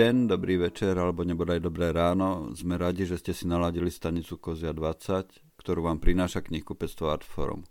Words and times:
deň, 0.00 0.32
dobrý 0.32 0.56
večer 0.56 0.96
alebo 0.96 1.28
nebodaj 1.28 1.60
dobré 1.60 1.92
ráno. 1.92 2.56
Sme 2.56 2.80
radi, 2.80 3.04
že 3.04 3.20
ste 3.20 3.36
si 3.36 3.44
naladili 3.44 3.92
stanicu 3.92 4.40
Kozia 4.40 4.72
20, 4.72 5.60
ktorú 5.60 5.92
vám 5.92 6.00
prináša 6.00 6.40
knihkupectvo 6.40 7.12
Artforum. 7.12 7.68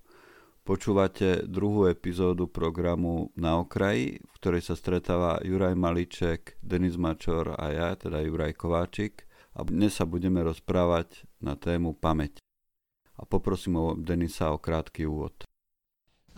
Počúvate 0.62 1.50
druhú 1.50 1.90
epizódu 1.90 2.46
programu 2.46 3.34
Na 3.34 3.58
okraji, 3.58 4.22
v 4.22 4.34
ktorej 4.38 4.62
sa 4.62 4.78
stretáva 4.78 5.42
Juraj 5.42 5.74
Maliček, 5.74 6.62
Denis 6.62 7.02
Mačor 7.02 7.58
a 7.58 7.66
ja, 7.74 7.98
teda 7.98 8.22
Juraj 8.22 8.54
Kováčik. 8.62 9.26
A 9.58 9.66
dnes 9.66 9.98
sa 9.98 10.06
budeme 10.06 10.46
rozprávať 10.46 11.26
na 11.42 11.58
tému 11.58 11.98
pamäť. 11.98 12.38
A 13.18 13.26
poprosím 13.26 13.82
o 13.82 13.98
Denisa 13.98 14.54
o 14.54 14.62
krátky 14.62 15.10
úvod. 15.10 15.49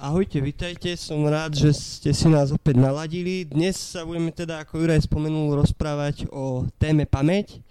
Ahojte, 0.01 0.41
vitajte, 0.41 0.97
som 0.97 1.21
rád, 1.29 1.53
že 1.53 1.77
ste 1.77 2.09
si 2.09 2.25
nás 2.25 2.49
opäť 2.49 2.73
naladili. 2.73 3.45
Dnes 3.45 3.77
sa 3.77 4.01
budeme 4.01 4.33
teda, 4.33 4.65
ako 4.65 4.81
Juraj 4.81 5.05
spomenul, 5.05 5.53
rozprávať 5.61 6.25
o 6.33 6.65
téme 6.81 7.05
pamäť. 7.05 7.61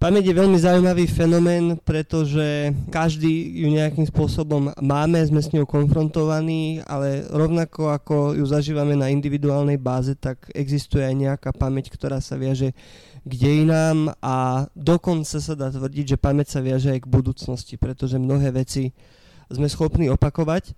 Pamäť 0.00 0.32
je 0.32 0.40
veľmi 0.40 0.56
zaujímavý 0.56 1.04
fenomén, 1.04 1.76
pretože 1.84 2.72
každý 2.88 3.60
ju 3.60 3.68
nejakým 3.76 4.08
spôsobom 4.08 4.72
máme, 4.80 5.20
sme 5.28 5.44
s 5.44 5.52
ňou 5.52 5.68
konfrontovaní, 5.68 6.80
ale 6.88 7.28
rovnako 7.28 7.92
ako 7.92 8.40
ju 8.40 8.44
zažívame 8.48 8.96
na 8.96 9.12
individuálnej 9.12 9.76
báze, 9.76 10.16
tak 10.16 10.48
existuje 10.56 11.04
aj 11.04 11.12
nejaká 11.12 11.52
pamäť, 11.52 11.92
ktorá 11.92 12.24
sa 12.24 12.40
viaže 12.40 12.72
k 13.20 13.32
dejinám 13.36 14.16
a 14.24 14.64
dokonca 14.72 15.36
sa 15.44 15.52
dá 15.52 15.68
tvrdiť, 15.68 16.16
že 16.16 16.24
pamäť 16.24 16.56
sa 16.56 16.64
viaže 16.64 16.88
aj 16.96 17.04
k 17.04 17.12
budúcnosti, 17.12 17.76
pretože 17.76 18.16
mnohé 18.16 18.64
veci 18.64 18.96
sme 19.52 19.68
schopní 19.68 20.08
opakovať. 20.08 20.72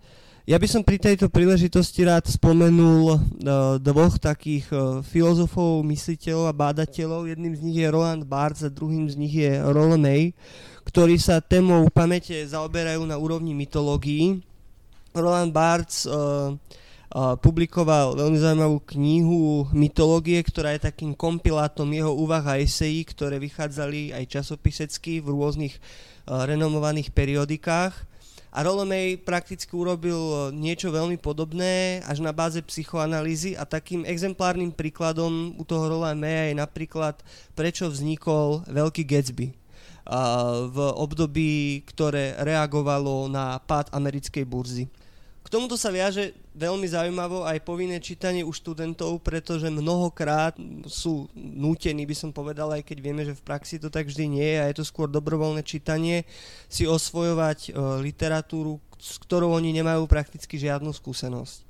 Ja 0.48 0.56
by 0.56 0.64
som 0.64 0.80
pri 0.80 0.96
tejto 0.96 1.28
príležitosti 1.28 2.08
rád 2.08 2.24
spomenul 2.24 3.04
uh, 3.12 3.18
dvoch 3.76 4.16
takých 4.16 4.64
uh, 4.72 5.04
filozofov, 5.04 5.84
mysliteľov 5.84 6.48
a 6.48 6.56
bádateľov. 6.56 7.28
Jedným 7.28 7.52
z 7.52 7.60
nich 7.68 7.76
je 7.76 7.92
Roland 7.92 8.24
Barthes 8.24 8.64
a 8.64 8.72
druhým 8.72 9.12
z 9.12 9.20
nich 9.20 9.36
je 9.44 9.60
Roland 9.60 10.00
May, 10.00 10.32
ktorí 10.88 11.20
sa 11.20 11.44
témou 11.44 11.84
pamäte 11.92 12.32
zaoberajú 12.48 13.04
na 13.04 13.20
úrovni 13.20 13.52
mytológií. 13.52 14.40
Roland 15.12 15.52
Barthes 15.52 16.08
uh, 16.08 16.56
publikoval 17.44 18.16
veľmi 18.16 18.40
zaujímavú 18.40 18.80
knihu 18.96 19.68
mytológie, 19.76 20.40
ktorá 20.48 20.72
je 20.72 20.88
takým 20.88 21.12
kompilátom 21.12 21.92
jeho 21.92 22.16
úvah 22.16 22.56
a 22.56 22.56
esejí, 22.56 23.04
ktoré 23.04 23.36
vychádzali 23.36 24.16
aj 24.16 24.24
časopisecky 24.40 25.20
v 25.20 25.28
rôznych 25.28 25.76
renomovaných 26.24 27.12
periodikách 27.12 28.07
a 28.58 28.66
Rolomej 28.66 29.22
prakticky 29.22 29.70
urobil 29.70 30.18
e, 30.18 30.36
niečo 30.50 30.90
veľmi 30.90 31.14
podobné 31.14 32.02
až 32.02 32.18
na 32.18 32.34
báze 32.34 32.58
psychoanalýzy 32.58 33.54
a 33.54 33.62
takým 33.62 34.02
exemplárnym 34.02 34.74
príkladom 34.74 35.54
u 35.54 35.62
toho 35.62 35.86
Rolomea 35.86 36.50
je 36.50 36.58
napríklad 36.58 37.22
prečo 37.54 37.86
vznikol 37.86 38.66
Veľký 38.66 39.06
Gatsby 39.06 39.54
v 40.72 40.78
období, 40.96 41.84
ktoré 41.84 42.32
reagovalo 42.40 43.28
na 43.28 43.60
pád 43.60 43.92
americkej 43.92 44.40
burzy. 44.48 44.88
K 45.44 45.48
tomuto 45.52 45.76
sa 45.76 45.92
viaže 45.92 46.32
veľmi 46.58 46.90
zaujímavo 46.90 47.46
aj 47.46 47.62
povinné 47.62 48.02
čítanie 48.02 48.42
u 48.42 48.50
študentov, 48.50 49.22
pretože 49.22 49.70
mnohokrát 49.70 50.58
sú 50.90 51.30
nútení, 51.34 52.02
by 52.02 52.16
som 52.18 52.30
povedal, 52.34 52.74
aj 52.74 52.82
keď 52.82 52.98
vieme, 52.98 53.22
že 53.22 53.38
v 53.38 53.46
praxi 53.46 53.78
to 53.78 53.86
tak 53.86 54.10
vždy 54.10 54.26
nie 54.26 54.48
je 54.54 54.58
a 54.58 54.68
je 54.68 54.76
to 54.82 54.84
skôr 54.84 55.06
dobrovoľné 55.06 55.62
čítanie, 55.62 56.26
si 56.66 56.84
osvojovať 56.84 57.70
e, 57.70 58.02
literatúru, 58.02 58.82
s 58.98 59.22
ktorou 59.22 59.54
oni 59.54 59.70
nemajú 59.78 60.10
prakticky 60.10 60.58
žiadnu 60.58 60.90
skúsenosť. 60.90 61.68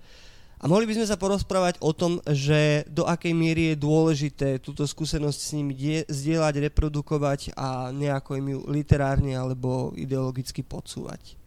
A 0.59 0.67
mohli 0.67 0.91
by 0.91 0.99
sme 0.99 1.07
sa 1.07 1.15
porozprávať 1.15 1.79
o 1.79 1.95
tom, 1.95 2.19
že 2.27 2.83
do 2.91 3.07
akej 3.07 3.31
miery 3.31 3.63
je 3.71 3.85
dôležité 3.85 4.49
túto 4.59 4.83
skúsenosť 4.83 5.39
s 5.39 5.55
nimi 5.55 5.71
die- 5.71 6.09
zdieľať, 6.11 6.67
reprodukovať 6.67 7.55
a 7.55 7.95
nejako 7.95 8.43
im 8.43 8.47
ju 8.59 8.61
literárne 8.67 9.39
alebo 9.39 9.95
ideologicky 9.95 10.67
podsúvať. 10.67 11.39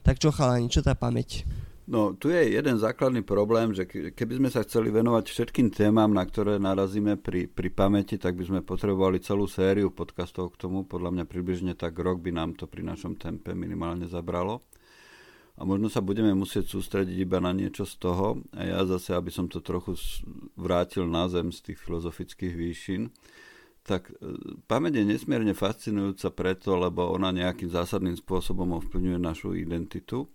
Tak 0.00 0.16
čo 0.16 0.32
chalani, 0.32 0.72
čo 0.72 0.80
tá 0.80 0.96
pamäť? 0.96 1.44
No, 1.90 2.14
tu 2.14 2.30
je 2.30 2.54
jeden 2.54 2.78
základný 2.78 3.26
problém, 3.26 3.74
že 3.74 3.82
keby 4.14 4.38
sme 4.38 4.46
sa 4.46 4.62
chceli 4.62 4.94
venovať 4.94 5.26
všetkým 5.26 5.74
témam, 5.74 6.14
na 6.14 6.22
ktoré 6.22 6.54
narazíme 6.62 7.18
pri, 7.18 7.50
pri 7.50 7.66
pamäti, 7.74 8.14
tak 8.14 8.38
by 8.38 8.46
sme 8.46 8.60
potrebovali 8.62 9.18
celú 9.18 9.50
sériu 9.50 9.90
podcastov 9.90 10.54
k 10.54 10.62
tomu. 10.62 10.86
Podľa 10.86 11.10
mňa 11.18 11.24
približne 11.26 11.74
tak 11.74 11.98
rok 11.98 12.22
by 12.22 12.30
nám 12.30 12.54
to 12.54 12.70
pri 12.70 12.86
našom 12.86 13.18
tempe 13.18 13.58
minimálne 13.58 14.06
zabralo. 14.06 14.62
A 15.58 15.66
možno 15.66 15.90
sa 15.90 15.98
budeme 15.98 16.30
musieť 16.30 16.70
sústrediť 16.70 17.26
iba 17.26 17.42
na 17.42 17.50
niečo 17.50 17.82
z 17.82 17.98
toho. 17.98 18.38
A 18.54 18.70
ja 18.70 18.86
zase, 18.86 19.10
aby 19.10 19.34
som 19.34 19.50
to 19.50 19.58
trochu 19.58 19.98
vrátil 20.54 21.10
na 21.10 21.26
zem 21.26 21.50
z 21.50 21.74
tých 21.74 21.82
filozofických 21.82 22.54
výšin, 22.54 23.10
tak 23.82 24.14
e, 24.14 24.38
pamäť 24.70 25.02
je 25.02 25.10
nesmierne 25.10 25.58
fascinujúca 25.58 26.30
preto, 26.30 26.78
lebo 26.78 27.10
ona 27.10 27.34
nejakým 27.34 27.66
zásadným 27.66 28.14
spôsobom 28.14 28.78
ovplyvňuje 28.78 29.18
našu 29.18 29.58
identitu. 29.58 30.30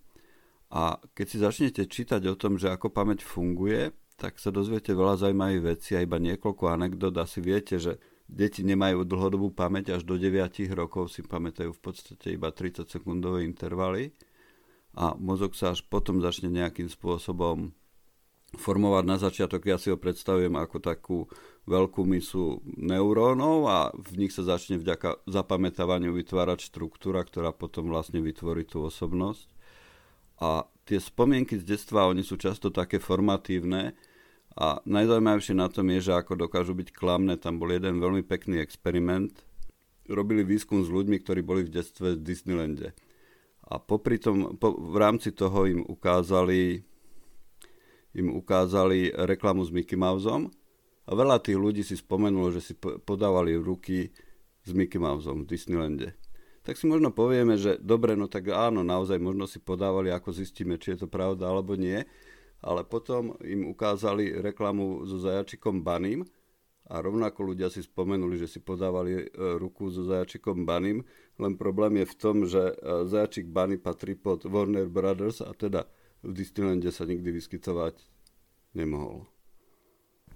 A 0.70 0.98
keď 1.14 1.26
si 1.26 1.36
začnete 1.38 1.82
čítať 1.86 2.22
o 2.26 2.34
tom, 2.34 2.58
že 2.58 2.72
ako 2.72 2.90
pamäť 2.90 3.22
funguje, 3.22 3.94
tak 4.16 4.40
sa 4.40 4.50
dozviete 4.50 4.96
veľa 4.96 5.20
zaujímavých 5.20 5.62
vecí 5.62 5.92
a 5.94 6.02
iba 6.02 6.16
niekoľko 6.16 6.72
anekdot. 6.72 7.14
Asi 7.20 7.38
viete, 7.44 7.76
že 7.76 8.00
deti 8.26 8.66
nemajú 8.66 9.06
dlhodobú 9.06 9.54
pamäť, 9.54 9.94
až 9.94 10.02
do 10.02 10.18
9 10.18 10.32
rokov 10.74 11.14
si 11.14 11.22
pamätajú 11.22 11.70
v 11.70 11.80
podstate 11.80 12.34
iba 12.34 12.50
30 12.50 12.88
sekundové 12.90 13.46
intervaly 13.46 14.10
a 14.96 15.12
mozog 15.14 15.52
sa 15.52 15.76
až 15.76 15.84
potom 15.86 16.24
začne 16.24 16.48
nejakým 16.48 16.88
spôsobom 16.88 17.70
formovať 18.56 19.04
na 19.04 19.16
začiatok. 19.20 19.68
Ja 19.68 19.76
si 19.76 19.92
ho 19.92 20.00
predstavujem 20.00 20.56
ako 20.56 20.76
takú 20.80 21.18
veľkú 21.68 22.08
misu 22.08 22.64
neurónov 22.64 23.68
a 23.68 23.78
v 23.92 24.24
nich 24.24 24.32
sa 24.32 24.46
začne 24.46 24.80
vďaka 24.80 25.28
zapamätávaniu 25.28 26.16
vytvárať 26.16 26.72
štruktúra, 26.72 27.20
ktorá 27.26 27.52
potom 27.52 27.92
vlastne 27.92 28.24
vytvorí 28.24 28.64
tú 28.64 28.86
osobnosť. 28.86 29.55
A 30.42 30.68
tie 30.84 31.00
spomienky 31.00 31.56
z 31.56 31.64
detstva, 31.64 32.08
oni 32.08 32.20
sú 32.20 32.36
často 32.36 32.68
také 32.68 33.00
formatívne 33.00 33.96
a 34.56 34.80
najzaujímavejšie 34.88 35.54
na 35.56 35.68
tom 35.68 35.88
je, 35.92 36.08
že 36.08 36.12
ako 36.16 36.48
dokážu 36.48 36.72
byť 36.72 36.88
klamné, 36.92 37.36
tam 37.36 37.60
bol 37.60 37.68
jeden 37.68 38.00
veľmi 38.00 38.24
pekný 38.24 38.60
experiment. 38.60 39.32
Robili 40.06 40.46
výskum 40.46 40.80
s 40.80 40.88
ľuďmi, 40.88 41.20
ktorí 41.20 41.40
boli 41.44 41.66
v 41.66 41.74
detstve 41.76 42.16
v 42.16 42.24
Disneylande. 42.24 42.94
A 43.66 43.82
popri 43.82 44.22
tom, 44.22 44.54
po, 44.56 44.78
v 44.78 44.96
rámci 44.96 45.34
toho 45.34 45.66
im 45.66 45.82
ukázali 45.82 46.86
im 48.16 48.32
ukázali 48.32 49.12
reklamu 49.12 49.60
s 49.60 49.68
Mickey 49.68 49.92
Mouseom 49.92 50.48
a 51.04 51.10
veľa 51.12 51.36
tých 51.44 51.60
ľudí 51.60 51.84
si 51.84 52.00
spomenulo, 52.00 52.48
že 52.48 52.64
si 52.64 52.72
podávali 52.80 53.52
ruky 53.60 54.08
s 54.64 54.72
Mickey 54.72 54.96
Mouseom 54.96 55.44
v 55.44 55.48
Disneylande. 55.52 56.08
Tak 56.66 56.74
si 56.74 56.90
možno 56.90 57.14
povieme, 57.14 57.54
že 57.54 57.78
dobre, 57.78 58.18
no 58.18 58.26
tak 58.26 58.50
áno, 58.50 58.82
naozaj 58.82 59.22
možno 59.22 59.46
si 59.46 59.62
podávali, 59.62 60.10
ako 60.10 60.34
zistíme, 60.34 60.82
či 60.82 60.98
je 60.98 61.06
to 61.06 61.08
pravda 61.08 61.46
alebo 61.46 61.78
nie. 61.78 62.02
Ale 62.58 62.82
potom 62.82 63.38
im 63.46 63.70
ukázali 63.70 64.42
reklamu 64.42 65.06
so 65.06 65.22
zajačikom 65.22 65.86
Banim 65.86 66.26
a 66.90 66.98
rovnako 66.98 67.54
ľudia 67.54 67.70
si 67.70 67.86
spomenuli, 67.86 68.34
že 68.34 68.50
si 68.50 68.58
podávali 68.58 69.14
e, 69.14 69.24
ruku 69.62 69.94
so 69.94 70.02
zajačikom 70.02 70.66
Banim, 70.66 71.06
len 71.38 71.54
problém 71.54 72.02
je 72.02 72.06
v 72.10 72.14
tom, 72.18 72.36
že 72.50 72.74
e, 72.74 72.74
zajačik 73.06 73.46
Bunny 73.46 73.78
patrí 73.78 74.18
pod 74.18 74.42
Warner 74.42 74.90
Brothers 74.90 75.46
a 75.46 75.54
teda 75.54 75.86
v 76.26 76.34
Disneylande 76.34 76.90
sa 76.90 77.06
nikdy 77.06 77.30
vyskytovať 77.30 77.94
nemohol. 78.74 79.30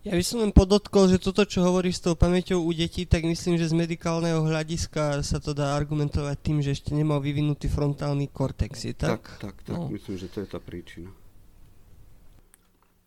Ja 0.00 0.16
by 0.16 0.24
som 0.24 0.40
len 0.40 0.48
podotkol, 0.48 1.12
že 1.12 1.20
toto, 1.20 1.44
čo 1.44 1.60
hovorí 1.60 1.92
s 1.92 2.00
tou 2.00 2.16
pamäťou 2.16 2.64
u 2.64 2.72
detí, 2.72 3.04
tak 3.04 3.20
myslím, 3.28 3.60
že 3.60 3.68
z 3.68 3.76
medikálneho 3.76 4.40
hľadiska 4.48 5.20
sa 5.20 5.36
to 5.36 5.52
dá 5.52 5.76
argumentovať 5.76 6.36
tým, 6.40 6.64
že 6.64 6.72
ešte 6.72 6.96
nemal 6.96 7.20
vyvinutý 7.20 7.68
frontálny 7.68 8.32
kortex, 8.32 8.88
je 8.88 8.96
tak? 8.96 9.20
Tak, 9.20 9.36
tak, 9.36 9.56
tak. 9.60 9.76
No. 9.76 9.92
myslím, 9.92 10.16
že 10.16 10.32
to 10.32 10.40
je 10.40 10.48
tá 10.48 10.56
príčina. 10.56 11.12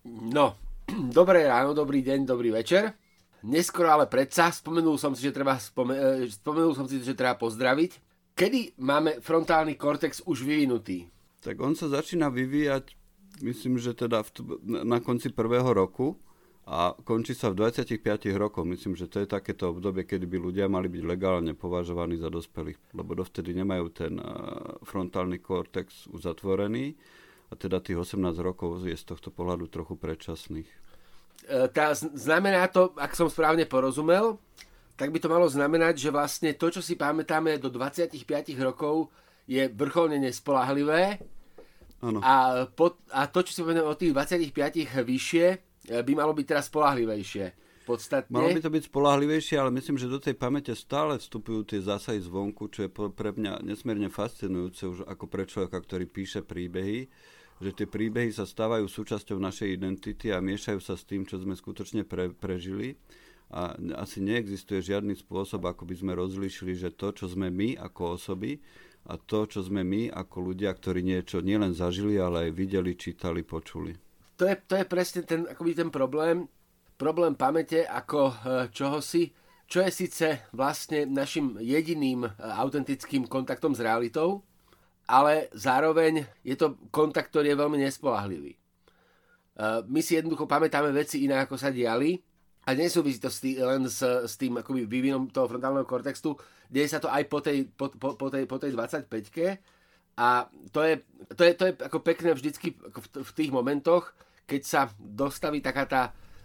No, 0.06 0.53
dobré 1.17 1.50
ráno, 1.50 1.73
dobrý 1.73 2.06
deň, 2.06 2.29
dobrý 2.29 2.53
večer. 2.53 2.94
Neskoro 3.41 3.89
ale 3.89 4.06
predsa, 4.06 4.53
spomenul 4.53 5.01
som 5.01 5.17
si, 5.17 5.25
že 5.25 5.33
treba, 5.33 5.57
spome- 5.57 5.97
e, 5.97 6.29
spomenul 6.29 6.77
som 6.77 6.85
si, 6.85 7.01
že 7.01 7.17
treba 7.17 7.41
pozdraviť. 7.41 7.91
Kedy 8.38 8.77
máme 8.77 9.17
frontálny 9.17 9.81
kortex 9.81 10.21
už 10.29 10.45
vyvinutý? 10.45 11.09
Tak 11.41 11.57
on 11.57 11.73
sa 11.73 11.89
začína 11.89 12.29
vyvíjať, 12.29 12.94
myslím, 13.41 13.81
že 13.81 13.97
teda 13.97 14.21
v, 14.21 14.62
na 14.85 15.01
konci 15.01 15.33
prvého 15.33 15.73
roku 15.73 16.21
a 16.63 16.95
končí 17.04 17.36
sa 17.36 17.51
v 17.51 17.60
25 17.60 18.00
rokoch. 18.39 18.63
Myslím, 18.63 18.95
že 18.95 19.12
to 19.12 19.19
je 19.19 19.27
takéto 19.27 19.75
obdobie, 19.75 20.07
kedy 20.07 20.24
by 20.24 20.38
ľudia 20.39 20.65
mali 20.71 20.88
byť 20.88 21.04
legálne 21.04 21.51
považovaní 21.60 22.15
za 22.15 22.31
dospelých, 22.31 22.95
lebo 22.95 23.19
dovtedy 23.19 23.51
nemajú 23.51 23.86
ten 23.92 24.15
eh, 24.15 24.25
frontálny 24.88 25.44
kortex 25.44 26.07
uzatvorený 26.07 26.95
a 27.51 27.54
teda 27.54 27.77
tých 27.77 28.01
18 28.01 28.33
rokov 28.42 28.81
je 28.81 28.98
z 28.98 29.06
tohto 29.06 29.30
pohľadu 29.30 29.69
trochu 29.69 29.94
predčasných. 29.94 30.65
E, 31.45 31.69
tá, 31.69 31.94
znamená 31.94 32.65
to, 32.65 32.98
ak 32.98 33.13
som 33.13 33.30
správne 33.30 33.69
porozumel, 33.69 34.42
tak 34.98 35.13
by 35.13 35.21
to 35.21 35.30
malo 35.30 35.45
znamenať, 35.45 36.01
že 36.01 36.10
vlastne 36.10 36.50
to, 36.57 36.74
čo 36.74 36.81
si 36.81 36.98
pamätáme 36.98 37.62
do 37.62 37.69
25 37.69 38.25
rokov, 38.57 39.13
je 39.45 39.69
vrcholne 39.69 40.18
nespolahlivé 40.18 41.21
ano. 42.01 42.24
a, 42.25 42.65
po, 42.74 42.98
a 43.13 43.30
to, 43.30 43.45
čo 43.45 43.54
si 43.54 43.60
pamätáme 43.62 43.86
od 43.86 44.01
tých 44.01 44.13
25 44.18 45.06
vyššie, 45.06 45.48
by 45.88 46.12
malo 46.15 46.31
byť 46.31 46.45
teraz 46.47 46.71
spolahlivejšie. 46.71 47.45
podstatne. 47.83 48.31
Malo 48.31 48.56
by 48.56 48.63
to 48.63 48.71
byť 48.71 48.83
spolahlivejšie, 48.88 49.56
ale 49.59 49.75
myslím, 49.75 50.00
že 50.00 50.07
do 50.07 50.19
tej 50.19 50.39
pamäte 50.39 50.71
stále 50.71 51.19
vstupujú 51.19 51.68
tie 51.68 51.83
zásahy 51.83 52.24
zvonku, 52.24 52.71
čo 52.71 52.88
je 52.88 52.89
pre 52.89 53.35
mňa 53.35 53.59
nesmierne 53.68 54.07
fascinujúce 54.07 54.88
už 54.88 55.00
ako 55.03 55.25
pre 55.27 55.44
človeka, 55.44 55.83
ktorý 55.83 56.07
píše 56.07 56.39
príbehy, 56.39 57.12
že 57.59 57.71
tie 57.75 57.88
príbehy 57.88 58.31
sa 58.31 58.47
stávajú 58.47 58.88
súčasťou 58.88 59.35
našej 59.35 59.75
identity 59.75 60.31
a 60.31 60.39
miešajú 60.39 60.80
sa 60.80 60.95
s 60.95 61.03
tým, 61.03 61.27
čo 61.27 61.38
sme 61.44 61.59
skutočne 61.59 62.07
pre, 62.07 62.31
prežili. 62.31 62.95
A 63.53 63.77
asi 64.01 64.18
neexistuje 64.24 64.81
žiadny 64.81 65.13
spôsob, 65.13 65.69
ako 65.69 65.86
by 65.86 65.94
sme 65.94 66.18
rozlíšili, 66.18 66.74
že 66.74 66.89
to, 66.89 67.13
čo 67.13 67.29
sme 67.29 67.53
my 67.53 67.77
ako 67.77 68.18
osoby 68.18 68.57
a 69.06 69.19
to, 69.19 69.45
čo 69.45 69.62
sme 69.62 69.86
my 69.86 70.09
ako 70.09 70.56
ľudia, 70.56 70.74
ktorí 70.74 71.06
niečo 71.06 71.44
nielen 71.44 71.75
zažili, 71.75 72.18
ale 72.18 72.50
aj 72.50 72.51
videli, 72.56 72.97
čítali, 72.97 73.45
počuli 73.45 74.12
to 74.38 74.44
je, 74.50 74.56
to 74.65 74.74
je 74.75 74.85
presne 74.85 75.21
ten, 75.24 75.45
akoby 75.45 75.77
ten 75.77 75.89
problém, 75.94 76.50
problém 76.97 77.38
pamäte 77.38 77.85
ako 77.85 78.33
e, 78.33 79.01
si, 79.01 79.30
čo 79.69 79.81
je 79.81 79.91
síce 79.94 80.27
vlastne 80.53 81.06
našim 81.06 81.57
jediným 81.62 82.25
e, 82.25 82.30
autentickým 82.39 83.30
kontaktom 83.30 83.77
s 83.77 83.81
realitou, 83.81 84.41
ale 85.06 85.51
zároveň 85.53 86.25
je 86.41 86.56
to 86.57 86.80
kontakt, 86.89 87.30
ktorý 87.30 87.53
je 87.53 87.62
veľmi 87.62 87.77
nespolahlivý. 87.81 88.53
E, 88.53 88.59
my 89.85 90.01
si 90.01 90.18
jednoducho 90.18 90.50
pamätáme 90.50 90.89
veci 90.89 91.25
iné, 91.25 91.38
ako 91.38 91.57
sa 91.59 91.69
diali 91.69 92.18
a 92.63 92.74
nesúvisí 92.74 93.19
to 93.19 93.29
len 93.62 93.86
s, 93.86 94.01
s 94.01 94.33
tým 94.39 94.57
akoby 94.63 94.88
vývinom 94.88 95.29
toho 95.29 95.51
frontálneho 95.51 95.86
kortextu, 95.86 96.33
deje 96.71 96.88
sa 96.89 97.03
to 97.03 97.12
aj 97.12 97.24
po 97.27 97.44
tej, 97.44 97.68
po, 97.69 97.91
po, 97.91 98.15
po 98.15 98.27
tej, 98.31 98.47
po 98.47 98.57
tej 98.57 98.71
25-ke 98.74 99.47
a 100.13 100.45
to 100.69 100.86
je, 100.86 101.01
to 101.33 101.42
je, 101.42 101.51
to 101.57 101.63
je 101.69 101.74
ako 101.81 102.00
pekné 102.06 102.38
vždycky 102.38 102.77
v, 102.77 103.06
v 103.25 103.31
tých 103.33 103.50
momentoch, 103.50 104.13
keď 104.45 104.62
sa 104.62 104.81
dostaví 105.00 105.63
taká 105.63 105.89
tá 105.89 106.04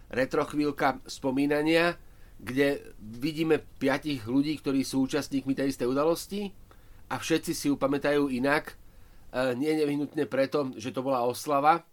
retrochvíľka 0.09 1.05
spomínania, 1.05 1.93
kde 2.39 2.95
vidíme 2.97 3.61
piatich 3.77 4.25
ľudí, 4.25 4.57
ktorí 4.57 4.81
sú 4.81 5.05
účastníkmi 5.05 5.53
tej 5.53 5.75
istej 5.75 5.91
udalosti 5.91 6.49
a 7.11 7.21
všetci 7.21 7.51
si 7.53 7.65
ju 7.69 7.75
pamätajú 7.77 8.31
inak. 8.31 8.73
E, 9.29 9.53
nie 9.59 9.75
nevyhnutne 9.75 10.25
preto, 10.25 10.73
že 10.79 10.95
to 10.95 11.05
bola 11.05 11.27
oslava, 11.27 11.85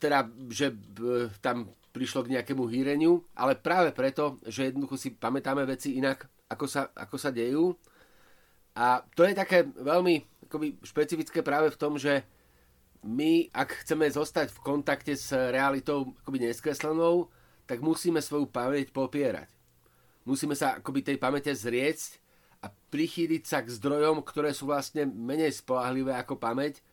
teda, 0.00 0.26
že 0.50 0.74
e, 0.74 1.30
tam 1.38 1.70
prišlo 1.92 2.24
k 2.26 2.40
nejakému 2.40 2.66
hýreniu, 2.66 3.20
ale 3.36 3.54
práve 3.54 3.92
preto, 3.92 4.40
že 4.48 4.72
jednoducho 4.72 4.96
si 4.96 5.12
pamätáme 5.12 5.62
veci 5.68 6.00
inak, 6.00 6.24
ako 6.48 6.64
sa, 6.66 6.88
ako 6.96 7.16
sa 7.20 7.28
dejú. 7.28 7.76
A 8.72 9.04
to 9.12 9.28
je 9.28 9.36
také 9.36 9.68
veľmi 9.68 10.31
akoby, 10.52 10.76
špecifické 10.84 11.40
práve 11.40 11.72
v 11.72 11.80
tom, 11.80 11.96
že 11.96 12.20
my, 13.00 13.48
ak 13.56 13.82
chceme 13.82 14.04
zostať 14.04 14.52
v 14.52 14.60
kontakte 14.60 15.16
s 15.16 15.32
realitou 15.32 16.12
akoby 16.20 16.44
neskreslenou, 16.44 17.32
tak 17.64 17.80
musíme 17.80 18.20
svoju 18.20 18.52
pamäť 18.52 18.92
popierať. 18.92 19.48
Musíme 20.28 20.52
sa 20.52 20.76
akoby 20.78 21.00
tej 21.02 21.16
pamäte 21.16 21.50
zriecť 21.50 22.20
a 22.62 22.70
prichýliť 22.70 23.42
sa 23.42 23.64
k 23.64 23.72
zdrojom, 23.72 24.22
ktoré 24.22 24.54
sú 24.54 24.70
vlastne 24.70 25.08
menej 25.08 25.56
spolahlivé 25.56 26.14
ako 26.14 26.38
pamäť. 26.38 26.84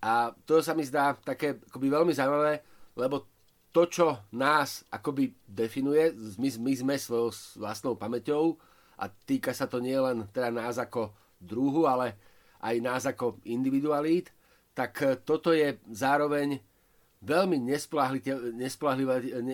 A 0.00 0.32
to 0.48 0.64
sa 0.64 0.72
mi 0.72 0.86
zdá 0.86 1.12
také 1.12 1.60
akoby 1.60 1.92
veľmi 1.92 2.14
zaujímavé, 2.14 2.64
lebo 2.96 3.28
to, 3.68 3.84
čo 3.84 4.06
nás 4.32 4.86
akoby 4.88 5.36
definuje, 5.44 6.16
my, 6.40 6.48
my 6.62 6.72
sme 6.72 6.94
svojou 6.96 7.30
vlastnou 7.60 7.94
pamäťou 8.00 8.56
a 8.96 9.12
týka 9.12 9.52
sa 9.52 9.68
to 9.68 9.76
nielen 9.76 10.24
teda 10.32 10.48
nás 10.48 10.80
ako 10.80 11.12
druhu, 11.36 11.84
ale 11.84 12.29
aj 12.60 12.76
nás 12.80 13.02
ako 13.08 13.40
individualít, 13.48 14.32
tak 14.76 14.92
e, 15.02 15.16
toto 15.20 15.52
je 15.52 15.80
zároveň 15.90 16.60
veľmi 17.20 17.60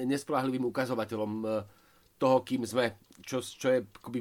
nespoľahlivým 0.06 0.64
ukazovateľom 0.70 1.32
e, 1.42 1.46
toho, 2.16 2.38
kým 2.46 2.62
sme, 2.66 2.96
čo, 3.22 3.42
čo 3.42 3.68
je 3.70 3.80
akoby, 3.82 4.20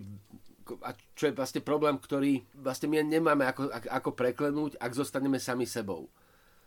čo 1.13 1.23
je 1.29 1.37
vlastne 1.37 1.61
problém, 1.61 1.95
ktorý 2.01 2.41
vlastne 2.57 2.89
my 2.89 3.05
nemáme 3.05 3.45
ako, 3.45 3.69
ako 3.69 4.09
preklenúť, 4.17 4.81
ak 4.81 4.97
zostaneme 4.97 5.37
sami 5.37 5.69
sebou. 5.69 6.09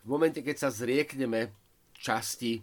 V 0.06 0.08
momente, 0.08 0.38
keď 0.38 0.56
sa 0.56 0.70
zriekneme 0.70 1.50
časti, 1.98 2.62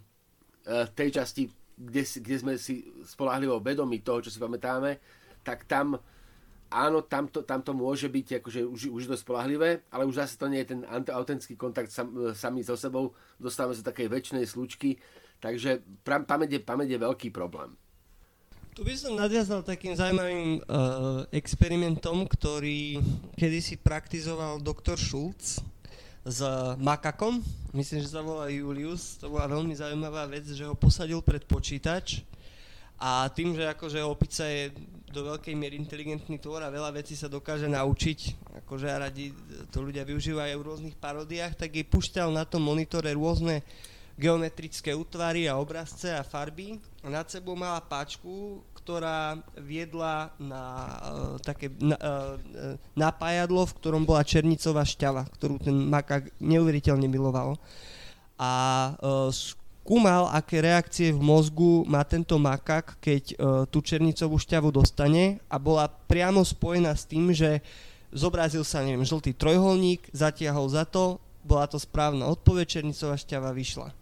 tej 0.96 1.20
časti, 1.20 1.44
kde, 1.76 2.02
kde 2.02 2.36
sme 2.40 2.54
si 2.56 2.88
spolahlivo 3.04 3.60
vedomi 3.60 4.00
toho, 4.00 4.24
čo 4.24 4.32
si 4.32 4.40
pamätáme, 4.40 4.96
tak 5.44 5.68
tam 5.68 6.00
áno, 6.70 7.02
tam 7.06 7.30
to, 7.30 7.42
tam 7.46 7.62
to 7.62 7.70
môže 7.70 8.10
byť 8.10 8.42
akože 8.42 8.60
už, 8.66 8.80
už 8.90 9.02
to 9.06 9.16
spolahlivé, 9.16 9.86
ale 9.90 10.06
už 10.06 10.18
zase 10.18 10.34
to 10.38 10.50
nie 10.50 10.62
je 10.66 10.74
ten 10.74 10.80
autentický 11.12 11.54
kontakt 11.54 11.90
sam, 11.90 12.34
sami 12.34 12.66
so 12.66 12.74
sebou, 12.74 13.14
dostávame 13.38 13.78
sa 13.78 13.86
takej 13.86 14.10
väčšnej 14.10 14.44
slučky, 14.46 14.98
takže 15.38 15.82
pamäť 16.04 16.58
je, 16.58 16.60
pamäť 16.62 16.88
je 16.96 16.98
veľký 17.02 17.28
problém. 17.30 17.74
Tu 18.76 18.84
by 18.84 18.92
som 18.92 19.16
nadviazal 19.16 19.64
takým 19.64 19.96
zaujímavým 19.96 20.60
uh, 20.60 21.24
experimentom, 21.32 22.28
ktorý 22.28 23.00
kedysi 23.32 23.80
praktizoval 23.80 24.60
doktor 24.60 25.00
Schulz 25.00 25.64
s 26.26 26.40
makakom. 26.76 27.40
Myslím, 27.72 28.04
že 28.04 28.12
sa 28.12 28.20
volá 28.20 28.52
Julius. 28.52 29.16
To 29.24 29.32
bola 29.32 29.48
veľmi 29.48 29.72
zaujímavá 29.72 30.28
vec, 30.28 30.44
že 30.44 30.68
ho 30.68 30.76
posadil 30.76 31.24
pred 31.24 31.40
počítač 31.48 32.20
a 33.00 33.28
tým, 33.32 33.56
že 33.56 33.64
akože 33.64 34.00
opica 34.04 34.44
je 34.44 34.72
do 35.10 35.20
veľkej 35.32 35.54
miery 35.54 35.78
inteligentný 35.78 36.36
tvor 36.42 36.62
a 36.66 36.72
veľa 36.72 36.90
vecí 36.98 37.14
sa 37.14 37.30
dokáže 37.30 37.70
naučiť, 37.70 38.18
akože 38.64 38.86
a 38.90 39.06
radi 39.06 39.30
to 39.70 39.82
ľudia 39.82 40.02
využívajú 40.02 40.54
v 40.58 40.66
rôznych 40.66 40.96
paródiách, 40.98 41.54
tak 41.54 41.78
jej 41.78 41.86
pušťal 41.86 42.34
na 42.34 42.42
tom 42.42 42.66
monitore 42.66 43.14
rôzne 43.14 43.62
geometrické 44.16 44.96
útvary 44.96 45.44
a 45.44 45.60
obrazce 45.60 46.08
a 46.08 46.24
farby 46.24 46.80
a 47.04 47.12
nad 47.12 47.28
sebou 47.28 47.52
mala 47.52 47.78
páčku, 47.84 48.64
ktorá 48.72 49.36
viedla 49.60 50.32
na 50.40 50.64
uh, 50.64 51.36
také 51.42 51.68
na, 51.76 52.00
uh, 52.00 52.34
napájadlo, 52.96 53.68
v 53.68 53.76
ktorom 53.76 54.02
bola 54.08 54.24
černicová 54.24 54.88
šťava, 54.88 55.28
ktorú 55.36 55.60
ten 55.60 55.76
makák 55.90 56.32
neuveriteľne 56.40 57.04
miloval. 57.10 57.60
A 58.40 58.52
uh, 58.96 59.28
skúmal, 59.86 60.26
aké 60.34 60.58
reakcie 60.58 61.14
v 61.14 61.22
mozgu 61.22 61.86
má 61.86 62.02
tento 62.02 62.34
makak, 62.42 62.98
keď 62.98 63.22
uh, 63.22 63.34
tú 63.70 63.78
černicovú 63.78 64.34
šťavu 64.34 64.74
dostane 64.74 65.38
a 65.46 65.62
bola 65.62 65.86
priamo 65.86 66.42
spojená 66.42 66.90
s 66.90 67.06
tým, 67.06 67.30
že 67.30 67.62
zobrazil 68.10 68.66
sa, 68.66 68.82
neviem, 68.82 69.06
žltý 69.06 69.30
trojholník, 69.30 70.10
zatiahol 70.10 70.66
za 70.66 70.82
to, 70.82 71.22
bola 71.46 71.70
to 71.70 71.78
správna 71.78 72.26
odpoveď, 72.26 72.82
černicová 72.82 73.14
šťava 73.14 73.54
vyšla. 73.54 73.94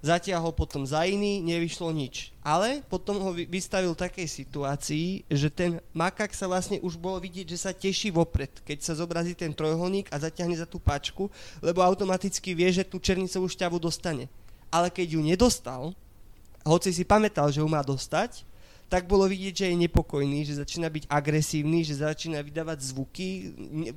Zatiahol 0.00 0.56
potom 0.56 0.88
za 0.88 1.04
iný, 1.04 1.44
nevyšlo 1.44 1.92
nič. 1.92 2.32
Ale 2.40 2.80
potom 2.88 3.20
ho 3.20 3.36
vystavil 3.36 3.92
takej 3.92 4.24
situácii, 4.24 5.28
že 5.28 5.52
ten 5.52 5.76
makak 5.92 6.32
sa 6.32 6.48
vlastne 6.48 6.80
už 6.80 6.96
bolo 6.96 7.20
vidieť, 7.20 7.52
že 7.52 7.68
sa 7.68 7.76
teší 7.76 8.16
vopred, 8.16 8.64
keď 8.64 8.80
sa 8.80 8.96
zobrazí 8.96 9.36
ten 9.36 9.52
trojholník 9.52 10.08
a 10.08 10.16
zatiahne 10.16 10.56
za 10.56 10.64
tú 10.64 10.80
pačku, 10.80 11.28
lebo 11.60 11.84
automaticky 11.84 12.56
vie, 12.56 12.72
že 12.72 12.88
tú 12.88 12.96
černicovú 12.96 13.44
šťavu 13.44 13.76
dostane 13.76 14.32
ale 14.68 14.92
keď 14.92 15.16
ju 15.16 15.20
nedostal, 15.24 15.96
hoci 16.64 16.92
si 16.92 17.04
pamätal, 17.04 17.48
že 17.48 17.64
ju 17.64 17.68
má 17.68 17.80
dostať, 17.80 18.44
tak 18.88 19.04
bolo 19.04 19.28
vidieť, 19.28 19.54
že 19.54 19.66
je 19.68 19.82
nepokojný, 19.84 20.48
že 20.48 20.60
začína 20.64 20.88
byť 20.88 21.04
agresívny, 21.12 21.84
že 21.84 22.00
začína 22.00 22.40
vydávať 22.40 22.88
zvuky 22.88 23.52
ne, 23.56 23.92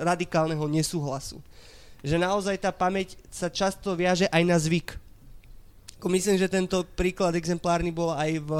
radikálneho 0.00 0.64
nesúhlasu. 0.64 1.44
Že 2.00 2.16
naozaj 2.24 2.56
tá 2.56 2.72
pamäť 2.72 3.20
sa 3.28 3.52
často 3.52 3.92
viaže 3.92 4.24
aj 4.32 4.42
na 4.48 4.56
zvyk. 4.56 4.96
Myslím, 6.00 6.40
že 6.40 6.48
tento 6.48 6.80
príklad 6.96 7.36
exemplárny 7.36 7.92
bol 7.92 8.16
aj 8.16 8.40
v 8.40 8.50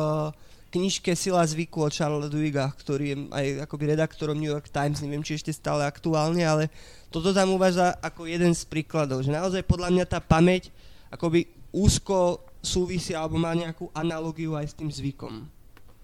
knižke 0.70 1.16
Sila 1.16 1.40
zvyku 1.48 1.80
od 1.80 1.96
Charles 1.96 2.28
Duiga, 2.28 2.68
ktorý 2.76 3.04
je 3.08 3.16
aj 3.32 3.46
akoby 3.64 3.96
redaktorom 3.96 4.36
New 4.36 4.52
York 4.52 4.68
Times, 4.68 5.00
neviem, 5.00 5.24
či 5.24 5.40
ešte 5.40 5.50
stále 5.50 5.82
aktuálne, 5.82 6.44
ale 6.44 6.68
toto 7.08 7.32
tam 7.32 7.56
uvádza 7.56 7.96
ako 8.04 8.28
jeden 8.28 8.52
z 8.52 8.62
príkladov, 8.68 9.24
že 9.24 9.34
naozaj 9.34 9.66
podľa 9.66 9.88
mňa 9.90 10.04
tá 10.06 10.20
pamäť 10.20 10.68
akoby 11.10 11.50
úzko 11.74 12.46
súvisí 12.62 13.12
alebo 13.12 13.36
má 13.36 13.54
nejakú 13.54 13.90
analogiu 13.92 14.54
aj 14.54 14.66
s 14.70 14.74
tým 14.78 14.90
zvykom. 14.90 15.46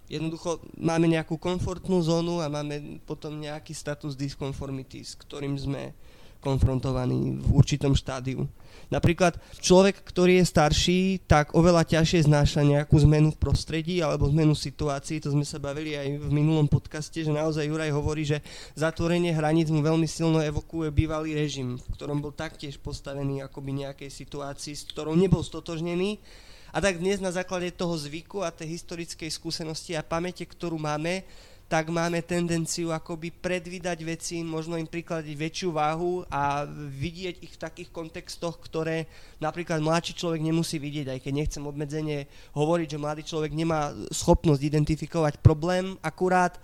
Jednoducho 0.06 0.62
máme 0.78 1.10
nejakú 1.10 1.34
komfortnú 1.34 1.98
zónu 1.98 2.38
a 2.38 2.46
máme 2.46 3.02
potom 3.02 3.34
nejaký 3.42 3.74
status 3.74 4.14
diskonformity, 4.14 5.02
s 5.02 5.18
ktorým 5.18 5.58
sme 5.58 5.90
konfrontovaní 6.38 7.42
v 7.42 7.48
určitom 7.50 7.90
štádiu. 7.90 8.46
Napríklad 8.86 9.34
človek, 9.58 9.98
ktorý 10.06 10.38
je 10.38 10.46
starší, 10.46 11.00
tak 11.26 11.58
oveľa 11.58 11.82
ťažšie 11.82 12.30
znáša 12.30 12.62
nejakú 12.62 12.94
zmenu 13.02 13.34
v 13.34 13.40
prostredí 13.42 13.98
alebo 13.98 14.30
zmenu 14.30 14.54
situácií. 14.54 15.18
To 15.26 15.34
sme 15.34 15.42
sa 15.42 15.58
bavili 15.58 15.98
aj 15.98 16.22
v 16.22 16.30
minulom 16.30 16.70
podcaste, 16.70 17.18
že 17.18 17.34
naozaj 17.34 17.66
Juraj 17.66 17.90
hovorí, 17.90 18.22
že 18.22 18.38
zatvorenie 18.78 19.34
hraníc 19.34 19.74
mu 19.74 19.82
veľmi 19.82 20.06
silno 20.06 20.38
evokuje 20.38 20.94
bývalý 20.94 21.34
režim, 21.34 21.82
v 21.82 21.88
ktorom 21.98 22.22
bol 22.22 22.30
taktiež 22.30 22.78
postavený 22.78 23.42
akoby 23.42 23.82
nejakej 23.82 24.10
situácii, 24.10 24.78
s 24.78 24.86
ktorou 24.86 25.18
nebol 25.18 25.42
stotožnený. 25.42 26.22
A 26.70 26.78
tak 26.78 27.02
dnes 27.02 27.18
na 27.18 27.34
základe 27.34 27.72
toho 27.74 27.96
zvyku 27.98 28.46
a 28.46 28.54
tej 28.54 28.78
historickej 28.78 29.32
skúsenosti 29.32 29.98
a 29.98 30.06
pamäte, 30.06 30.46
ktorú 30.46 30.78
máme, 30.78 31.26
tak 31.66 31.90
máme 31.90 32.22
tendenciu 32.22 32.94
akoby 32.94 33.34
predvídať 33.34 33.98
veci, 34.06 34.46
možno 34.46 34.78
im 34.78 34.86
prikladiť 34.86 35.34
väčšiu 35.34 35.74
váhu 35.74 36.22
a 36.30 36.62
vidieť 36.94 37.42
ich 37.42 37.58
v 37.58 37.62
takých 37.66 37.90
kontextoch, 37.90 38.62
ktoré 38.62 39.10
napríklad 39.42 39.82
mladší 39.82 40.14
človek 40.14 40.46
nemusí 40.46 40.78
vidieť, 40.78 41.10
aj 41.10 41.20
keď 41.26 41.32
nechcem 41.34 41.64
obmedzenie 41.66 42.30
hovoriť, 42.54 42.88
že 42.94 43.02
mladý 43.02 43.22
človek 43.26 43.50
nemá 43.50 43.90
schopnosť 44.14 44.62
identifikovať 44.62 45.42
problém, 45.42 45.98
akurát 46.06 46.54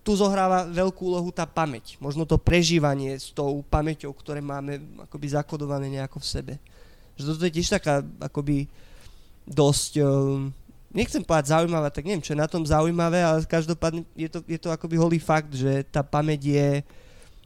tu 0.00 0.16
zohráva 0.16 0.64
veľkú 0.64 1.04
úlohu 1.04 1.28
tá 1.34 1.44
pamäť, 1.44 2.00
možno 2.00 2.24
to 2.24 2.40
prežívanie 2.40 3.20
s 3.20 3.36
tou 3.36 3.60
pamäťou, 3.60 4.14
ktoré 4.16 4.40
máme 4.40 4.80
akoby 5.04 5.36
zakodované 5.36 5.92
nejako 5.92 6.22
v 6.22 6.30
sebe. 6.32 6.54
Že 7.20 7.36
toto 7.36 7.44
je 7.44 7.56
tiež 7.60 7.68
taká 7.76 8.00
akoby 8.22 8.70
dosť 9.44 9.92
uh, 10.00 10.48
nechcem 10.96 11.20
povedať 11.20 11.52
zaujímavé, 11.52 11.92
tak 11.92 12.08
neviem, 12.08 12.24
čo 12.24 12.32
je 12.32 12.40
na 12.40 12.48
tom 12.48 12.64
zaujímavé, 12.64 13.20
ale 13.20 13.44
každopádne 13.44 14.08
je 14.16 14.32
to, 14.32 14.40
je 14.48 14.56
to 14.56 14.72
akoby 14.72 14.96
holý 14.96 15.20
fakt, 15.20 15.52
že 15.52 15.84
tá 15.92 16.00
pamäť 16.00 16.40
je 16.48 16.68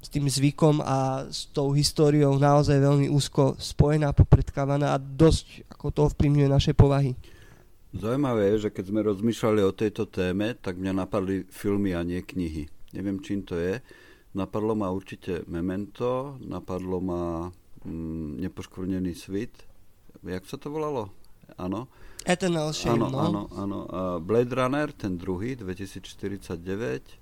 s 0.00 0.08
tým 0.08 0.24
zvykom 0.24 0.80
a 0.80 1.28
s 1.28 1.50
tou 1.52 1.76
históriou 1.76 2.38
naozaj 2.40 2.78
veľmi 2.80 3.12
úzko 3.12 3.58
spojená, 3.60 4.16
popredkávaná 4.16 4.96
a 4.96 5.02
dosť 5.02 5.68
ako 5.76 5.86
to 5.92 6.00
ovplyvňuje 6.08 6.48
naše 6.48 6.72
povahy. 6.72 7.12
Zaujímavé 7.90 8.54
je, 8.54 8.70
že 8.70 8.72
keď 8.72 8.84
sme 8.86 9.00
rozmýšľali 9.02 9.60
o 9.66 9.74
tejto 9.74 10.06
téme, 10.06 10.54
tak 10.54 10.78
mňa 10.78 10.92
napadli 10.94 11.42
filmy 11.50 11.90
a 11.90 12.06
nie 12.06 12.22
knihy. 12.22 12.70
Neviem, 12.94 13.18
čím 13.18 13.42
to 13.42 13.58
je. 13.58 13.82
Napadlo 14.30 14.78
ma 14.78 14.94
určite 14.94 15.42
Memento, 15.50 16.38
napadlo 16.38 17.02
ma 17.02 17.50
mm, 17.82 18.38
Nepoškvrnený 18.46 19.12
svit. 19.18 19.66
Jak 20.22 20.46
sa 20.46 20.54
to 20.54 20.70
volalo? 20.70 21.10
Áno. 21.58 21.90
Eternal 22.28 22.70
Shame, 22.76 23.00
áno, 23.00 23.06
no. 23.08 23.18
Áno, 23.18 23.42
áno. 23.56 23.78
Blade 24.20 24.52
Runner, 24.52 24.92
ten 24.92 25.16
druhý, 25.16 25.56
2049. 25.56 27.16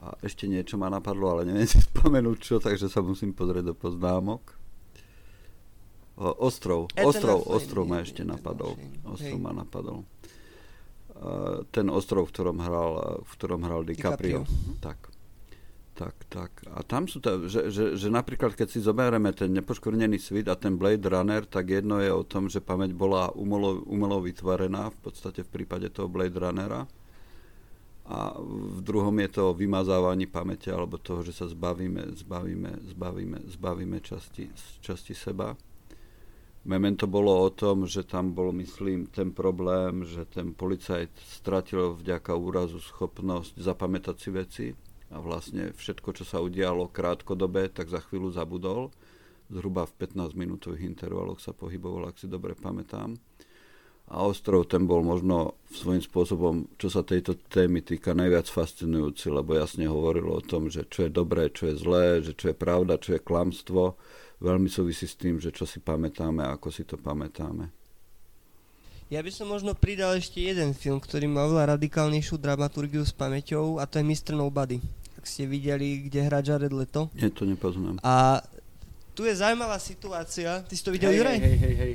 A 0.00 0.12
ešte 0.24 0.44
niečo 0.48 0.76
ma 0.76 0.88
napadlo, 0.88 1.36
ale 1.36 1.48
neviem 1.48 1.68
si 1.72 1.80
spomenúť 1.80 2.38
čo, 2.40 2.56
takže 2.60 2.88
sa 2.88 3.04
musím 3.04 3.36
pozrieť 3.36 3.72
do 3.72 3.74
poznámok. 3.76 4.56
O, 6.16 6.32
ostrov, 6.48 6.88
Eternal 6.96 7.12
ostrov, 7.12 7.38
Flame, 7.44 7.56
ostrov 7.60 7.84
ma 7.84 7.98
ešte 8.00 8.22
napadol. 8.24 8.72
Ostrov 9.04 9.36
ma 9.36 9.52
napadol. 9.52 10.08
Ten 11.72 11.88
ostrov, 11.88 12.28
v 12.28 12.32
ktorom 12.32 12.60
hral, 12.60 13.20
v 13.24 13.30
ktorom 13.36 13.60
hral 13.64 13.84
DiCaprio. 13.84 14.44
DiCaprio. 14.44 14.80
Tak. 14.84 15.15
Tak, 15.96 16.28
tak. 16.28 16.52
A 16.76 16.84
tam 16.84 17.08
sú, 17.08 17.24
to, 17.24 17.48
že, 17.48 17.72
že, 17.72 17.96
že 17.96 18.12
napríklad, 18.12 18.52
keď 18.52 18.68
si 18.68 18.84
zoberieme 18.84 19.32
ten 19.32 19.48
nepoškvrnený 19.56 20.20
svit 20.20 20.44
a 20.44 20.52
ten 20.52 20.76
Blade 20.76 21.08
Runner, 21.08 21.40
tak 21.48 21.72
jedno 21.72 22.04
je 22.04 22.12
o 22.12 22.20
tom, 22.20 22.52
že 22.52 22.60
pamäť 22.60 22.92
bola 22.92 23.32
umelo, 23.32 23.80
umelo 23.88 24.20
vytvorená, 24.20 24.92
v 24.92 24.98
podstate 25.00 25.40
v 25.40 25.48
prípade 25.56 25.88
toho 25.88 26.12
Blade 26.12 26.36
Runnera. 26.36 26.84
A 28.12 28.36
v 28.44 28.84
druhom 28.84 29.16
je 29.24 29.30
to 29.32 29.50
o 29.50 29.56
vymazávaní 29.56 30.28
pamäte, 30.28 30.68
alebo 30.68 31.00
toho, 31.00 31.24
že 31.24 31.32
sa 31.32 31.48
zbavíme, 31.48 32.12
zbavíme, 32.12 32.92
zbavíme, 32.92 33.38
zbavíme 33.56 33.98
časti, 34.04 34.52
časti 34.84 35.16
seba. 35.16 35.56
Memento 36.68 37.08
bolo 37.08 37.32
o 37.40 37.48
tom, 37.48 37.88
že 37.88 38.04
tam 38.04 38.36
bol, 38.36 38.52
myslím, 38.52 39.08
ten 39.08 39.32
problém, 39.32 40.04
že 40.04 40.28
ten 40.28 40.52
policajt 40.52 41.08
stratil 41.24 41.96
vďaka 41.96 42.36
úrazu 42.36 42.84
schopnosť 42.84 43.56
zapamätať 43.56 44.16
si 44.20 44.30
veci 44.30 44.66
a 45.10 45.22
vlastne 45.22 45.70
všetko, 45.70 46.08
čo 46.18 46.24
sa 46.26 46.42
udialo 46.42 46.90
krátkodobé, 46.90 47.70
tak 47.70 47.86
za 47.86 48.02
chvíľu 48.02 48.34
zabudol. 48.34 48.90
Zhruba 49.46 49.86
v 49.86 49.94
15 50.02 50.34
minútových 50.34 50.82
intervaloch 50.82 51.38
sa 51.38 51.54
pohyboval, 51.54 52.10
ak 52.10 52.18
si 52.18 52.26
dobre 52.26 52.58
pamätám. 52.58 53.14
A 54.06 54.22
ostrov 54.22 54.70
ten 54.70 54.86
bol 54.86 55.02
možno 55.02 55.58
svojím 55.66 55.98
spôsobom, 55.98 56.70
čo 56.78 56.86
sa 56.86 57.02
tejto 57.02 57.34
témy 57.50 57.82
týka, 57.82 58.14
najviac 58.14 58.46
fascinujúci, 58.46 59.34
lebo 59.34 59.58
jasne 59.58 59.90
hovoril 59.90 60.30
o 60.30 60.42
tom, 60.42 60.70
že 60.70 60.86
čo 60.86 61.06
je 61.06 61.10
dobré, 61.10 61.50
čo 61.50 61.70
je 61.70 61.74
zlé, 61.74 62.06
že 62.22 62.38
čo 62.38 62.54
je 62.54 62.56
pravda, 62.58 63.02
čo 63.02 63.18
je 63.18 63.22
klamstvo. 63.22 63.98
Veľmi 64.38 64.70
súvisí 64.70 65.10
s 65.10 65.18
tým, 65.18 65.42
že 65.42 65.50
čo 65.50 65.66
si 65.66 65.82
pamätáme 65.82 66.46
a 66.46 66.54
ako 66.54 66.70
si 66.70 66.86
to 66.86 66.94
pamätáme. 66.94 67.85
Ja 69.06 69.22
by 69.22 69.30
som 69.30 69.46
možno 69.46 69.70
pridal 69.70 70.18
ešte 70.18 70.42
jeden 70.42 70.74
film, 70.74 70.98
ktorý 70.98 71.30
má 71.30 71.46
oveľa 71.46 71.78
radikálnejšiu 71.78 72.42
dramaturgiu 72.42 73.06
s 73.06 73.14
pamäťou 73.14 73.78
a 73.78 73.86
to 73.86 74.02
je 74.02 74.04
Mr. 74.04 74.34
Nobody. 74.34 74.82
Ak 75.14 75.30
ste 75.30 75.46
videli, 75.46 76.10
kde 76.10 76.26
hrá 76.26 76.42
Jared 76.42 76.74
Leto. 76.74 77.06
Nie, 77.14 77.30
to 77.30 77.46
nepoznám. 77.46 78.02
A 78.02 78.42
tu 79.14 79.22
je 79.22 79.38
zaujímavá 79.38 79.78
situácia. 79.78 80.58
Ty 80.66 80.74
si 80.74 80.82
to 80.82 80.90
videl, 80.90 81.14
hej, 81.14 81.22
Juraj? 81.22 81.38
Hej, 81.38 81.58
hej, 81.62 81.74
hej. 81.78 81.92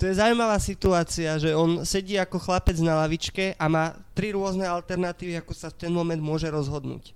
Tu 0.00 0.08
je 0.08 0.16
zaujímavá 0.16 0.56
situácia, 0.56 1.36
že 1.36 1.52
on 1.52 1.84
sedí 1.84 2.16
ako 2.16 2.40
chlapec 2.40 2.80
na 2.80 2.96
lavičke 3.04 3.52
a 3.60 3.64
má 3.68 3.92
tri 4.16 4.32
rôzne 4.32 4.64
alternatívy, 4.64 5.36
ako 5.44 5.52
sa 5.52 5.68
v 5.68 5.76
ten 5.76 5.92
moment 5.92 6.24
môže 6.24 6.48
rozhodnúť. 6.48 7.12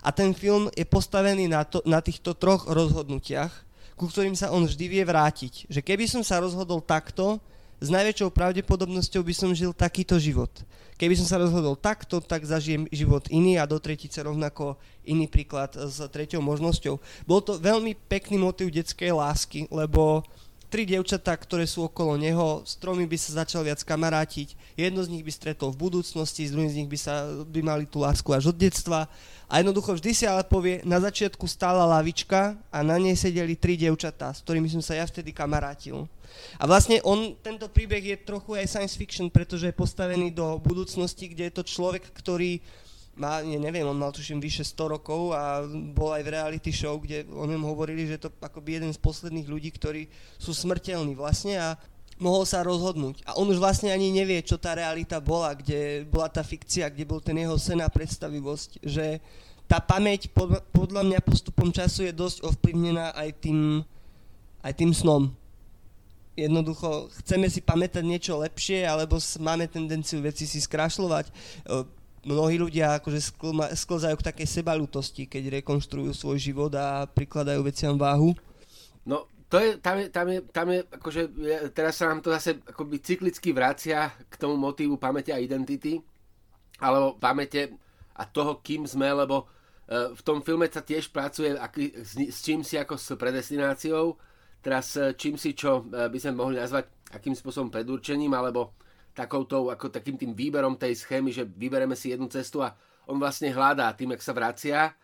A 0.00 0.16
ten 0.16 0.32
film 0.32 0.72
je 0.72 0.88
postavený 0.88 1.44
na, 1.44 1.68
to, 1.68 1.84
na 1.84 2.00
týchto 2.00 2.32
troch 2.32 2.64
rozhodnutiach, 2.72 3.52
ku 4.00 4.08
ktorým 4.08 4.32
sa 4.32 4.48
on 4.48 4.64
vždy 4.64 4.88
vie 4.88 5.04
vrátiť. 5.04 5.68
Že 5.68 5.80
keby 5.84 6.08
som 6.08 6.24
sa 6.24 6.40
rozhodol 6.40 6.80
takto, 6.80 7.36
s 7.82 7.90
najväčšou 7.90 8.30
pravdepodobnosťou 8.30 9.26
by 9.26 9.34
som 9.34 9.50
žil 9.50 9.74
takýto 9.74 10.14
život. 10.22 10.50
Keby 10.94 11.18
som 11.18 11.26
sa 11.26 11.42
rozhodol 11.42 11.74
takto, 11.74 12.22
tak 12.22 12.46
zažijem 12.46 12.86
život 12.94 13.26
iný 13.26 13.58
a 13.58 13.66
do 13.66 13.82
tretice 13.82 14.22
rovnako 14.22 14.78
iný 15.02 15.26
príklad 15.26 15.74
s 15.74 15.98
treťou 15.98 16.38
možnosťou. 16.38 17.02
Bol 17.26 17.42
to 17.42 17.58
veľmi 17.58 17.98
pekný 18.06 18.38
motiv 18.38 18.70
detskej 18.70 19.10
lásky, 19.10 19.66
lebo 19.66 20.22
tri 20.72 20.88
dievčatá, 20.88 21.36
ktoré 21.36 21.68
sú 21.68 21.84
okolo 21.84 22.16
neho, 22.16 22.64
s 22.64 22.80
tromi 22.80 23.04
by 23.04 23.20
sa 23.20 23.44
začal 23.44 23.60
viac 23.60 23.84
kamarátiť, 23.84 24.56
jedno 24.72 25.04
z 25.04 25.12
nich 25.12 25.20
by 25.20 25.28
stretol 25.28 25.68
v 25.68 25.84
budúcnosti, 25.84 26.48
s 26.48 26.56
druhým 26.56 26.72
z 26.72 26.80
nich 26.80 26.88
by, 26.88 26.96
sa, 26.96 27.28
by 27.44 27.60
mali 27.60 27.84
tú 27.84 28.00
lásku 28.00 28.24
až 28.32 28.48
od 28.48 28.56
detstva 28.56 29.04
a 29.52 29.60
jednoducho 29.60 30.00
vždy 30.00 30.10
si 30.16 30.24
ale 30.24 30.48
povie, 30.48 30.80
na 30.88 30.96
začiatku 30.96 31.44
stála 31.44 31.84
lavička 31.84 32.56
a 32.72 32.78
na 32.80 32.96
nej 32.96 33.12
sedeli 33.12 33.52
tri 33.52 33.76
dievčatá, 33.76 34.32
s 34.32 34.40
ktorými 34.40 34.72
som 34.72 34.80
sa 34.80 34.96
ja 34.96 35.04
vtedy 35.04 35.36
kamarátil. 35.36 36.08
A 36.56 36.64
vlastne 36.64 37.04
on, 37.04 37.36
tento 37.44 37.68
príbeh 37.68 38.00
je 38.00 38.24
trochu 38.24 38.56
aj 38.56 38.72
science 38.72 38.96
fiction, 38.96 39.28
pretože 39.28 39.68
je 39.68 39.76
postavený 39.76 40.32
do 40.32 40.56
budúcnosti, 40.56 41.28
kde 41.28 41.52
je 41.52 41.56
to 41.60 41.68
človek, 41.68 42.00
ktorý 42.16 42.64
má, 43.12 43.44
ne, 43.44 43.60
neviem, 43.60 43.84
on 43.84 43.96
mal 43.96 44.08
tuším 44.08 44.40
vyše 44.40 44.64
100 44.64 44.94
rokov 44.96 45.36
a 45.36 45.64
bol 45.68 46.16
aj 46.16 46.22
v 46.24 46.32
reality 46.32 46.72
show, 46.72 46.96
kde 46.96 47.28
o 47.28 47.44
ňom 47.44 47.68
hovorili, 47.68 48.08
že 48.08 48.16
to 48.16 48.32
akoby 48.40 48.80
jeden 48.80 48.92
z 48.92 49.00
posledných 49.00 49.48
ľudí, 49.48 49.68
ktorí 49.76 50.08
sú 50.40 50.56
smrteľní 50.56 51.12
vlastne 51.12 51.60
a 51.60 51.68
mohol 52.16 52.48
sa 52.48 52.64
rozhodnúť. 52.64 53.20
A 53.28 53.36
on 53.36 53.48
už 53.52 53.60
vlastne 53.60 53.92
ani 53.92 54.08
nevie, 54.08 54.40
čo 54.40 54.56
tá 54.56 54.72
realita 54.72 55.20
bola, 55.20 55.52
kde 55.52 56.08
bola 56.08 56.32
tá 56.32 56.40
fikcia, 56.40 56.88
kde 56.88 57.04
bol 57.04 57.20
ten 57.20 57.36
jeho 57.36 57.56
sen 57.60 57.84
a 57.84 57.92
predstavivosť, 57.92 58.80
že 58.80 59.20
tá 59.68 59.80
pamäť 59.80 60.32
podľa 60.72 61.04
mňa 61.04 61.24
postupom 61.24 61.68
času 61.68 62.08
je 62.08 62.12
dosť 62.12 62.44
ovplyvnená 62.44 63.12
aj 63.16 63.28
tým, 63.44 63.84
aj 64.64 64.72
tým 64.72 64.92
snom 64.92 65.32
jednoducho 66.32 67.12
chceme 67.22 67.44
si 67.52 67.60
pamätať 67.60 68.00
niečo 68.00 68.40
lepšie, 68.40 68.88
alebo 68.88 69.20
máme 69.40 69.68
tendenciu 69.68 70.24
veci 70.24 70.48
si 70.48 70.64
skrašľovať. 70.64 71.28
Mnohí 72.22 72.54
ľudia 72.54 73.02
akože 73.02 73.34
sklzajú 73.74 74.14
k 74.14 74.26
takej 74.30 74.46
sebalutosti, 74.46 75.26
keď 75.26 75.58
rekonštruujú 75.58 76.14
svoj 76.14 76.38
život 76.38 76.70
a 76.78 77.02
prikladajú 77.10 77.66
veciam 77.66 77.98
váhu. 77.98 78.30
No, 79.02 79.26
to 79.50 79.58
je, 79.58 79.76
tam 79.82 79.98
je, 79.98 80.06
tam 80.08 80.26
je, 80.30 80.38
tam 80.48 80.66
je 80.70 80.80
akože, 80.86 81.22
teraz 81.74 81.98
sa 81.98 82.08
nám 82.08 82.22
to 82.22 82.30
zase 82.30 82.62
akoby 82.62 83.02
cyklicky 83.02 83.50
vracia 83.50 84.14
k 84.30 84.34
tomu 84.38 84.54
motívu 84.54 84.96
pamäte 85.02 85.34
a 85.34 85.42
identity, 85.42 85.98
alebo 86.78 87.18
pamäte 87.18 87.74
a 88.16 88.22
toho, 88.24 88.62
kým 88.64 88.86
sme, 88.86 89.12
lebo 89.12 89.44
e, 89.90 90.14
v 90.16 90.22
tom 90.24 90.40
filme 90.40 90.70
sa 90.70 90.80
tiež 90.80 91.10
pracuje 91.12 91.52
aký, 91.52 91.90
s, 92.00 92.16
s 92.16 92.38
čím 92.40 92.62
si 92.62 92.78
ako 92.78 92.96
s 92.96 93.12
predestináciou, 93.18 94.16
teraz 94.62 94.96
e, 94.96 95.12
čím 95.18 95.36
si, 95.36 95.58
čo 95.58 95.84
e, 95.84 96.08
by 96.08 96.18
sme 96.22 96.32
mohli 96.38 96.56
nazvať 96.56 96.88
akým 97.12 97.36
spôsobom 97.36 97.68
predurčením, 97.68 98.32
alebo 98.32 98.78
takouto, 99.12 99.68
ako 99.68 99.92
takým 99.92 100.16
tým 100.16 100.32
výberom 100.32 100.80
tej 100.80 100.96
schémy, 100.96 101.32
že 101.32 101.44
vybereme 101.44 101.92
si 101.92 102.12
jednu 102.12 102.28
cestu 102.32 102.64
a 102.64 102.72
on 103.08 103.20
vlastne 103.20 103.52
hľadá 103.52 103.92
tým, 103.92 104.16
ak 104.16 104.24
sa 104.24 104.32
vracia 104.32 104.96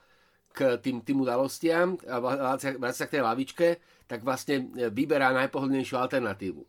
k 0.53 0.81
tým, 0.81 1.05
tým 1.05 1.23
udalostiam 1.23 1.95
a 2.09 2.17
vracia, 2.19 2.75
vracia 2.81 3.05
k 3.07 3.21
tej 3.21 3.23
lavičke, 3.23 3.69
tak 4.09 4.25
vlastne 4.25 4.73
e, 4.75 4.89
vyberá 4.89 5.31
najpohodlnejšiu 5.37 5.97
alternatívu. 6.01 6.65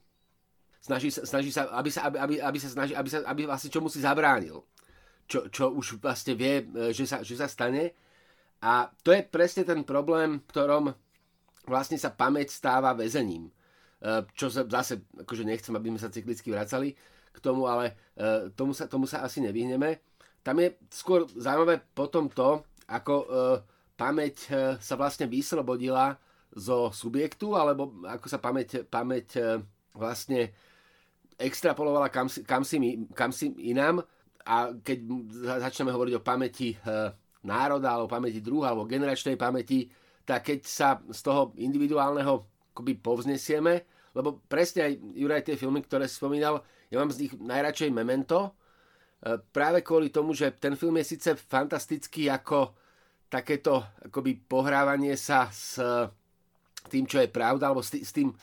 Snaží 0.83 1.09
sa, 1.11 1.23
snaží 1.23 1.51
sa, 1.51 1.71
aby 1.75 1.89
sa, 1.91 2.07
aby, 2.11 2.17
aby, 2.19 2.35
aby 2.43 2.57
sa 2.59 2.69
snaží, 2.71 2.93
aby, 2.95 3.09
sa, 3.11 3.23
aby 3.23 3.47
vlastne 3.47 3.71
čomu 3.71 3.87
si 3.87 4.03
zabránil. 4.03 4.63
Čo, 5.29 5.47
čo 5.47 5.69
už 5.69 6.01
vlastne 6.01 6.33
vie, 6.33 6.65
že 6.89 7.05
sa, 7.05 7.21
že 7.21 7.37
sa 7.37 7.45
stane. 7.45 7.93
A 8.65 8.89
to 9.05 9.13
je 9.13 9.21
presne 9.21 9.61
ten 9.61 9.85
problém, 9.85 10.41
v 10.41 10.49
ktorom 10.49 10.89
vlastne 11.69 12.01
sa 12.01 12.09
pamäť 12.09 12.49
stáva 12.49 12.97
väzením. 12.97 13.47
E, 13.47 13.51
čo 14.35 14.51
sa 14.51 14.67
zase, 14.67 15.03
akože 15.19 15.43
nechcem, 15.47 15.75
aby 15.75 15.95
sme 15.95 16.01
sa 16.01 16.11
cyklicky 16.11 16.51
vracali 16.51 16.95
k 17.33 17.37
tomu, 17.39 17.65
ale 17.65 18.13
e, 18.15 18.49
tomu 18.53 18.73
sa, 18.73 18.85
tomu 18.85 19.05
sa 19.05 19.25
asi 19.25 19.39
nevyhneme. 19.43 20.01
Tam 20.41 20.55
je 20.57 20.75
skôr 20.89 21.27
zaujímavé 21.35 21.83
potom 21.93 22.31
to, 22.31 22.63
ako 22.89 23.13
e, 23.21 23.25
pamäť 23.99 24.35
sa 24.79 24.95
vlastne 24.95 25.27
vyslobodila 25.27 26.15
zo 26.55 26.87
subjektu, 26.89 27.51
alebo 27.59 27.99
ako 28.07 28.25
sa 28.31 28.39
pamäť, 28.39 28.87
pamäť 28.87 29.59
vlastne 29.91 30.55
extrapolovala 31.35 32.07
kam 32.07 32.31
si, 32.31 32.47
kam 32.47 32.63
si, 32.63 32.79
kam 33.11 33.35
si 33.35 33.51
inám 33.67 33.99
a 34.47 34.71
keď 34.71 34.97
začneme 35.67 35.91
hovoriť 35.91 36.15
o 36.15 36.23
pamäti 36.23 36.79
národa, 37.43 37.91
alebo 37.91 38.07
pamäti 38.07 38.39
druha, 38.39 38.71
alebo 38.71 38.87
generačnej 38.87 39.35
pamäti, 39.35 39.91
tak 40.23 40.47
keď 40.47 40.59
sa 40.63 40.89
z 41.11 41.19
toho 41.19 41.51
individuálneho 41.59 42.47
akoby 42.75 42.95
povznesieme, 42.99 43.83
lebo 44.15 44.39
presne 44.47 44.87
aj 44.87 44.93
Juraj 45.15 45.43
tie 45.43 45.59
filmy, 45.59 45.83
ktoré 45.83 46.07
si 46.07 46.15
spomínal, 46.15 46.63
ja 46.89 46.97
mám 46.97 47.13
z 47.13 47.25
nich 47.25 47.33
najradšej 47.37 47.93
Memento, 47.93 48.57
práve 49.53 49.85
kvôli 49.85 50.09
tomu, 50.09 50.33
že 50.33 50.51
ten 50.57 50.73
film 50.75 50.97
je 50.99 51.15
síce 51.15 51.29
fantastický 51.37 52.29
ako 52.33 52.73
takéto 53.29 53.85
akoby 54.09 54.41
pohrávanie 54.41 55.13
sa 55.13 55.53
s 55.53 55.77
tým, 56.89 57.05
čo 57.05 57.21
je 57.21 57.29
pravda, 57.29 57.69
alebo 57.69 57.85
s 57.85 57.93
tým 57.93 58.33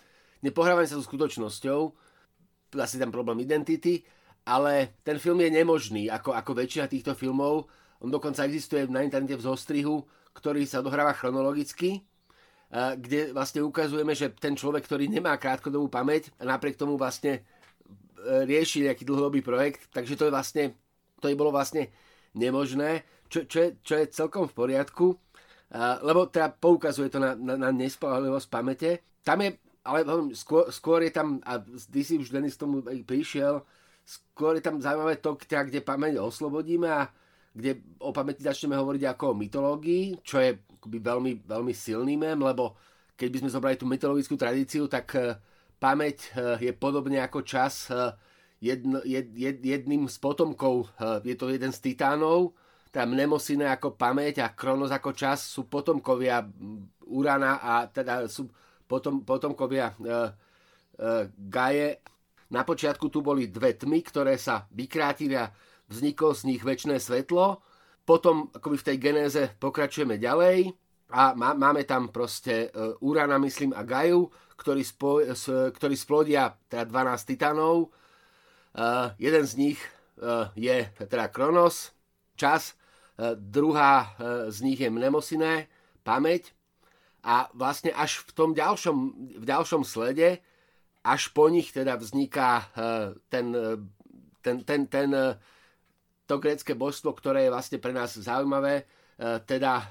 nepohrávanie 0.46 0.86
sa 0.86 1.00
so 1.00 1.04
skutočnosťou, 1.08 1.80
asi 2.76 3.00
tam 3.00 3.10
problém 3.10 3.40
identity, 3.42 4.04
ale 4.46 5.00
ten 5.02 5.18
film 5.18 5.40
je 5.42 5.50
nemožný, 5.50 6.06
ako, 6.06 6.36
ako 6.36 6.52
väčšina 6.54 6.86
týchto 6.86 7.16
filmov. 7.16 7.66
On 8.04 8.12
dokonca 8.12 8.44
existuje 8.44 8.84
na 8.86 9.00
internete 9.00 9.34
v 9.34 9.42
zostrihu, 9.42 10.04
ktorý 10.36 10.68
sa 10.68 10.84
dohráva 10.84 11.16
chronologicky, 11.16 12.04
kde 12.70 13.32
vlastne 13.32 13.64
ukazujeme, 13.64 14.12
že 14.12 14.28
ten 14.36 14.52
človek, 14.52 14.84
ktorý 14.84 15.08
nemá 15.08 15.32
krátkodobú 15.40 15.88
pamäť 15.88 16.30
a 16.36 16.44
napriek 16.44 16.76
tomu 16.76 17.00
vlastne 17.00 17.42
e, 17.86 18.44
rieši 18.44 18.90
nejaký 18.90 19.06
dlhodobý 19.06 19.40
projekt, 19.40 19.88
takže 19.94 20.18
to 20.18 20.26
je 20.28 20.34
vlastne, 20.34 20.64
to 21.22 21.30
je 21.30 21.38
bolo 21.38 21.54
vlastne 21.54 21.88
nemožné, 22.36 23.06
čo, 23.30 23.46
čo, 23.46 23.58
je, 23.62 23.68
čo 23.80 23.94
je 23.98 24.12
celkom 24.12 24.46
v 24.46 24.54
poriadku, 24.54 25.06
lebo 26.06 26.30
teda 26.30 26.54
poukazuje 26.54 27.10
to 27.10 27.18
na, 27.18 27.34
na, 27.34 27.58
na 27.58 27.74
nespolahlivosť 27.74 28.46
pamäte. 28.46 29.02
Tam 29.26 29.42
je 29.42 29.58
ale 29.86 30.02
skôr, 30.34 30.66
skôr 30.74 31.06
je 31.06 31.14
tam, 31.14 31.38
a 31.46 31.62
si 31.62 32.18
už 32.18 32.34
Denis 32.34 32.58
tomu 32.58 32.82
prišiel, 32.82 33.62
skôr 34.02 34.58
je 34.58 34.62
tam 34.62 34.82
zaujímavé 34.82 35.22
to, 35.22 35.38
kde 35.38 35.80
pamäť 35.82 36.18
oslobodíme 36.18 36.90
a 36.90 37.06
kde 37.54 37.80
o 38.02 38.10
pamäti 38.10 38.42
začneme 38.42 38.74
hovoriť 38.76 39.02
ako 39.14 39.24
o 39.32 39.38
mytológii, 39.38 40.20
čo 40.26 40.42
je 40.42 40.58
akoby 40.58 40.98
veľmi, 41.00 41.32
veľmi 41.46 41.72
silný 41.72 42.18
mem, 42.18 42.36
lebo 42.36 42.76
keď 43.16 43.28
by 43.32 43.38
sme 43.40 43.54
zobrali 43.54 43.76
tú 43.80 43.88
mytologickú 43.88 44.36
tradíciu, 44.36 44.90
tak 44.90 45.06
uh, 45.16 45.38
pamäť 45.76 46.32
uh, 46.32 46.56
je 46.60 46.72
podobne 46.76 47.20
ako 47.20 47.44
čas 47.44 47.90
uh, 47.92 48.12
jedn, 48.60 49.00
jed, 49.04 49.28
jed, 49.36 49.58
jedným 49.60 50.08
z 50.08 50.16
potomkov, 50.16 50.88
je 51.24 51.36
to 51.36 51.52
jeden 51.52 51.72
z 51.72 51.92
titánov, 51.92 52.56
teda 52.96 53.04
Mnemosine 53.04 53.68
ako 53.68 53.92
pamäť 53.92 54.40
a 54.40 54.56
Kronos 54.56 54.88
ako 54.88 55.12
čas 55.12 55.44
sú 55.44 55.68
potomkovia 55.68 56.40
Urana 57.12 57.60
a 57.60 57.84
teda 57.92 58.24
sú 58.24 58.48
potom, 58.88 59.20
potomkovia 59.20 59.92
e, 59.92 59.94
e, 60.00 60.10
Gaje. 61.28 62.00
Na 62.48 62.64
počiatku 62.64 63.12
tu 63.12 63.20
boli 63.20 63.52
dve 63.52 63.76
tmy, 63.76 64.00
ktoré 64.00 64.40
sa 64.40 64.64
vykrátili 64.72 65.36
a 65.36 65.50
vzniklo 65.92 66.32
z 66.32 66.42
nich 66.48 66.62
väčšie 66.64 66.96
svetlo. 66.96 67.60
Potom 68.06 68.48
akoby 68.54 68.76
v 68.80 68.86
tej 68.88 68.96
genéze 68.96 69.42
pokračujeme 69.60 70.16
ďalej 70.16 70.72
a 71.12 71.36
má, 71.36 71.52
máme 71.52 71.84
tam 71.84 72.08
proste 72.08 72.70
Urana, 73.02 73.36
myslím, 73.42 73.74
a 73.74 73.82
Gaju, 73.82 74.30
ktorí, 74.56 74.82
spo, 74.82 75.20
ktorí 75.72 75.94
splodia 75.94 76.56
teda 76.68 76.88
12 76.88 77.30
titanov. 77.30 77.92
Uh, 78.76 79.12
jeden 79.16 79.44
z 79.48 79.54
nich 79.56 79.78
uh, 80.20 80.52
je 80.52 80.84
teda 81.08 81.32
Kronos, 81.32 81.96
čas, 82.36 82.76
uh, 83.16 83.32
druhá 83.32 84.12
uh, 84.16 84.52
z 84.52 84.58
nich 84.64 84.80
je 84.80 84.92
Mnemosine, 84.92 85.68
pamäť 86.04 86.52
a 87.24 87.48
vlastne 87.56 87.90
až 87.96 88.22
v 88.28 88.30
tom 88.36 88.50
ďalšom, 88.52 88.96
v 89.40 89.44
ďalšom 89.44 89.82
slede, 89.82 90.44
až 91.02 91.32
po 91.34 91.50
nich 91.50 91.74
teda 91.74 91.98
vzniká 91.98 92.70
ten, 93.30 93.54
ten, 94.42 94.56
ten, 94.62 94.86
ten, 94.86 95.08
to 96.26 96.34
grécke 96.38 96.74
božstvo, 96.74 97.14
ktoré 97.14 97.46
je 97.46 97.54
vlastne 97.54 97.78
pre 97.82 97.90
nás 97.90 98.14
zaujímavé, 98.14 98.86
teda 99.46 99.90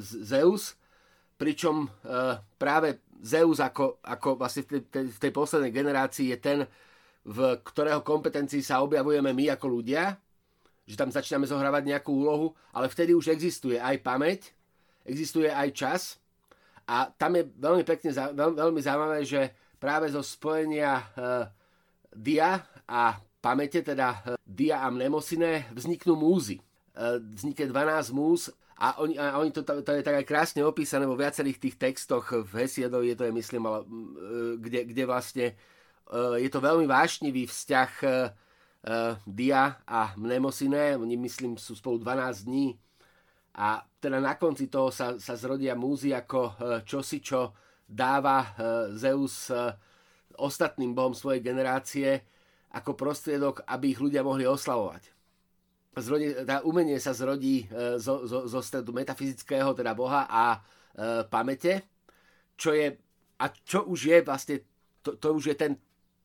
Zeus, 0.00 0.76
pričom 1.36 1.88
práve 2.56 3.00
Zeus 3.22 3.62
ako, 3.62 4.02
ako 4.02 4.34
vlastne 4.34 4.66
v 4.66 4.82
tej, 4.90 5.06
v 5.14 5.18
tej 5.22 5.32
poslednej 5.32 5.70
generácii 5.70 6.34
je 6.34 6.38
ten, 6.42 6.58
v 7.22 7.38
ktorého 7.62 8.02
kompetencii 8.02 8.66
sa 8.66 8.82
objavujeme 8.82 9.30
my 9.30 9.54
ako 9.54 9.66
ľudia, 9.70 10.18
že 10.82 10.98
tam 10.98 11.14
začíname 11.14 11.46
zohrávať 11.46 11.86
nejakú 11.86 12.10
úlohu, 12.10 12.50
ale 12.74 12.90
vtedy 12.90 13.14
už 13.14 13.30
existuje 13.30 13.78
aj 13.78 14.02
pamäť, 14.02 14.50
existuje 15.06 15.46
aj 15.46 15.68
čas 15.70 16.02
a 16.90 17.06
tam 17.14 17.38
je 17.38 17.46
veľmi 17.46 17.86
pekne, 17.86 18.10
veľ, 18.10 18.58
veľmi 18.58 18.80
zaujímavé, 18.82 19.22
že 19.22 19.54
práve 19.78 20.10
zo 20.10 20.22
spojenia 20.22 20.98
e, 20.98 21.04
dia 22.10 22.58
a 22.90 23.18
pamäte, 23.38 23.86
teda 23.86 24.34
e, 24.34 24.42
dia 24.42 24.82
a 24.82 24.90
mnemosine, 24.90 25.70
vzniknú 25.70 26.18
múzy. 26.18 26.58
E, 26.58 26.62
vznikne 27.38 27.70
12 27.70 28.10
múz 28.18 28.50
a 28.82 28.98
oni, 28.98 29.14
a 29.14 29.38
oni 29.38 29.54
to, 29.54 29.62
to, 29.62 29.92
je 29.94 30.02
tak 30.02 30.18
aj 30.18 30.26
krásne 30.26 30.66
opísané 30.66 31.06
vo 31.06 31.14
viacerých 31.14 31.62
tých 31.62 31.78
textoch 31.78 32.34
v 32.34 32.66
Hesiedovi, 32.66 33.14
je 33.14 33.16
to 33.16 33.24
je 33.30 33.34
myslím, 33.38 33.62
ale, 33.70 33.78
e, 33.82 33.88
kde, 34.58 34.80
kde 34.90 35.04
vlastne 35.06 35.46
e, 35.46 35.54
je 36.42 36.50
to 36.50 36.58
veľmi 36.58 36.90
vášnivý 36.90 37.46
vzťah 37.46 37.90
e, 38.02 38.08
dia 39.22 39.78
a 39.86 40.10
mnemosine, 40.18 40.98
oni 40.98 41.14
myslím 41.14 41.54
sú 41.54 41.78
spolu 41.78 42.02
12 42.02 42.42
dní 42.42 42.74
a 43.54 43.86
teda 44.02 44.18
na 44.18 44.34
konci 44.34 44.66
toho 44.66 44.90
sa, 44.90 45.14
sa 45.22 45.38
zrodia 45.38 45.78
múzy 45.78 46.10
ako 46.10 46.58
čosi, 46.82 47.22
čo 47.22 47.54
dáva 47.86 48.58
Zeus 48.90 49.54
ostatným 50.34 50.98
bohom 50.98 51.14
svojej 51.14 51.38
generácie 51.38 52.26
ako 52.74 52.98
prostriedok, 52.98 53.62
aby 53.70 53.94
ich 53.94 54.02
ľudia 54.02 54.26
mohli 54.26 54.42
oslavovať. 54.50 55.21
Zrodí, 55.92 56.32
tá 56.48 56.64
umenie 56.64 56.96
sa 56.96 57.12
zrodí 57.12 57.68
zo, 58.00 58.24
zo, 58.24 58.48
zo 58.48 58.60
stredu 58.64 58.96
metafyzického, 58.96 59.76
teda 59.76 59.92
Boha 59.92 60.24
a 60.24 60.56
e, 60.56 61.20
pamäte, 61.28 61.84
čo 62.56 62.72
je, 62.72 62.96
a 63.36 63.44
čo 63.52 63.84
už 63.84 64.00
je 64.08 64.18
vlastne, 64.24 64.56
to, 65.04 65.20
to 65.20 65.36
už 65.36 65.52
je 65.52 65.56
ten, 65.56 65.72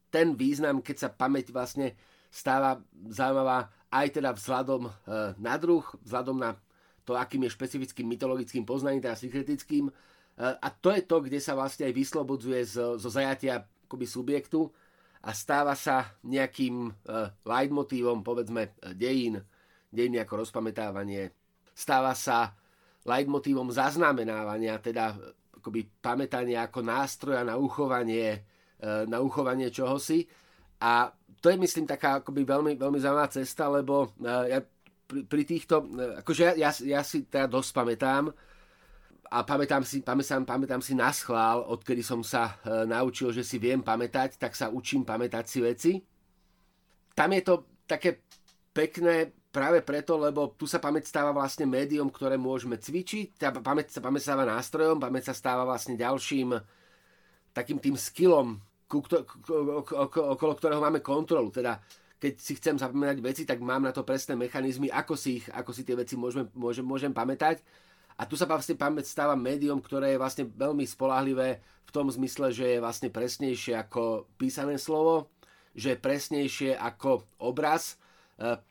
ten 0.08 0.40
význam, 0.40 0.80
keď 0.80 0.96
sa 0.96 1.10
pamäť 1.12 1.52
vlastne 1.52 2.00
stáva 2.32 2.80
zaujímavá 3.12 3.68
aj 3.92 4.08
teda 4.16 4.32
vzhľadom 4.32 4.88
e, 4.88 4.92
na 5.36 5.60
druh, 5.60 5.84
vzhľadom 6.00 6.38
na 6.40 6.56
to, 7.04 7.20
akým 7.20 7.44
je 7.48 7.56
špecifickým 7.56 8.08
mytologickým 8.08 8.64
poznaním, 8.64 9.04
teda 9.04 9.20
sykretickým. 9.20 9.88
E, 9.88 9.94
a 10.40 10.68
to 10.72 10.96
je 10.96 11.04
to, 11.04 11.20
kde 11.24 11.44
sa 11.44 11.60
vlastne 11.60 11.92
aj 11.92 11.94
vyslobodzuje 11.96 12.64
zo, 12.64 12.96
zo 12.96 13.10
zajatia 13.12 13.68
akoby 13.88 14.08
subjektu 14.08 14.72
a 15.24 15.36
stáva 15.36 15.74
sa 15.76 16.14
nejakým 16.24 16.88
uh, 16.88 17.28
leitmotívom, 17.44 18.22
povedzme, 18.24 18.72
dejín, 18.96 19.42
dejín 19.90 20.20
ako 20.20 20.48
rozpamätávanie. 20.48 21.32
Stáva 21.72 22.14
sa 22.18 22.54
leitmotívom 23.08 23.72
zaznamenávania, 23.72 24.82
teda 24.84 25.16
akoby 25.58 25.88
pamätania 26.02 26.68
ako 26.68 26.84
nástroja 26.84 27.42
na 27.48 27.56
uchovanie, 27.56 28.44
uh, 28.84 29.08
na 29.08 29.24
uchovanie 29.24 29.72
čohosi. 29.72 30.28
A 30.84 31.10
to 31.40 31.54
je, 31.54 31.58
myslím, 31.58 31.86
taká 31.88 32.20
akoby 32.22 32.44
veľmi, 32.44 32.74
veľmi 32.76 33.00
zaujímavá 33.00 33.30
cesta, 33.32 33.70
lebo 33.72 34.12
uh, 34.20 34.46
ja 34.50 34.60
pri, 35.08 35.24
pri 35.24 35.44
týchto, 35.48 35.88
e, 35.88 36.20
akože 36.22 36.42
ja, 36.44 36.54
ja, 36.68 36.72
ja 36.84 37.02
si 37.02 37.24
teda 37.26 37.48
dosť 37.48 37.72
pamätám 37.72 38.24
a 39.32 39.38
pamätám 39.48 39.82
si, 39.88 40.04
pamätám, 40.04 40.44
pamätám 40.44 40.84
si 40.84 40.94
na 40.94 41.16
schvál, 41.16 41.64
odkedy 41.64 42.04
som 42.04 42.20
sa 42.22 42.60
e, 42.62 42.84
naučil, 42.84 43.32
že 43.32 43.48
si 43.48 43.58
viem 43.58 43.80
pamätať, 43.80 44.36
tak 44.36 44.54
sa 44.54 44.68
učím 44.68 45.08
pamätať 45.08 45.46
si 45.48 45.60
veci. 45.64 45.92
Tam 47.16 47.32
je 47.32 47.42
to 47.42 47.54
také 47.88 48.20
pekné 48.76 49.32
práve 49.58 49.82
preto, 49.82 50.22
lebo 50.22 50.54
tu 50.54 50.70
sa 50.70 50.78
pamäť 50.78 51.10
stáva 51.10 51.34
vlastne 51.34 51.66
médium, 51.66 52.14
ktoré 52.14 52.38
môžeme 52.38 52.78
cvičiť, 52.78 53.42
tá 53.42 53.50
pamäť 53.50 53.98
sa 53.98 54.06
pamäť 54.06 54.30
stáva 54.30 54.46
nástrojom, 54.46 55.02
pamäť 55.02 55.34
sa 55.34 55.34
stáva 55.34 55.66
vlastne 55.66 55.98
ďalším 55.98 56.54
takým 57.58 57.82
tým 57.82 57.98
skillom, 57.98 58.62
okolo 58.86 60.54
ktorého 60.54 60.78
máme 60.78 61.02
kontrolu. 61.02 61.50
Teda 61.50 61.82
keď 62.22 62.34
si 62.38 62.54
chcem 62.54 62.78
zapamätať 62.78 63.18
veci, 63.18 63.50
tak 63.50 63.58
mám 63.58 63.82
na 63.82 63.90
to 63.90 64.06
presné 64.06 64.38
mechanizmy, 64.38 64.94
ako 64.94 65.18
si, 65.18 65.42
ich, 65.42 65.46
ako 65.50 65.74
si 65.74 65.82
tie 65.82 65.98
veci 65.98 66.14
môžem, 66.14 66.46
môžem, 66.54 66.86
môžem 66.86 67.10
pamätať. 67.10 67.66
A 68.18 68.30
tu 68.30 68.38
sa 68.38 68.46
vlastne 68.46 68.78
pamäť 68.78 69.10
stáva 69.10 69.34
médium, 69.34 69.82
ktoré 69.82 70.14
je 70.14 70.22
vlastne 70.22 70.46
veľmi 70.46 70.86
spolahlivé 70.86 71.62
v 71.86 71.92
tom 71.94 72.10
zmysle, 72.14 72.54
že 72.54 72.78
je 72.78 72.82
vlastne 72.82 73.10
presnejšie 73.10 73.74
ako 73.74 74.30
písané 74.38 74.78
slovo, 74.78 75.34
že 75.74 75.94
je 75.94 76.02
presnejšie 76.02 76.72
ako 76.78 77.26
obraz, 77.42 77.98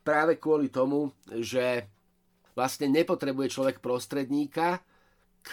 práve 0.03 0.39
kvôli 0.39 0.71
tomu, 0.71 1.11
že 1.27 1.87
vlastne 2.57 2.89
nepotrebuje 2.89 3.53
človek 3.53 3.77
prostredníka 3.77 4.81
k, 5.45 5.51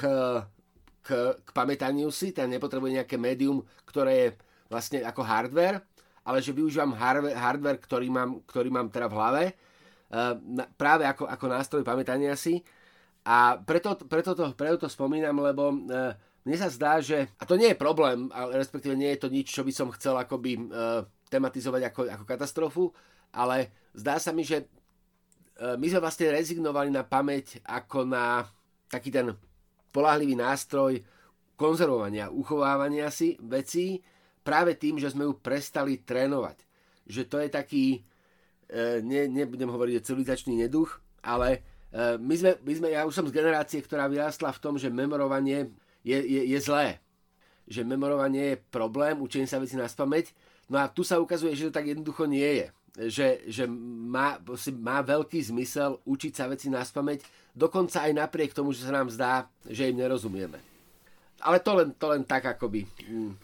k, 1.05 1.09
k 1.37 1.49
pamätaniu 1.53 2.09
si, 2.09 2.33
teda 2.33 2.49
nepotrebuje 2.49 3.05
nejaké 3.05 3.21
médium, 3.21 3.61
ktoré 3.85 4.13
je 4.17 4.29
vlastne 4.73 5.05
ako 5.05 5.21
hardware, 5.21 5.85
ale 6.25 6.41
že 6.41 6.57
využívam 6.57 6.97
hardware, 7.37 7.77
ktorý 7.77 8.09
mám, 8.09 8.41
ktorý 8.49 8.73
mám 8.73 8.89
teda 8.89 9.13
v 9.13 9.17
hlave, 9.21 9.45
eh, 9.53 10.35
práve 10.81 11.05
ako, 11.05 11.29
ako 11.29 11.45
nástroj 11.45 11.83
pamätania 11.85 12.33
si. 12.41 12.65
A 13.29 13.61
preto, 13.61 13.97
preto, 14.09 14.33
to, 14.33 14.53
preto 14.57 14.85
to 14.85 14.89
spomínam, 14.89 15.37
lebo 15.45 15.77
eh, 15.93 16.17
mne 16.49 16.57
sa 16.57 16.73
zdá, 16.73 17.05
že, 17.05 17.29
a 17.37 17.45
to 17.45 17.61
nie 17.61 17.73
je 17.73 17.77
problém, 17.77 18.33
ale 18.33 18.57
respektíve 18.57 18.97
nie 18.97 19.13
je 19.17 19.21
to 19.21 19.29
nič, 19.29 19.53
čo 19.53 19.65
by 19.65 19.73
som 19.73 19.89
chcel 19.97 20.13
akoby 20.21 20.61
tematizovať 21.33 21.83
ako, 21.89 22.01
ako 22.05 22.25
katastrofu, 22.29 22.85
ale 23.35 23.75
zdá 23.93 24.23
sa 24.23 24.31
mi, 24.31 24.47
že 24.47 24.71
E, 25.55 25.79
my 25.79 25.87
sme 25.87 26.01
vlastne 26.03 26.35
rezignovali 26.35 26.91
na 26.91 27.07
pamäť 27.07 27.63
ako 27.63 28.07
na 28.07 28.43
taký 28.91 29.15
ten 29.15 29.31
polahlivý 29.95 30.35
nástroj 30.35 30.99
konzervovania, 31.55 32.35
uchovávania 32.35 33.15
si 33.15 33.39
vecí 33.39 34.03
práve 34.43 34.75
tým, 34.75 34.99
že 34.99 35.15
sme 35.15 35.31
ju 35.31 35.39
prestali 35.39 36.03
trénovať. 36.03 36.59
Že 37.07 37.23
to 37.31 37.37
je 37.39 37.49
taký, 37.49 37.85
e, 38.67 38.99
ne, 39.07 39.31
nebudem 39.31 39.71
hovoriť 39.71 39.95
o 40.03 40.05
civilizačný 40.05 40.59
neduch, 40.59 40.99
ale 41.23 41.63
e, 41.95 42.19
my 42.19 42.35
sme, 42.35 42.51
my 42.59 42.73
sme, 42.75 42.89
ja 42.91 43.07
už 43.07 43.15
som 43.15 43.27
z 43.31 43.37
generácie, 43.39 43.79
ktorá 43.79 44.11
vyrástla 44.11 44.51
v 44.51 44.63
tom, 44.63 44.75
že 44.75 44.91
memorovanie 44.91 45.71
je, 46.03 46.19
je, 46.19 46.43
je 46.51 46.59
zlé. 46.59 46.99
Že 47.71 47.87
memorovanie 47.87 48.59
je 48.59 48.63
problém, 48.75 49.23
učenie 49.23 49.47
sa 49.47 49.63
veci 49.63 49.79
na 49.79 49.87
spameť. 49.87 50.35
No 50.67 50.83
a 50.83 50.91
tu 50.91 51.07
sa 51.07 51.23
ukazuje, 51.23 51.55
že 51.55 51.71
to 51.71 51.77
tak 51.79 51.87
jednoducho 51.87 52.27
nie 52.27 52.67
je 52.67 52.67
že, 52.95 53.43
že 53.51 53.67
má, 53.67 54.39
má 54.79 54.99
veľký 55.03 55.43
zmysel 55.43 55.99
učiť 56.07 56.33
sa 56.35 56.47
veci 56.47 56.71
na 56.71 56.87
spameť, 56.87 57.51
dokonca 57.55 58.07
aj 58.07 58.13
napriek 58.15 58.55
tomu, 58.55 58.71
že 58.71 58.87
sa 58.87 58.95
nám 58.95 59.11
zdá, 59.11 59.51
že 59.67 59.91
im 59.91 59.99
nerozumieme. 59.99 60.59
Ale 61.43 61.59
to 61.59 61.75
len, 61.75 61.89
to 61.99 62.07
len 62.09 62.23
tak 62.23 62.47
akoby. 62.47 62.87
Mm. 63.11 63.35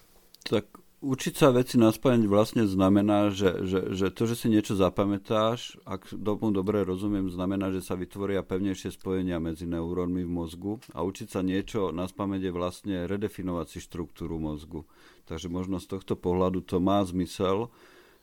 Tak 0.47 0.65
učiť 1.01 1.35
sa 1.35 1.49
veci 1.51 1.81
na 1.81 1.89
spameť 1.91 2.29
vlastne 2.29 2.65
znamená, 2.69 3.33
že, 3.33 3.65
že, 3.65 3.97
že 3.97 4.07
to, 4.13 4.29
že 4.29 4.37
si 4.37 4.47
niečo 4.53 4.77
zapamätáš, 4.77 5.81
ak 5.89 6.13
tomu 6.13 6.53
dobre 6.53 6.85
rozumiem, 6.85 7.33
znamená, 7.33 7.73
že 7.73 7.81
sa 7.81 7.97
vytvoria 7.97 8.45
pevnejšie 8.45 8.95
spojenia 8.95 9.41
medzi 9.41 9.65
neurónmi 9.65 10.23
v 10.23 10.31
mozgu 10.31 10.73
a 10.93 11.01
učiť 11.03 11.29
sa 11.33 11.41
niečo 11.41 11.91
na 11.91 12.05
spameť 12.05 12.41
je 12.47 12.53
vlastne 12.53 12.97
redefinovať 13.09 13.67
si 13.67 13.79
štruktúru 13.81 14.37
mozgu. 14.37 14.85
Takže 15.25 15.49
možno 15.49 15.81
z 15.81 15.89
tohto 15.89 16.15
pohľadu 16.15 16.61
to 16.63 16.79
má 16.79 17.01
zmysel, 17.03 17.73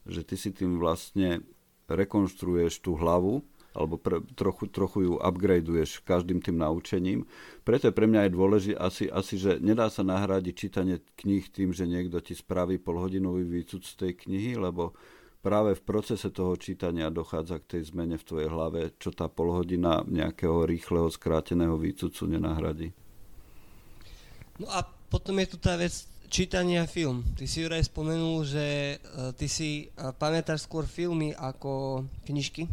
že 0.07 0.23
ty 0.23 0.35
si 0.39 0.55
tým 0.55 0.79
vlastne 0.79 1.43
rekonštruuješ 1.87 2.83
tú 2.83 2.95
hlavu, 2.99 3.43
alebo 3.77 4.01
pre, 4.01 4.25
trochu, 4.33 4.65
trochu 4.73 4.99
ju 5.05 5.13
upgradeuješ 5.21 6.01
každým 6.01 6.41
tým 6.41 6.57
naučením. 6.57 7.29
Preto 7.61 7.87
je 7.87 7.93
pre 7.93 8.09
mňa 8.09 8.25
aj 8.25 8.31
dôležité 8.33 8.75
asi, 8.81 9.05
asi, 9.05 9.37
že 9.37 9.61
nedá 9.61 9.85
sa 9.93 10.01
nahradiť 10.01 10.53
čítanie 10.57 10.97
kníh 11.13 11.45
tým, 11.53 11.69
že 11.77 11.85
niekto 11.85 12.17
ti 12.25 12.33
spraví 12.33 12.81
polhodinový 12.81 13.45
výcud 13.45 13.85
z 13.85 13.93
tej 13.93 14.11
knihy, 14.25 14.57
lebo 14.57 14.97
práve 15.45 15.77
v 15.77 15.85
procese 15.85 16.33
toho 16.33 16.57
čítania 16.57 17.13
dochádza 17.13 17.61
k 17.61 17.77
tej 17.77 17.93
zmene 17.93 18.17
v 18.17 18.25
tvojej 18.25 18.49
hlave, 18.49 18.97
čo 18.97 19.13
tá 19.13 19.29
polhodina 19.29 20.01
nejakého 20.09 20.65
rýchleho, 20.65 21.13
skráteného 21.13 21.77
výcudcu 21.77 22.23
nenahradí. 22.25 22.89
No 24.57 24.73
a 24.73 24.81
potom 25.07 25.37
je 25.37 25.53
tu 25.53 25.57
tá 25.61 25.77
vec, 25.77 25.93
čítanie 26.27 26.83
film. 26.87 27.23
Ty 27.35 27.47
si 27.47 27.63
Juraj 27.63 27.87
spomenul, 27.87 28.43
že 28.43 28.97
uh, 28.99 29.31
ty 29.33 29.47
si 29.47 29.87
uh, 29.87 30.11
pamätáš 30.13 30.67
skôr 30.67 30.83
filmy 30.87 31.31
ako 31.35 32.03
knižky. 32.27 32.67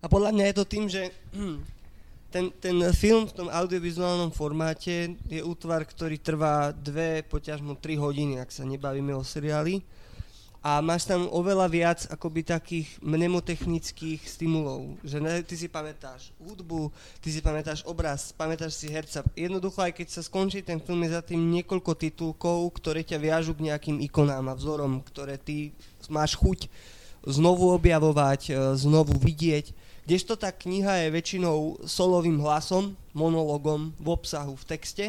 A 0.00 0.08
podľa 0.08 0.32
mňa 0.32 0.44
je 0.48 0.56
to 0.56 0.64
tým, 0.64 0.84
že 0.88 1.12
ten, 2.34 2.52
ten 2.60 2.76
film 2.96 3.28
v 3.28 3.36
tom 3.36 3.48
audiovizuálnom 3.50 4.32
formáte 4.32 5.16
je 5.28 5.40
útvar, 5.40 5.84
ktorý 5.84 6.20
trvá 6.20 6.72
dve, 6.72 7.26
poťažmo 7.26 7.76
tri 7.76 8.00
hodiny, 8.00 8.40
ak 8.40 8.52
sa 8.52 8.64
nebavíme 8.64 9.12
o 9.16 9.24
seriáli 9.24 9.82
a 10.60 10.84
máš 10.84 11.08
tam 11.08 11.24
oveľa 11.32 11.66
viac 11.72 12.00
akoby 12.12 12.44
takých 12.44 12.88
mnemotechnických 13.00 14.20
stimulov, 14.28 15.00
že 15.00 15.16
ne, 15.16 15.40
ty 15.40 15.56
si 15.56 15.72
pamätáš 15.72 16.36
hudbu, 16.36 16.92
ty 17.24 17.32
si 17.32 17.40
pamätáš 17.40 17.80
obraz, 17.88 18.36
pamätáš 18.36 18.76
si 18.76 18.92
herca. 18.92 19.24
Jednoducho 19.32 19.80
aj 19.80 19.96
keď 19.96 20.08
sa 20.12 20.20
skončí 20.20 20.60
ten 20.60 20.76
film, 20.76 21.00
je 21.08 21.16
za 21.16 21.24
tým 21.24 21.40
niekoľko 21.48 21.96
titulkov, 21.96 22.76
ktoré 22.76 23.00
ťa 23.00 23.16
viažu 23.16 23.56
k 23.56 23.72
nejakým 23.72 24.04
ikonám 24.04 24.52
a 24.52 24.58
vzorom, 24.58 25.00
ktoré 25.00 25.40
ty 25.40 25.72
máš 26.12 26.36
chuť 26.36 26.68
znovu 27.24 27.72
objavovať, 27.72 28.52
e, 28.52 28.76
znovu 28.76 29.16
vidieť. 29.16 29.72
Kdežto 30.04 30.36
tá 30.36 30.52
kniha 30.52 31.08
je 31.08 31.14
väčšinou 31.14 31.88
solovým 31.88 32.36
hlasom, 32.40 33.00
monologom 33.16 33.96
v 33.96 34.06
obsahu, 34.12 34.60
v 34.60 34.68
texte 34.68 35.04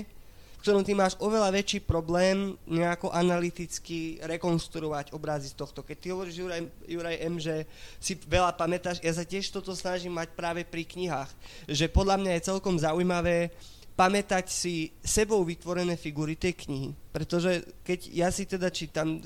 ktorom 0.62 0.86
ty 0.86 0.94
máš 0.94 1.18
oveľa 1.18 1.50
väčší 1.50 1.82
problém 1.82 2.54
nejako 2.70 3.10
analyticky 3.10 4.22
rekonstruovať 4.22 5.12
obrazy 5.12 5.50
z 5.50 5.58
tohto. 5.58 5.82
Keď 5.82 5.98
ty 5.98 6.08
hovoríš, 6.14 6.38
Juraj, 6.38 6.62
Juraj 6.86 7.18
M., 7.18 7.36
že 7.42 7.66
si 7.98 8.14
veľa 8.16 8.54
pamätáš, 8.54 9.02
ja 9.02 9.10
sa 9.12 9.26
tiež 9.26 9.50
toto 9.50 9.74
snažím 9.74 10.14
mať 10.14 10.38
práve 10.38 10.62
pri 10.62 10.86
knihách. 10.86 11.30
Že 11.66 11.86
podľa 11.90 12.22
mňa 12.22 12.32
je 12.38 12.48
celkom 12.48 12.78
zaujímavé 12.78 13.50
pamätať 13.98 14.46
si 14.48 14.94
sebou 15.02 15.42
vytvorené 15.44 15.98
figury 15.98 16.38
tej 16.38 16.54
knihy. 16.66 16.90
Pretože 17.10 17.66
keď 17.82 18.00
ja 18.14 18.30
si 18.30 18.46
teda 18.46 18.70
čítam 18.70 19.18
e, 19.18 19.20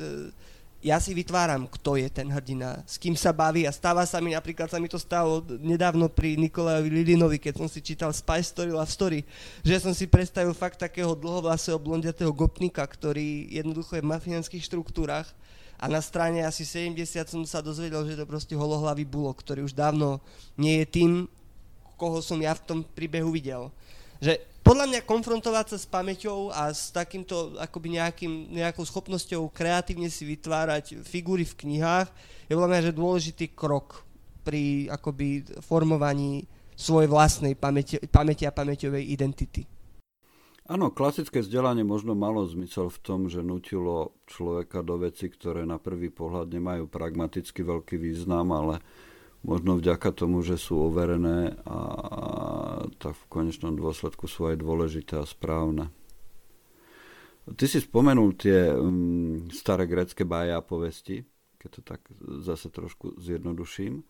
ja 0.86 1.02
si 1.02 1.17
vytváram, 1.17 1.65
kto 1.65 1.98
je 1.98 2.06
ten 2.13 2.30
hrdina, 2.30 2.86
s 2.86 3.02
kým 3.02 3.17
sa 3.17 3.34
baví 3.34 3.65
a 3.65 3.74
stáva 3.74 4.06
sa 4.06 4.21
mi, 4.21 4.38
napríklad 4.38 4.69
sa 4.69 4.78
mi 4.78 4.86
to 4.86 5.02
stalo 5.02 5.41
nedávno 5.58 6.06
pri 6.06 6.38
Nikolajovi 6.38 6.93
Lilinovi, 6.93 7.41
keď 7.41 7.58
som 7.58 7.65
si 7.65 7.82
čítal 7.82 8.13
Spy 8.13 8.45
Story 8.45 8.69
Love 8.69 8.93
Story, 8.93 9.26
že 9.65 9.82
som 9.82 9.98
si 9.98 10.06
predstavil 10.06 10.54
fakt 10.54 10.78
takého 10.78 11.17
dlhovlasého 11.17 11.82
blondiatého 11.82 12.30
gopnika, 12.30 12.86
ktorý 12.86 13.50
jednoducho 13.50 13.98
je 13.98 14.06
v 14.06 14.12
mafiánskych 14.13 14.62
štruktúrach 14.62 15.26
a 15.82 15.89
na 15.89 16.06
strane 16.06 16.45
asi 16.45 16.62
70 16.62 17.02
som 17.34 17.41
sa 17.50 17.65
dozvedel, 17.65 18.06
že 18.06 18.21
to 18.21 18.30
proste 18.30 18.54
holohlavý 18.54 19.10
bulok, 19.10 19.41
ktorý 19.41 19.65
už 19.65 19.74
dávno 19.74 20.21
nie 20.54 20.86
je 20.86 21.02
tým, 21.02 21.12
koho 21.98 22.21
som 22.21 22.38
ja 22.38 22.54
v 22.54 22.62
tom 22.62 22.80
príbehu 22.86 23.34
videl. 23.34 23.74
Že 24.21 24.38
podľa 24.65 24.89
mňa 24.89 25.01
konfrontovať 25.06 25.65
sa 25.71 25.78
s 25.78 25.86
pamäťou 25.86 26.49
a 26.49 26.73
s 26.73 26.89
takýmto 26.89 27.54
akoby 27.62 28.01
nejakým, 28.01 28.49
nejakou 28.49 28.82
schopnosťou 28.82 29.54
kreatívne 29.54 30.10
si 30.10 30.25
vytvárať 30.25 31.06
figúry 31.06 31.45
v 31.45 31.54
knihách 31.54 32.10
je 32.49 32.58
podľa 32.58 32.71
mňa 32.73 32.82
že 32.89 32.97
dôležitý 32.97 33.45
krok 33.54 34.01
pri 34.41 34.89
akoby 34.89 35.62
formovaní 35.62 36.49
svojej 36.73 37.08
vlastnej 37.08 37.54
pamäti, 37.54 38.01
a 38.01 38.51
pamäťovej 38.51 39.04
identity. 39.06 39.63
Áno, 40.65 40.89
klasické 40.89 41.45
vzdelanie 41.45 41.86
možno 41.86 42.17
malo 42.17 42.41
zmysel 42.41 42.89
v 42.89 42.99
tom, 43.06 43.30
že 43.30 43.45
nutilo 43.45 44.17
človeka 44.25 44.82
do 44.82 44.97
veci, 44.97 45.30
ktoré 45.30 45.62
na 45.62 45.78
prvý 45.78 46.10
pohľad 46.10 46.49
nemajú 46.49 46.89
pragmaticky 46.89 47.62
veľký 47.62 48.01
význam, 48.01 48.49
ale 48.49 48.82
možno 49.45 49.77
vďaka 49.77 50.10
tomu, 50.10 50.41
že 50.41 50.58
sú 50.58 50.81
overené 50.89 51.53
a 51.69 51.77
tak 52.97 53.13
v 53.13 53.25
konečnom 53.29 53.77
dôsledku 53.77 54.25
sú 54.25 54.49
aj 54.49 54.58
dôležité 54.58 55.21
a 55.21 55.29
správne. 55.29 55.93
Ty 57.45 57.65
si 57.69 57.77
spomenul 57.77 58.34
tie 58.34 58.73
um, 58.73 59.45
staré 59.53 59.86
grecké 59.86 60.25
báje 60.25 60.49
a 60.49 60.65
povesti, 60.65 61.21
keď 61.62 61.69
to 61.69 61.81
tak 61.86 62.01
zase 62.41 62.73
trošku 62.73 63.21
zjednoduším. 63.21 64.01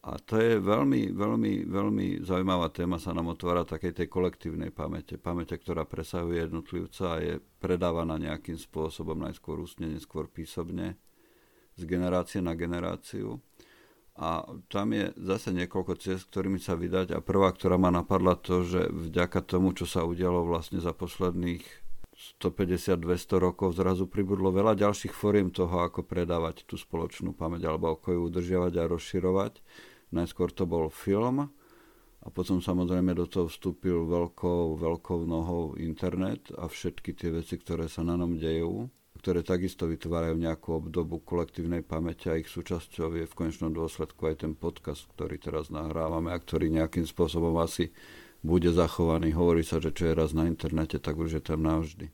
A 0.00 0.16
to 0.16 0.40
je 0.40 0.56
veľmi, 0.56 1.12
veľmi, 1.12 1.68
veľmi 1.68 2.06
zaujímavá 2.24 2.72
téma, 2.72 2.96
sa 2.96 3.12
nám 3.12 3.36
otvára 3.36 3.68
takej 3.68 4.00
tej 4.00 4.08
kolektívnej 4.08 4.72
pamäte. 4.72 5.20
Pamäte, 5.20 5.60
ktorá 5.60 5.84
presahuje 5.84 6.48
jednotlivca 6.48 7.04
a 7.04 7.20
je 7.20 7.34
predávaná 7.60 8.16
nejakým 8.16 8.56
spôsobom, 8.56 9.20
najskôr 9.20 9.60
ústne, 9.60 9.92
neskôr 9.92 10.24
písobne, 10.24 10.96
z 11.76 11.82
generácie 11.84 12.40
na 12.40 12.56
generáciu. 12.56 13.44
A 14.20 14.44
tam 14.68 14.92
je 14.92 15.16
zase 15.16 15.48
niekoľko 15.56 15.96
ciest, 15.96 16.28
ktorými 16.28 16.60
sa 16.60 16.76
vydať. 16.76 17.16
A 17.16 17.24
prvá, 17.24 17.48
ktorá 17.56 17.80
ma 17.80 17.88
napadla 17.88 18.36
to, 18.36 18.68
že 18.68 18.92
vďaka 18.92 19.40
tomu, 19.40 19.72
čo 19.72 19.88
sa 19.88 20.04
udialo 20.04 20.44
vlastne 20.44 20.76
za 20.76 20.92
posledných 20.92 21.64
150-200 22.36 23.00
rokov, 23.40 23.80
zrazu 23.80 24.04
pribudlo 24.04 24.52
veľa 24.52 24.76
ďalších 24.76 25.16
foriem 25.16 25.48
toho, 25.48 25.80
ako 25.80 26.04
predávať 26.04 26.68
tú 26.68 26.76
spoločnú 26.76 27.32
pamäť, 27.32 27.72
alebo 27.72 27.96
ako 27.96 28.12
ju 28.12 28.20
udržiavať 28.28 28.72
a 28.76 28.84
rozširovať. 28.92 29.52
Najskôr 30.12 30.52
to 30.52 30.68
bol 30.68 30.92
film, 30.92 31.48
a 32.20 32.28
potom 32.28 32.60
samozrejme 32.60 33.16
do 33.16 33.24
toho 33.24 33.48
vstúpil 33.48 34.04
veľkou, 34.04 34.76
veľkou 34.76 35.24
nohou 35.24 35.80
internet 35.80 36.52
a 36.52 36.68
všetky 36.68 37.16
tie 37.16 37.32
veci, 37.32 37.56
ktoré 37.56 37.88
sa 37.88 38.04
na 38.04 38.20
ňom 38.20 38.36
dejú 38.36 38.92
ktoré 39.20 39.44
takisto 39.44 39.84
vytvárajú 39.84 40.40
nejakú 40.40 40.80
obdobu 40.80 41.20
kolektívnej 41.20 41.84
pamäte 41.84 42.32
a 42.32 42.40
ich 42.40 42.48
súčasťou 42.48 43.20
je 43.20 43.28
v 43.28 43.36
konečnom 43.36 43.68
dôsledku 43.68 44.24
aj 44.24 44.48
ten 44.48 44.56
podcast, 44.56 45.04
ktorý 45.12 45.36
teraz 45.36 45.68
nahrávame 45.68 46.32
a 46.32 46.40
ktorý 46.40 46.72
nejakým 46.72 47.04
spôsobom 47.04 47.52
asi 47.60 47.92
bude 48.40 48.72
zachovaný. 48.72 49.36
Hovorí 49.36 49.60
sa, 49.60 49.76
že 49.76 49.92
čo 49.92 50.08
je 50.08 50.16
raz 50.16 50.32
na 50.32 50.48
internete, 50.48 50.96
tak 50.96 51.20
už 51.20 51.36
je 51.36 51.42
tam 51.44 51.60
navždy. 51.60 52.08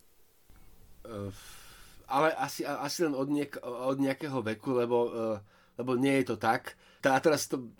Ale 2.10 2.34
asi, 2.34 2.66
asi 2.66 3.06
len 3.06 3.14
od, 3.14 3.30
niek- 3.30 3.62
od 3.62 3.98
nejakého 4.02 4.42
veku, 4.42 4.74
lebo, 4.74 4.98
eh, 5.14 5.38
lebo 5.78 5.94
nie 5.94 6.18
je 6.22 6.34
to 6.34 6.36
tak. 6.42 6.74
A 7.06 7.22
teraz 7.22 7.46
to 7.46 7.70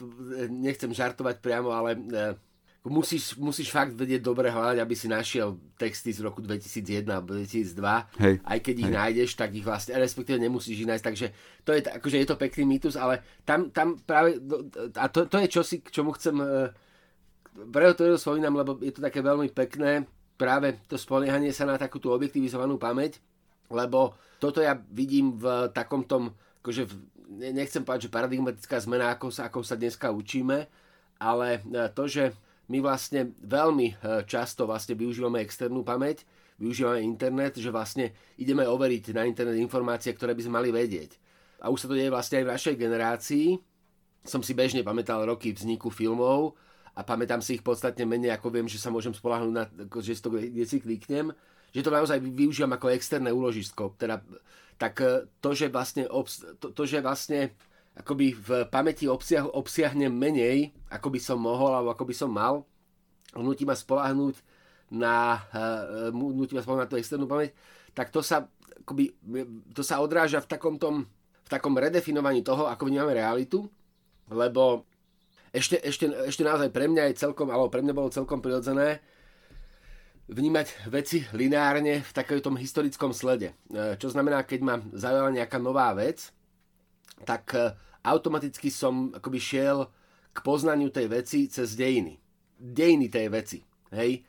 nechcem 0.47 0.95
žartovať 0.95 1.43
priamo, 1.43 1.75
ale 1.75 1.99
eh, 1.99 2.39
musíš, 2.87 3.35
musíš 3.35 3.75
fakt 3.75 3.93
vedieť 3.99 4.23
dobre 4.23 4.47
hľadať, 4.47 4.79
aby 4.79 4.95
si 4.95 5.11
našiel 5.11 5.59
texty 5.75 6.15
z 6.15 6.23
roku 6.23 6.39
2001 6.39 7.03
alebo 7.11 7.35
2002. 7.35 8.23
Hej, 8.23 8.35
Aj 8.47 8.59
keď 8.63 8.75
ich 8.79 8.91
hej. 8.91 8.97
nájdeš, 8.97 9.31
tak 9.35 9.51
ich 9.59 9.67
vlastne, 9.67 9.99
respektíve 9.99 10.39
nemusíš 10.39 10.87
ich 10.87 10.89
nájsť. 10.89 11.05
Takže 11.05 11.27
to 11.67 11.71
je, 11.75 11.81
akože 11.83 12.17
je 12.23 12.29
to 12.31 12.37
pekný 12.39 12.65
mýtus, 12.79 12.95
ale 12.95 13.27
tam, 13.43 13.75
tam 13.75 13.99
práve, 13.99 14.39
a 14.95 15.05
to, 15.11 15.27
to 15.27 15.37
je 15.43 15.49
čosi, 15.51 15.77
k 15.83 15.91
čomu 15.91 16.15
chcem, 16.15 16.39
e, 16.39 16.71
preto 17.75 18.07
to 18.07 18.21
spomínam, 18.21 18.55
lebo 18.55 18.79
je 18.79 18.95
to 18.95 19.03
také 19.03 19.19
veľmi 19.19 19.51
pekné, 19.51 20.07
práve 20.39 20.79
to 20.87 20.95
spoliehanie 20.95 21.51
sa 21.51 21.67
na 21.67 21.75
takú 21.75 21.99
tú 21.99 22.15
objektivizovanú 22.15 22.79
pamäť, 22.79 23.19
lebo 23.67 24.15
toto 24.39 24.63
ja 24.63 24.79
vidím 24.95 25.35
v 25.35 25.73
takom 25.75 26.07
tom, 26.07 26.31
akože 26.63 26.87
v, 26.87 26.93
nechcem 27.51 27.83
povedať, 27.83 28.07
že 28.07 28.15
paradigmatická 28.15 28.79
zmena, 28.79 29.11
ako 29.11 29.35
sa, 29.35 29.51
ako 29.51 29.65
sa 29.67 29.75
dneska 29.75 30.13
učíme, 30.13 30.69
ale 31.19 31.65
to, 31.97 32.05
že 32.07 32.37
my 32.67 32.79
vlastne 32.83 33.31
veľmi 33.43 34.03
často 34.27 34.67
vlastne 34.67 34.99
využívame 34.99 35.39
externú 35.39 35.87
pamäť, 35.87 36.27
využívame 36.59 37.05
internet, 37.05 37.59
že 37.61 37.71
vlastne 37.71 38.11
ideme 38.41 38.67
overiť 38.67 39.15
na 39.15 39.23
internet 39.23 39.61
informácie, 39.61 40.11
ktoré 40.11 40.35
by 40.35 40.43
sme 40.43 40.57
mali 40.59 40.71
vedieť. 40.75 41.15
A 41.63 41.71
už 41.71 41.87
sa 41.87 41.89
to 41.89 41.95
deje 41.95 42.11
vlastne 42.11 42.43
aj 42.43 42.45
v 42.45 42.53
našej 42.53 42.75
generácii. 42.75 43.47
Som 44.27 44.43
si 44.43 44.53
bežne 44.53 44.83
pamätal 44.83 45.23
roky 45.25 45.55
vzniku 45.55 45.89
filmov, 45.89 46.59
a 46.97 47.05
pamätám 47.05 47.45
si 47.45 47.61
ich 47.61 47.65
podstatne 47.65 48.09
menej, 48.09 48.33
ako 48.33 48.49
viem, 48.49 48.65
že 48.65 48.81
sa 48.81 48.89
môžem 48.89 49.13
spolahnúť 49.13 49.53
na, 49.53 49.69
že 50.01 50.17
si 50.17 50.21
to 50.25 50.33
kde 50.33 50.65
si 50.65 50.81
kliknem, 50.81 51.29
že 51.69 51.85
to 51.85 51.93
naozaj 51.93 52.17
využívam 52.25 52.73
ako 52.73 52.89
externé 52.89 53.29
úložisko. 53.29 53.93
Teda, 54.01 54.25
tak 54.81 55.05
e, 55.05 55.29
to, 55.45 55.53
že 55.53 55.69
vlastne, 55.69 56.09
to, 56.57 56.73
to, 56.73 56.83
že 56.89 57.05
vlastne 57.05 57.53
akoby 57.97 58.37
v 58.37 58.49
pamäti 58.69 59.09
obsiah, 59.09 59.49
obsiahnem 59.49 60.13
menej, 60.13 60.77
ako 60.93 61.09
by 61.09 61.21
som 61.21 61.41
mohol 61.41 61.73
alebo 61.73 61.91
ako 61.97 62.05
by 62.05 62.15
som 62.15 62.31
mal, 62.31 62.69
nutí 63.33 63.65
ma 63.65 63.73
spolahnúť 63.73 64.37
na, 64.93 65.41
uh, 65.57 66.13
nutí 66.13 66.53
ma 66.53 66.61
spolahnúť 66.61 66.85
na 66.87 66.91
tú 66.93 67.01
externú 67.01 67.25
pamäť, 67.25 67.57
tak 67.97 68.13
to 68.13 68.21
sa, 68.21 68.45
akoby, 68.85 69.17
to 69.73 69.81
sa 69.81 70.05
odráža 70.05 70.45
v 70.45 70.49
takom, 70.53 70.77
tom, 70.77 71.09
v 71.43 71.49
takom 71.49 71.73
redefinovaní 71.73 72.45
toho, 72.45 72.69
ako 72.69 72.85
vnímame 72.85 73.17
realitu, 73.17 73.65
lebo 74.29 74.85
ešte, 75.57 75.81
ešte, 75.81 76.13
ešte 76.29 76.45
naozaj 76.45 76.69
pre 76.69 76.85
mňa 76.85 77.09
je 77.11 77.21
celkom, 77.25 77.49
alebo 77.49 77.73
pre 77.73 77.81
mňa 77.81 77.97
bolo 77.97 78.13
celkom 78.13 78.45
prirodzené 78.45 79.01
vnímať 80.27 80.91
veci 80.91 81.23
lineárne 81.33 82.03
v 82.03 82.11
takom 82.13 82.59
historickom 82.59 83.15
slede. 83.15 83.55
E, 83.71 83.95
čo 83.97 84.11
znamená, 84.11 84.43
keď 84.43 84.61
ma 84.61 84.75
zaujala 84.93 85.31
nejaká 85.31 85.57
nová 85.63 85.95
vec, 85.95 86.35
tak 87.25 87.45
e, 87.57 87.73
automaticky 88.05 88.69
som 88.69 89.15
akoby 89.15 89.39
šiel 89.41 89.89
k 90.37 90.39
poznaniu 90.45 90.93
tej 90.93 91.09
veci 91.09 91.49
cez 91.49 91.79
dejiny. 91.79 92.19
Dejiny 92.57 93.09
tej 93.09 93.27
veci. 93.33 93.59
Hej. 93.95 94.21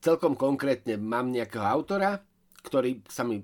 Celkom 0.00 0.34
konkrétne 0.34 0.96
mám 0.96 1.28
nejakého 1.28 1.62
autora, 1.62 2.16
ktorý 2.64 3.04
sa 3.06 3.26
mi 3.26 3.42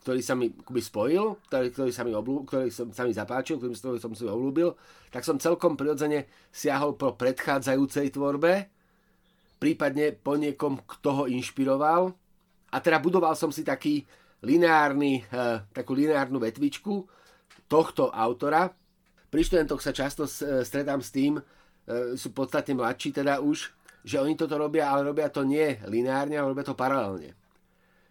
ktorý 0.00 0.20
sa 0.24 0.32
mi 0.32 0.48
akoby 0.48 0.80
spojil, 0.80 1.24
ktorý, 1.52 1.66
ktorý, 1.76 1.90
sa 1.92 2.08
mi 2.08 2.16
oblú, 2.16 2.48
ktorý 2.48 2.72
som, 2.72 2.88
sa 2.88 3.04
mi 3.04 3.12
zapáčil, 3.12 3.60
ktorý, 3.60 3.76
ktorý 3.76 4.00
som 4.00 4.16
si 4.16 4.24
obľúbil, 4.24 4.72
tak 5.12 5.28
som 5.28 5.36
celkom 5.36 5.76
prirodzene 5.76 6.24
siahol 6.48 6.96
po 6.96 7.12
predchádzajúcej 7.20 8.16
tvorbe, 8.16 8.72
prípadne 9.60 10.16
po 10.16 10.40
niekom, 10.40 10.80
kto 10.88 11.08
ho 11.12 11.24
inšpiroval. 11.28 12.16
A 12.72 12.76
teda 12.80 12.96
budoval 12.96 13.36
som 13.36 13.52
si 13.52 13.60
taký 13.60 14.08
lineárny, 14.40 15.20
eh, 15.20 15.68
takú 15.76 15.92
lineárnu 15.92 16.40
vetvičku 16.40 17.04
tohto 17.70 18.10
autora. 18.10 18.74
Pri 19.30 19.46
študentoch 19.46 19.78
sa 19.78 19.94
často 19.94 20.26
stretám 20.66 20.98
s 20.98 21.14
tým, 21.14 21.38
eh, 21.38 22.18
sú 22.18 22.34
podstatne 22.34 22.74
mladší 22.74 23.22
teda 23.22 23.38
už, 23.38 23.70
že 24.02 24.18
oni 24.18 24.34
toto 24.34 24.58
robia, 24.58 24.90
ale 24.90 25.06
robia 25.06 25.30
to 25.30 25.46
nie 25.46 25.78
lineárne, 25.86 26.34
ale 26.34 26.50
robia 26.50 26.66
to 26.66 26.74
paralelne 26.74 27.38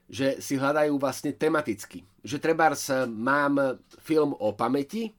že 0.10 0.42
si 0.42 0.58
hľadajú 0.58 0.98
vlastne 0.98 1.38
tematicky. 1.38 2.02
Že 2.26 2.42
trebárs 2.42 2.90
mám 3.06 3.78
film 4.02 4.34
o 4.42 4.58
pamäti, 4.58 5.14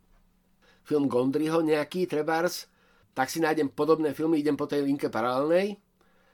film 0.82 1.06
Gondryho 1.06 1.62
nejaký, 1.62 2.10
trebárs, 2.10 2.66
tak 3.14 3.30
si 3.30 3.38
nájdem 3.38 3.70
podobné 3.70 4.10
filmy, 4.10 4.42
idem 4.42 4.58
po 4.58 4.66
tej 4.66 4.82
linke 4.82 5.06
paralelnej, 5.06 5.78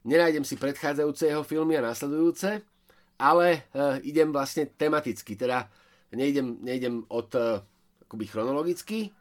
nenájdem 0.01 0.41
si 0.41 0.57
predchádzajúce 0.57 1.29
jeho 1.29 1.45
filmy 1.45 1.77
a 1.77 1.85
nasledujúce, 1.85 2.65
ale 3.21 3.69
uh, 3.77 4.01
idem 4.01 4.33
vlastne 4.33 4.65
tematicky, 4.65 5.37
teda 5.37 5.69
nejdem, 6.09 6.57
nejdem 6.65 7.05
od 7.13 7.29
uh, 7.37 7.61
akoby 8.07 8.25
chronologicky, 8.25 9.11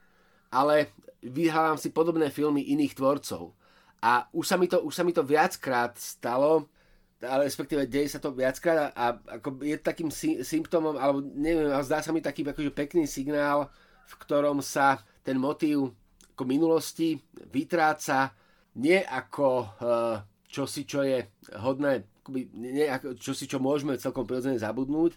ale 0.55 0.95
vyhľadám 1.27 1.77
si 1.77 1.91
podobné 1.91 2.31
filmy 2.31 2.63
iných 2.73 2.95
tvorcov. 2.95 3.53
A 4.01 4.31
už 4.31 4.45
sa 4.47 4.57
mi 4.57 4.71
to, 4.71 4.81
už 4.87 4.95
sa 4.95 5.03
mi 5.03 5.11
to 5.11 5.27
viackrát 5.27 5.99
stalo, 5.99 6.71
ale 7.19 7.49
respektíve 7.51 7.89
deje 7.91 8.15
sa 8.15 8.21
to 8.23 8.31
viackrát 8.31 8.93
a 8.95 9.19
ako 9.41 9.65
je 9.65 9.77
takým 9.81 10.13
sy- 10.13 10.45
symptómom, 10.45 10.95
alebo 11.01 11.25
neviem, 11.25 11.73
ale 11.73 11.83
zdá 11.83 12.05
sa 12.05 12.13
mi 12.13 12.23
taký 12.23 12.47
akože 12.47 12.71
pekný 12.71 13.09
signál, 13.09 13.73
v 14.07 14.15
ktorom 14.23 14.63
sa 14.63 15.03
ten 15.27 15.41
motív 15.41 15.97
ako 16.37 16.45
minulosti 16.45 17.17
vytráca 17.49 18.37
nie 18.77 19.01
ako 19.01 19.49
uh, 19.65 20.17
čosi, 20.45 20.85
čo 20.85 21.01
je 21.01 21.25
hodné, 21.57 22.05
akoby, 22.21 22.53
nie 22.53 22.85
ako 22.85 23.17
čosi, 23.17 23.49
čo 23.49 23.57
môžeme 23.57 23.97
celkom 23.97 24.29
prirodzene 24.29 24.61
zabudnúť, 24.61 25.17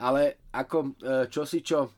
ale 0.00 0.48
ako 0.56 0.78
uh, 0.80 1.28
čosi, 1.28 1.60
čo 1.60 1.92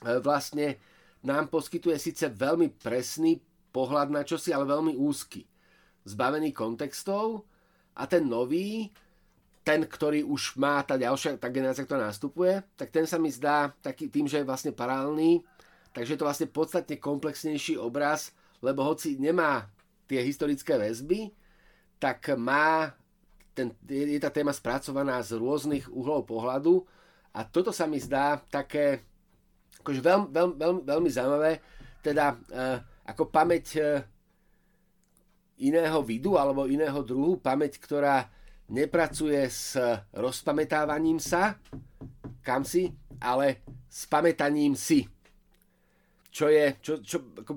vlastne 0.00 0.80
nám 1.20 1.52
poskytuje 1.52 1.96
síce 2.00 2.26
veľmi 2.28 2.72
presný 2.80 3.40
pohľad 3.70 4.08
na 4.10 4.24
čosi, 4.24 4.50
ale 4.50 4.64
veľmi 4.66 4.96
úzky. 4.96 5.44
Zbavený 6.08 6.56
kontextov, 6.56 7.44
a 8.00 8.08
ten 8.08 8.24
nový, 8.24 8.88
ten, 9.60 9.84
ktorý 9.84 10.24
už 10.24 10.56
má 10.56 10.80
tá 10.80 10.96
ďalšia, 10.96 11.36
tá 11.36 11.52
generácia, 11.52 11.84
ktorá 11.84 12.08
nastupuje, 12.08 12.64
tak 12.80 12.88
ten 12.88 13.04
sa 13.04 13.20
mi 13.20 13.28
zdá 13.28 13.76
taký 13.84 14.08
tým, 14.08 14.24
že 14.24 14.40
je 14.40 14.48
vlastne 14.48 14.72
paralelný, 14.72 15.44
takže 15.92 16.16
je 16.16 16.18
to 16.18 16.28
vlastne 16.28 16.48
podstatne 16.48 16.96
komplexnejší 16.96 17.76
obraz, 17.76 18.32
lebo 18.64 18.80
hoci 18.88 19.20
nemá 19.20 19.68
tie 20.08 20.24
historické 20.24 20.80
väzby, 20.80 21.30
tak 22.00 22.32
má 22.40 22.96
ten, 23.52 23.76
je 23.84 24.16
tá 24.16 24.32
téma 24.32 24.56
spracovaná 24.56 25.20
z 25.20 25.36
rôznych 25.36 25.92
uhlov 25.92 26.24
pohľadu 26.24 26.80
a 27.36 27.44
toto 27.44 27.70
sa 27.70 27.84
mi 27.84 28.00
zdá 28.00 28.40
také 28.48 29.04
akože 29.80 30.00
veľmi, 30.00 30.26
veľmi, 30.30 30.54
veľmi, 30.56 30.80
veľmi 30.84 31.10
zaujímavé, 31.10 31.52
teda 32.04 32.32
e, 32.32 32.36
ako 33.08 33.32
pamäť 33.32 33.66
e, 33.76 33.82
iného 35.60 36.00
vidu 36.04 36.36
alebo 36.36 36.68
iného 36.68 37.00
druhu, 37.04 37.40
pamäť, 37.40 37.80
ktorá 37.80 38.28
nepracuje 38.70 39.50
s 39.50 39.74
rozpamätávaním 40.14 41.18
sa, 41.18 41.58
kam 42.40 42.62
si, 42.62 42.88
ale 43.20 43.66
s 43.90 44.06
pamätaním 44.06 44.78
si. 44.78 45.04
Čo 46.30 46.46
je, 46.46 46.78
čo, 46.78 47.02
čo 47.02 47.18
ako, 47.42 47.52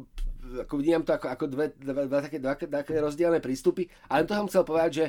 ako 0.65 0.73
vnímam 0.81 1.05
to 1.05 1.13
ako, 1.13 1.27
ako 1.29 1.45
dve, 1.45 1.65
dve, 1.77 2.09
dve, 2.09 2.17
také, 2.25 2.37
dve, 2.41 2.53
také 2.65 2.99
rozdielne 2.99 3.37
prístupy, 3.37 3.85
ale 4.09 4.25
to 4.25 4.33
som 4.33 4.49
chcel 4.49 4.65
povedať, 4.65 4.91
že 4.91 5.05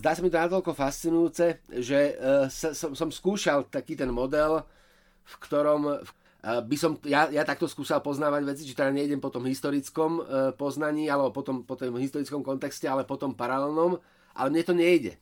zdá 0.00 0.16
sa 0.16 0.20
mi 0.24 0.32
to 0.32 0.40
natoľko 0.40 0.72
fascinujúce, 0.72 1.60
že 1.84 2.16
uh, 2.16 2.48
sa, 2.48 2.72
som, 2.72 2.96
som 2.96 3.12
skúšal 3.12 3.68
taký 3.68 3.94
ten 3.94 4.08
model, 4.08 4.64
v 5.22 5.34
ktorom, 5.44 6.00
by 6.42 6.74
som, 6.74 6.98
ja, 7.06 7.30
ja 7.30 7.46
takto 7.46 7.70
skúsal 7.70 8.02
poznávať 8.02 8.42
veci, 8.42 8.62
či 8.66 8.74
teda 8.74 8.90
nejdem 8.90 9.22
po 9.22 9.30
tom 9.30 9.46
historickom 9.46 10.10
e, 10.18 10.22
poznaní, 10.58 11.06
alebo 11.06 11.30
po 11.30 11.46
tom, 11.46 11.62
po 11.62 11.78
tom 11.78 11.94
historickom 11.94 12.42
kontexte, 12.42 12.90
ale 12.90 13.06
po 13.06 13.14
tom 13.14 13.30
paralelnom, 13.30 14.02
ale 14.34 14.48
mne 14.50 14.62
to 14.66 14.74
nejde. 14.74 15.14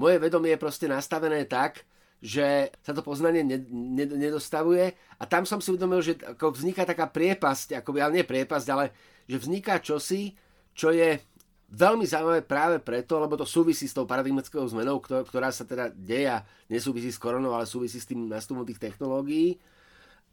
Moje 0.00 0.16
vedomie 0.16 0.56
je 0.56 0.64
proste 0.64 0.88
nastavené 0.88 1.44
tak, 1.44 1.84
že 2.24 2.72
sa 2.80 2.96
to 2.96 3.04
poznanie 3.04 3.44
ne, 3.44 3.60
ne, 3.68 4.04
nedostavuje 4.08 4.96
a 5.20 5.24
tam 5.28 5.44
som 5.44 5.60
si 5.60 5.76
uvedomil, 5.76 6.00
že 6.00 6.16
ako 6.16 6.56
vzniká 6.56 6.88
taká 6.88 7.04
priepasť, 7.08 7.76
ako, 7.84 8.00
ale 8.00 8.20
nie 8.20 8.24
priepasť, 8.24 8.66
ale 8.72 8.96
že 9.28 9.36
vzniká 9.40 9.76
čosi, 9.84 10.32
čo 10.72 10.88
je 10.88 11.20
veľmi 11.68 12.08
zaujímavé 12.08 12.48
práve 12.48 12.80
preto, 12.80 13.20
lebo 13.20 13.36
to 13.36 13.44
súvisí 13.44 13.84
s 13.84 13.92
tou 13.92 14.08
paradigmatickou 14.08 14.64
zmenou, 14.72 15.04
ktorá 15.04 15.52
sa 15.52 15.68
teda 15.68 15.92
deja, 15.92 16.48
nesúvisí 16.72 17.12
s 17.12 17.20
koronou, 17.20 17.52
ale 17.52 17.68
súvisí 17.68 18.00
s 18.00 18.08
tým 18.08 18.24
nastupom 18.24 18.64
tých 18.64 18.80
technológií 18.80 19.60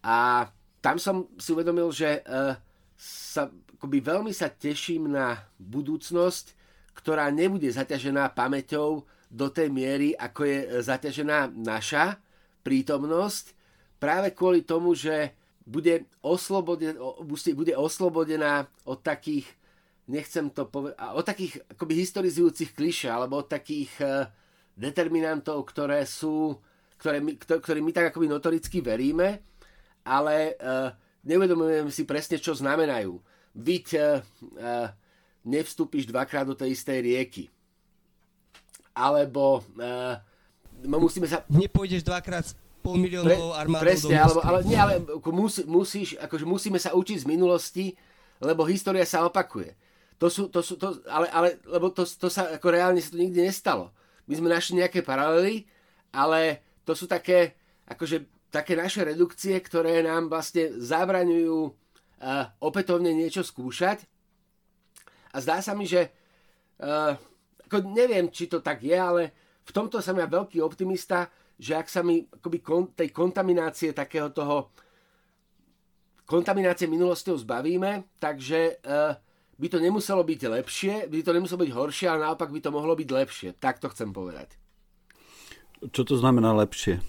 a 0.04 0.48
tam 0.82 1.02
som 1.02 1.28
si 1.36 1.52
uvedomil, 1.52 1.90
že 1.92 2.22
uh, 2.24 2.56
sa, 2.98 3.50
akoby 3.78 4.02
veľmi 4.02 4.34
sa 4.34 4.50
teším 4.50 5.12
na 5.12 5.46
budúcnosť, 5.62 6.58
ktorá 6.98 7.30
nebude 7.30 7.70
zaťažená 7.70 8.34
pamäťou 8.34 9.06
do 9.28 9.48
tej 9.52 9.70
miery, 9.70 10.16
ako 10.18 10.42
je 10.48 10.60
zaťažená 10.82 11.52
naša 11.54 12.18
prítomnosť, 12.64 13.54
práve 14.02 14.34
kvôli 14.34 14.64
tomu, 14.64 14.96
že 14.96 15.36
bude, 15.68 16.08
osloboden, 16.24 16.96
bude 17.54 17.74
oslobodená 17.76 18.72
od 18.88 19.04
takých, 19.04 19.46
nechcem 20.08 20.48
to 20.48 20.64
povedať, 20.64 20.96
od 20.96 21.26
takých 21.28 21.54
akoby 21.76 21.94
historizujúcich 22.00 22.72
kliše, 22.72 23.12
alebo 23.12 23.44
od 23.44 23.52
takých 23.52 23.92
uh, 24.00 24.32
determinantov, 24.80 25.68
ktoré 25.68 26.08
sú, 26.08 26.56
ktoré 26.96 27.20
my, 27.20 27.36
ktoré 27.36 27.84
my 27.84 27.92
tak 27.92 28.16
akoby 28.16 28.32
notoricky 28.32 28.80
veríme, 28.80 29.44
ale 30.08 30.56
uh, 30.64 30.96
neuvedomujem 31.28 31.92
si 31.92 32.08
presne, 32.08 32.40
čo 32.40 32.56
znamenajú. 32.56 33.20
Byť 33.52 33.88
uh, 34.00 34.24
uh, 34.56 34.88
nevstúpiš 35.44 36.08
dvakrát 36.08 36.48
do 36.48 36.56
tej 36.56 36.72
istej 36.72 37.04
rieky. 37.04 37.44
Alebo 38.96 39.68
uh, 39.76 40.16
musíme 40.88 41.28
sa... 41.28 41.44
Nepôjdeš 41.52 42.08
dvakrát 42.08 42.56
pol 42.80 42.96
miliónovou 42.96 43.52
Pre, 43.52 43.60
armádou 43.60 43.84
Presne, 43.84 44.16
do 44.16 44.24
alebo, 44.24 44.40
ale, 44.48 44.60
nie, 44.64 44.80
ale 44.80 45.04
musí, 45.28 45.62
musíš, 45.68 46.10
akože 46.24 46.46
musíme 46.48 46.80
sa 46.80 46.96
učiť 46.96 47.28
z 47.28 47.30
minulosti, 47.30 47.92
lebo 48.40 48.64
história 48.64 49.04
sa 49.04 49.28
opakuje. 49.28 49.76
To 50.18 50.32
sú, 50.32 50.50
to 50.50 50.64
sú, 50.66 50.80
to, 50.80 50.98
ale, 51.12 51.30
ale, 51.30 51.62
lebo 51.68 51.94
to, 51.94 52.08
to 52.08 52.32
sa, 52.32 52.56
ako 52.56 52.68
reálne 52.74 52.98
sa 53.04 53.14
to 53.14 53.22
nikdy 53.22 53.44
nestalo. 53.44 53.94
My 54.26 54.34
sme 54.40 54.50
našli 54.50 54.82
nejaké 54.82 55.06
paralely, 55.06 55.70
ale 56.10 56.64
to 56.88 56.96
sú 56.98 57.06
také, 57.06 57.60
akože 57.86 58.26
také 58.50 58.80
naše 58.80 59.04
redukcie, 59.04 59.60
ktoré 59.60 60.00
nám 60.04 60.32
vlastne 60.32 60.72
zabraňujú 60.80 61.60
uh, 61.68 62.46
opätovne 62.64 63.12
niečo 63.12 63.44
skúšať. 63.44 64.08
A 65.36 65.38
zdá 65.44 65.60
sa 65.60 65.76
mi, 65.76 65.84
že 65.84 66.10
uh, 66.80 67.14
ako 67.68 67.92
neviem, 67.92 68.32
či 68.32 68.48
to 68.48 68.64
tak 68.64 68.82
je, 68.82 68.96
ale 68.96 69.36
v 69.68 69.72
tomto 69.76 70.00
som 70.00 70.16
ja 70.16 70.26
veľký 70.26 70.64
optimista, 70.64 71.28
že 71.60 71.76
ak 71.76 71.88
sa 71.92 72.00
mi 72.06 72.24
akoby 72.24 72.60
kon, 72.64 72.96
tej 72.96 73.12
kontaminácie 73.12 73.92
takého 73.92 74.32
toho 74.32 74.72
kontaminácie 76.24 76.88
minulosťou 76.88 77.40
zbavíme, 77.44 78.20
takže 78.20 78.80
uh, 78.84 79.16
by 79.58 79.68
to 79.68 79.80
nemuselo 79.82 80.22
byť 80.24 80.42
lepšie, 80.48 80.94
by 81.10 81.20
to 81.26 81.32
nemuselo 81.36 81.60
byť 81.66 81.72
horšie, 81.74 82.08
ale 82.08 82.24
naopak 82.30 82.54
by 82.54 82.60
to 82.62 82.70
mohlo 82.70 82.94
byť 82.94 83.10
lepšie. 83.10 83.50
Tak 83.58 83.82
to 83.84 83.90
chcem 83.92 84.14
povedať. 84.14 84.54
Čo 85.92 86.06
to 86.06 86.16
znamená 86.18 86.54
lepšie? 86.58 87.02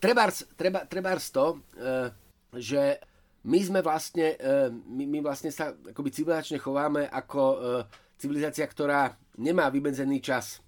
Trebárs, 0.00 0.48
treba, 0.56 0.88
trebárs 0.88 1.28
to, 1.28 1.60
uh, 1.76 2.08
že 2.56 2.96
my 3.44 3.60
sme 3.60 3.80
vlastne, 3.84 4.32
uh, 4.40 4.72
my, 4.72 5.04
my 5.04 5.18
vlastne 5.20 5.52
sa 5.52 5.76
akoby 5.76 6.08
civilizačne 6.08 6.56
chováme 6.56 7.04
ako 7.04 7.42
uh, 7.44 7.58
civilizácia, 8.16 8.64
ktorá 8.64 9.12
nemá 9.36 9.68
vymedzený 9.68 10.24
čas. 10.24 10.64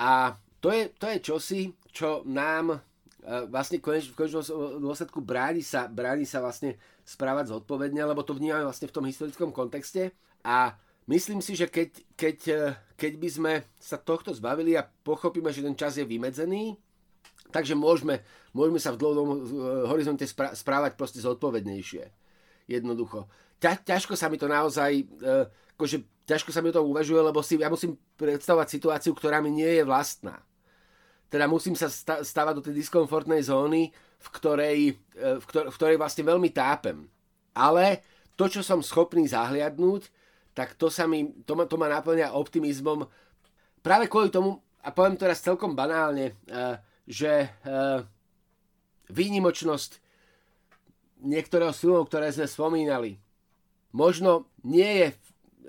A 0.00 0.32
to 0.64 0.72
je, 0.72 0.96
to 0.96 1.12
je 1.12 1.18
čosi, 1.20 1.62
čo 1.92 2.24
nám 2.24 2.80
vlastne 3.52 3.76
v 3.84 4.16
konečnom 4.16 4.80
dôsledku 4.80 5.20
bráni 5.20 5.60
sa, 5.60 5.84
bráni 5.92 6.24
sa 6.24 6.40
vlastne 6.40 6.80
správať 7.04 7.52
zodpovedne, 7.52 8.00
lebo 8.00 8.24
to 8.24 8.32
vnímame 8.32 8.64
vlastne 8.64 8.88
v 8.88 8.96
tom 8.96 9.04
historickom 9.04 9.52
kontexte. 9.52 10.16
A 10.40 10.72
myslím 11.04 11.44
si, 11.44 11.52
že 11.52 11.68
keď, 11.68 12.00
keď, 12.16 12.38
keď 12.96 13.12
by 13.20 13.28
sme 13.28 13.52
sa 13.76 14.00
tohto 14.00 14.32
zbavili 14.32 14.72
a 14.72 14.88
pochopíme, 14.88 15.52
že 15.52 15.60
ten 15.60 15.76
čas 15.76 16.00
je 16.00 16.08
vymedzený, 16.08 16.80
Takže 17.50 17.74
môžeme, 17.74 18.22
môžeme 18.54 18.78
sa 18.78 18.94
v 18.94 19.00
dlhodobom 19.02 19.36
eh, 19.36 19.44
horizonte 19.90 20.24
správať 20.30 20.94
proste 20.94 21.18
zodpovednejšie. 21.20 22.04
Jednoducho. 22.70 23.26
Ťa, 23.60 23.84
ťažko 23.84 24.16
sa 24.16 24.32
mi 24.32 24.40
to 24.40 24.48
naozaj, 24.48 25.04
uh, 25.20 25.44
akože 25.76 26.00
ťažko 26.24 26.48
sa 26.48 26.64
mi 26.64 26.72
to 26.72 26.80
uvažuje, 26.80 27.20
lebo 27.20 27.44
si, 27.44 27.60
ja 27.60 27.68
musím 27.68 27.92
predstavovať 28.16 28.72
situáciu, 28.72 29.12
ktorá 29.12 29.44
mi 29.44 29.52
nie 29.52 29.68
je 29.68 29.84
vlastná. 29.84 30.40
Teda 31.28 31.44
musím 31.44 31.76
sa 31.76 31.92
stavať 32.24 32.56
do 32.56 32.64
tej 32.64 32.80
diskomfortnej 32.80 33.44
zóny, 33.44 33.92
v 33.92 34.28
ktorej, 34.32 34.78
uh, 35.20 35.36
v, 35.36 35.44
ktor- 35.44 35.68
v 35.68 35.76
ktorej 35.76 36.00
vlastne 36.00 36.24
veľmi 36.24 36.48
tápem. 36.56 37.04
Ale 37.52 38.00
to, 38.32 38.48
čo 38.48 38.64
som 38.64 38.80
schopný 38.80 39.28
zahliadnúť, 39.28 40.08
tak 40.56 40.72
to, 40.80 40.88
sa 40.88 41.04
mi, 41.04 41.28
to, 41.44 41.52
ma, 41.52 41.68
to 41.68 41.76
ma 41.76 41.92
naplňa 41.92 42.32
optimizmom. 42.32 43.04
Práve 43.84 44.08
kvôli 44.08 44.32
tomu, 44.32 44.56
a 44.80 44.88
poviem 44.88 45.20
teraz 45.20 45.44
celkom 45.44 45.76
banálne, 45.76 46.32
uh, 46.48 46.80
že 47.10 47.50
uh, 47.66 48.06
výnimočnosť 49.10 49.98
niektorého 51.26 51.74
filmov, 51.74 52.06
ktoré 52.06 52.30
sme 52.30 52.46
spomínali, 52.46 53.18
možno 53.90 54.46
nie 54.62 54.86
je, 54.86 55.06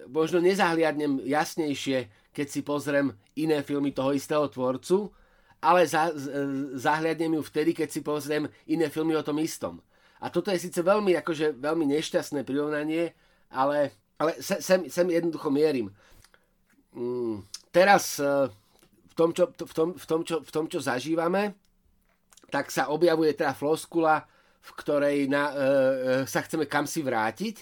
možno 0.05 0.37
nezahliadnem 0.37 1.25
jasnejšie, 1.25 2.07
keď 2.31 2.47
si 2.47 2.61
pozriem 2.61 3.11
iné 3.35 3.65
filmy 3.65 3.89
toho 3.89 4.13
istého 4.13 4.45
tvorcu, 4.47 5.09
ale 5.61 5.89
za, 5.89 6.13
zahliadnem 6.77 7.37
ju 7.37 7.43
vtedy, 7.43 7.73
keď 7.73 7.89
si 7.89 8.01
pozriem 8.05 8.45
iné 8.69 8.87
filmy 8.93 9.17
o 9.17 9.25
tom 9.25 9.41
istom. 9.41 9.81
A 10.21 10.29
toto 10.29 10.53
je 10.53 10.61
síce 10.61 10.77
veľmi, 10.77 11.17
akože, 11.17 11.57
veľmi 11.57 11.85
nešťastné 11.97 12.45
prirovnanie, 12.45 13.17
ale, 13.49 13.97
ale 14.21 14.37
sem, 14.41 14.85
sem 14.87 15.07
jednoducho 15.09 15.49
mierim. 15.49 15.89
Mm, 16.93 17.41
teraz 17.73 18.21
uh, 18.21 18.47
tom, 19.21 19.29
čo, 19.37 19.45
v 19.53 19.73
tom, 19.73 19.89
v 19.93 20.05
tom, 20.09 20.21
čo, 20.25 20.35
v 20.41 20.49
tom, 20.49 20.65
čo 20.65 20.81
zažívame, 20.81 21.53
tak 22.49 22.73
sa 22.73 22.89
objavuje 22.89 23.37
teda 23.37 23.53
floskula, 23.53 24.25
v 24.61 24.69
ktorej 24.77 25.17
na, 25.29 25.43
e, 25.49 25.55
e, 25.55 25.65
sa 26.25 26.41
chceme 26.41 26.65
kam 26.65 26.89
si 26.89 27.05
vrátiť, 27.05 27.55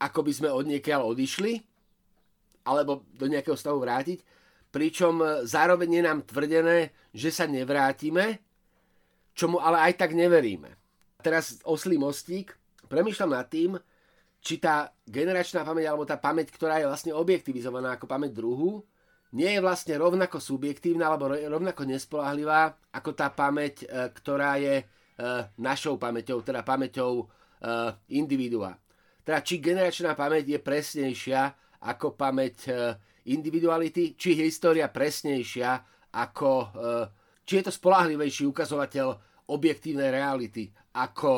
ako 0.00 0.20
by 0.24 0.32
sme 0.32 0.48
od 0.48 0.64
niekiaľ 0.64 1.12
odišli, 1.12 1.60
alebo 2.68 3.04
do 3.16 3.26
nejakého 3.28 3.56
stavu 3.56 3.80
vrátiť, 3.80 4.20
pričom 4.72 5.20
e, 5.20 5.26
zároveň 5.44 6.00
je 6.00 6.02
nám 6.04 6.18
tvrdené, 6.24 6.92
že 7.12 7.30
sa 7.32 7.44
nevrátime, 7.44 8.40
čomu 9.32 9.60
ale 9.60 9.92
aj 9.92 9.92
tak 10.00 10.16
neveríme. 10.16 10.72
Teraz 11.20 11.60
oslý 11.64 11.96
mostík, 11.96 12.52
premýšľam 12.88 13.32
nad 13.36 13.46
tým, 13.48 13.76
či 14.38 14.60
tá 14.62 14.94
generačná 15.06 15.66
pamäť, 15.66 15.84
alebo 15.90 16.06
tá 16.06 16.16
pamäť, 16.16 16.54
ktorá 16.54 16.78
je 16.78 16.86
vlastne 16.86 17.12
objektivizovaná 17.14 17.98
ako 17.98 18.06
pamäť 18.06 18.38
druhu, 18.38 18.86
nie 19.36 19.50
je 19.52 19.60
vlastne 19.60 20.00
rovnako 20.00 20.40
subjektívna 20.40 21.12
alebo 21.12 21.28
rovnako 21.28 21.84
nespolahlivá 21.84 22.72
ako 22.96 23.10
tá 23.12 23.28
pamäť, 23.28 23.84
e, 23.84 24.08
ktorá 24.16 24.56
je 24.56 24.80
e, 24.80 24.84
našou 25.60 26.00
pamäťou, 26.00 26.40
teda 26.40 26.64
pamäťou 26.64 27.12
e, 27.20 27.24
individua. 28.16 28.72
Teda 29.20 29.44
či 29.44 29.60
generačná 29.60 30.16
pamäť 30.16 30.56
je 30.56 30.58
presnejšia 30.64 31.40
ako 31.84 32.16
pamäť 32.16 32.72
individuality, 33.28 34.16
či 34.16 34.34
história 34.34 34.88
presnejšia 34.88 35.70
ako, 36.16 36.50
či 37.44 37.52
je 37.60 37.64
to 37.68 37.70
spolahlivejší 37.70 38.48
ukazovateľ 38.48 39.06
objektívnej 39.52 40.10
reality 40.10 40.72
ako, 40.96 41.32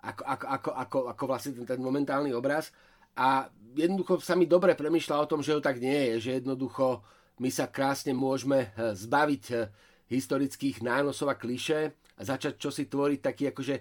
ako, 0.00 0.22
ako, 0.22 0.44
ako, 0.46 0.70
ako, 0.70 0.98
ako 1.10 1.24
vlastne 1.26 1.52
ten, 1.60 1.66
ten 1.66 1.82
momentálny 1.82 2.30
obraz. 2.30 2.70
A 3.18 3.50
jednoducho 3.76 4.18
sa 4.22 4.34
mi 4.34 4.46
dobre 4.46 4.74
premyšľa 4.74 5.16
o 5.22 5.28
tom, 5.30 5.40
že 5.42 5.54
to 5.58 5.62
tak 5.62 5.78
nie 5.78 6.14
je, 6.14 6.30
že 6.30 6.30
jednoducho 6.42 7.02
my 7.40 7.48
sa 7.48 7.66
krásne 7.66 8.12
môžeme 8.12 8.68
eh, 8.68 8.92
zbaviť 8.92 9.44
eh, 9.56 9.68
historických 10.10 10.84
nánosov 10.84 11.32
a 11.32 11.38
kliše 11.38 11.90
a 11.90 12.20
začať 12.20 12.60
čosi 12.60 12.90
tvoriť 12.90 13.20
taký 13.22 13.44
akože 13.54 13.76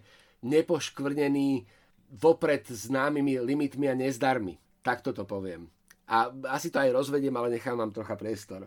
nepoškvrnený 0.46 1.68
vopred 2.16 2.64
známymi 2.70 3.44
limitmi 3.44 3.86
a 3.92 3.98
nezdarmi. 3.98 4.56
Takto 4.80 5.12
to 5.12 5.28
poviem. 5.28 5.68
A 6.10 6.32
asi 6.50 6.74
to 6.74 6.82
aj 6.82 6.96
rozvediem, 6.96 7.36
ale 7.36 7.54
nechám 7.54 7.78
vám 7.78 7.94
trocha 7.94 8.18
priestor. 8.18 8.66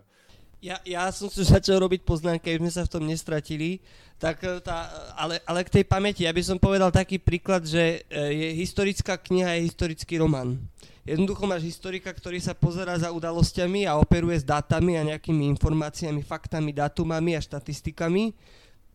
Ja, 0.63 0.79
ja 0.87 1.11
som 1.11 1.27
si 1.27 1.43
začal 1.43 1.75
robiť 1.83 2.07
poznámky, 2.07 2.55
aby 2.55 2.63
sme 2.63 2.71
sa 2.71 2.87
v 2.87 2.93
tom 2.95 3.03
nestratili, 3.03 3.83
tak 4.21 4.45
eh, 4.45 4.61
tá, 4.61 4.91
ale, 5.17 5.41
ale 5.47 5.65
k 5.65 5.81
tej 5.81 5.85
pamäti, 5.89 6.29
ja 6.29 6.31
by 6.35 6.43
som 6.45 6.61
povedal 6.61 6.93
taký 6.93 7.17
príklad, 7.17 7.65
že 7.65 8.05
je 8.11 8.49
historická 8.59 9.17
kniha, 9.17 9.57
je 9.57 9.67
historický 9.67 10.21
román. 10.21 10.61
Jednoducho 11.03 11.43
máš 11.43 11.67
historika, 11.67 12.15
ktorý 12.15 12.39
sa 12.39 12.55
pozera 12.55 12.95
za 12.95 13.11
udalosťami 13.11 13.83
a 13.83 13.99
operuje 13.99 14.39
s 14.39 14.47
dátami 14.47 14.95
a 14.95 15.03
nejakými 15.03 15.51
informáciami, 15.51 16.23
faktami, 16.23 16.71
datumami 16.71 17.35
a 17.35 17.43
štatistikami. 17.43 18.31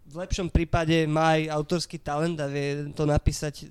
V 0.08 0.14
lepšom 0.16 0.48
prípade 0.48 1.04
má 1.04 1.36
aj 1.36 1.52
autorský 1.52 2.00
talent 2.00 2.40
a 2.40 2.48
vie 2.48 2.88
to 2.96 3.04
napísať 3.04 3.54
eh, 3.60 3.68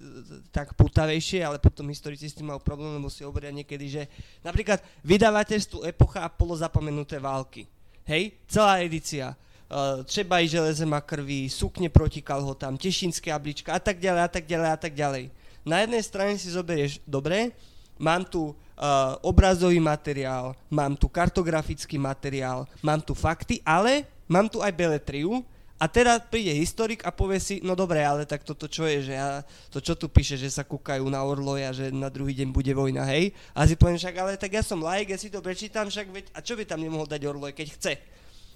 tak 0.54 0.78
putavejšie, 0.78 1.42
ale 1.42 1.58
potom 1.58 1.90
historici 1.90 2.30
s 2.30 2.38
tým 2.38 2.54
majú 2.54 2.62
problém, 2.62 2.94
lebo 2.94 3.10
si 3.10 3.26
hovoria 3.26 3.50
niekedy, 3.50 3.86
že 3.90 4.04
napríklad 4.46 4.86
vydavateľstvu 5.02 5.90
epocha 5.90 6.22
a 6.22 6.30
polozapomenuté 6.30 7.18
války 7.18 7.66
Hej, 8.08 8.40
celá 8.48 8.80
edícia. 8.80 9.36
Uh, 9.68 10.00
třeba 10.04 10.40
i 10.40 10.48
železe 10.48 10.86
má 10.86 11.02
krví, 11.02 11.50
sukne 11.50 11.92
proti 11.92 12.24
kalhotám, 12.24 12.80
tešinské 12.80 13.36
ablička 13.36 13.76
a 13.76 13.84
tak 13.84 14.00
ďalej 14.00 14.22
a 14.24 14.30
tak 14.32 14.46
ďalej 14.48 14.70
a 14.72 14.78
tak 14.80 14.94
ďalej. 14.96 15.24
Na 15.68 15.84
jednej 15.84 16.04
strane 16.08 16.40
si 16.40 16.48
zoberieš, 16.48 17.04
dobre, 17.04 17.52
mám 17.98 18.26
tu 18.26 18.54
uh, 18.54 19.18
obrazový 19.26 19.82
materiál, 19.82 20.56
mám 20.70 20.96
tu 20.96 21.10
kartografický 21.10 21.98
materiál, 21.98 22.66
mám 22.82 23.02
tu 23.02 23.14
fakty, 23.14 23.62
ale 23.66 24.06
mám 24.30 24.50
tu 24.50 24.62
aj 24.62 24.74
beletriu, 24.74 25.46
a 25.78 25.86
teraz 25.86 26.26
príde 26.26 26.50
historik 26.58 27.06
a 27.06 27.14
povie 27.14 27.38
si, 27.38 27.62
no 27.62 27.78
dobre, 27.78 28.02
ale 28.02 28.26
tak 28.26 28.42
toto 28.42 28.66
čo 28.66 28.90
je, 28.90 29.06
že 29.06 29.14
ja, 29.14 29.46
to 29.70 29.78
čo 29.78 29.94
tu 29.94 30.10
píše, 30.10 30.34
že 30.34 30.50
sa 30.50 30.66
kúkajú 30.66 31.06
na 31.06 31.22
orloja, 31.22 31.70
že 31.70 31.94
na 31.94 32.10
druhý 32.10 32.34
deň 32.34 32.50
bude 32.50 32.74
vojna, 32.74 33.06
hej? 33.14 33.30
A 33.54 33.70
si 33.70 33.78
poviem 33.78 34.02
však, 34.02 34.16
ale 34.18 34.42
tak 34.42 34.58
ja 34.58 34.66
som 34.66 34.82
like, 34.82 35.14
ja 35.14 35.22
si 35.22 35.30
to 35.30 35.38
prečítam, 35.38 35.86
však 35.86 36.10
veď, 36.10 36.26
a 36.34 36.42
čo 36.42 36.58
by 36.58 36.66
tam 36.66 36.82
nemohol 36.82 37.06
dať 37.06 37.22
orloj, 37.30 37.54
keď 37.54 37.68
chce? 37.78 37.94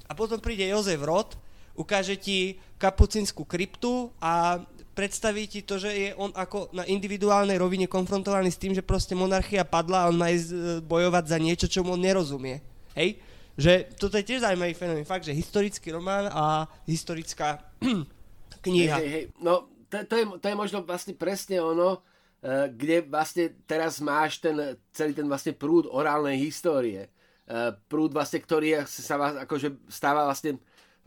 A 0.09 0.17
potom 0.17 0.41
príde 0.41 0.65
Jozef 0.65 0.97
Rod, 0.97 1.37
ukáže 1.77 2.17
ti 2.17 2.57
kapucinskú 2.81 3.45
kryptu 3.45 4.09
a 4.17 4.57
predstaví 5.01 5.49
ti 5.49 5.65
to, 5.65 5.81
že 5.81 5.89
je 5.89 6.09
on 6.13 6.29
ako 6.37 6.69
na 6.77 6.85
individuálnej 6.85 7.57
rovine 7.57 7.89
konfrontovaný 7.89 8.53
s 8.53 8.61
tým, 8.61 8.77
že 8.77 8.85
proste 8.85 9.17
monarchia 9.17 9.65
padla 9.65 10.05
a 10.05 10.09
on 10.13 10.21
má 10.21 10.29
ísť 10.29 10.85
bojovať 10.85 11.25
za 11.25 11.37
niečo, 11.41 11.65
čo 11.65 11.81
on 11.81 11.97
nerozumie. 11.97 12.61
Hej? 12.93 13.17
že 13.61 13.91
toto 13.99 14.15
je 14.15 14.27
tiež 14.27 14.43
zaujímavý 14.43 14.73
fenomén. 14.73 15.07
Fakt, 15.07 15.27
že 15.27 15.35
historický 15.35 15.91
román 15.91 16.31
a 16.31 16.67
historická 16.87 17.59
kniha. 18.65 18.97
Hej, 18.97 19.09
hej, 19.09 19.25
no, 19.43 19.67
to, 19.91 20.01
to, 20.07 20.15
je, 20.15 20.25
to 20.39 20.45
je 20.47 20.55
možno 20.55 20.79
vlastne 20.87 21.13
presne 21.17 21.59
ono, 21.59 21.99
uh, 21.99 22.67
kde 22.71 23.05
vlastne 23.05 23.51
teraz 23.67 23.99
máš 23.99 24.39
ten, 24.39 24.79
celý 24.95 25.11
ten 25.11 25.27
vlastne 25.27 25.51
prúd 25.51 25.85
orálnej 25.91 26.39
histórie. 26.39 27.11
Uh, 27.45 27.75
prúd 27.91 28.15
vlastne, 28.15 28.39
ktorý 28.39 28.87
sa 28.87 29.19
vás, 29.19 29.33
akože 29.43 29.75
stáva 29.91 30.23
vlastne 30.23 30.55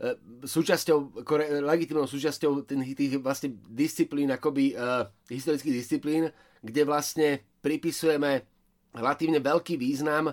uh, 0.01 0.15
súčasťou, 0.43 1.25
legitimnou 1.63 2.07
súčasťou 2.09 2.65
tých 2.67 3.19
vlastne 3.19 3.55
disciplín, 3.69 4.31
akoby 4.33 4.75
uh, 4.75 5.07
historických 5.27 5.75
disciplín, 5.75 6.23
kde 6.65 6.81
vlastne 6.83 7.29
pripisujeme 7.61 8.43
relatívne 8.95 9.43
veľký 9.43 9.75
význam 9.75 10.31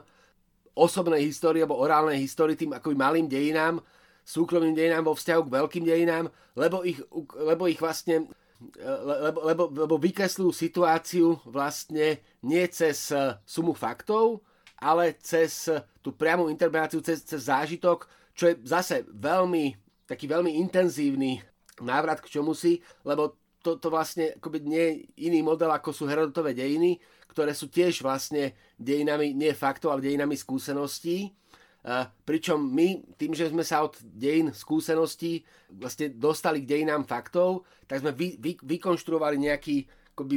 osobnej 0.73 1.29
histórie 1.29 1.61
alebo 1.61 1.81
orálnej 1.81 2.17
histórii 2.23 2.57
tým 2.57 2.73
akoby 2.73 2.97
malým 2.97 3.27
dejinám, 3.29 3.83
súkromným 4.25 4.73
dejinám 4.73 5.05
vo 5.05 5.15
vzťahu 5.19 5.43
k 5.45 5.55
veľkým 5.61 5.85
dejinám, 5.85 6.31
lebo 6.57 6.87
ich, 6.87 7.03
lebo 7.37 7.69
ich 7.69 7.77
vlastne 7.77 8.31
lebo, 8.79 9.43
lebo, 9.43 9.65
lebo 9.75 9.95
vykresľujú 9.99 10.53
situáciu 10.55 11.35
vlastne 11.51 12.23
nie 12.47 12.63
cez 12.71 13.11
sumu 13.43 13.75
faktov, 13.75 14.47
ale 14.79 15.19
cez 15.19 15.67
tú 15.99 16.15
priamú 16.15 16.47
interpretáciu, 16.47 17.03
cez, 17.03 17.27
cez 17.27 17.51
zážitok, 17.51 18.07
čo 18.33 18.53
je 18.53 18.55
zase 18.64 19.05
veľmi, 19.09 19.76
taký 20.09 20.28
veľmi 20.28 20.57
intenzívny 20.61 21.41
návrat 21.80 22.20
k 22.20 22.41
čomu 22.41 22.53
si, 22.53 22.80
lebo 23.05 23.37
to, 23.62 23.78
to 23.78 23.89
vlastne 23.89 24.35
akoby 24.37 24.59
nie 24.66 24.85
je 24.85 24.95
iný 25.30 25.41
model, 25.47 25.70
ako 25.70 25.95
sú 25.95 26.05
Herodotové 26.11 26.53
dejiny, 26.53 26.99
ktoré 27.30 27.55
sú 27.57 27.70
tiež 27.70 28.03
vlastne 28.05 28.53
dejinami, 28.76 29.33
nie 29.33 29.55
faktov, 29.57 29.95
ale 29.95 30.05
dejinami 30.05 30.37
skúseností. 30.37 31.33
Pričom 32.26 32.59
my, 32.62 33.16
tým, 33.16 33.33
že 33.35 33.51
sme 33.51 33.66
sa 33.66 33.83
od 33.83 33.97
dejín 34.03 34.55
skúseností 34.55 35.43
vlastne 35.72 36.12
dostali 36.14 36.62
k 36.62 36.78
dejinám 36.78 37.09
faktov, 37.09 37.66
tak 37.89 38.03
sme 38.05 38.12
vy, 38.14 38.39
vy, 38.39 38.53
vykonštruovali 38.62 39.41
nejaký, 39.41 39.87
akoby, 40.14 40.37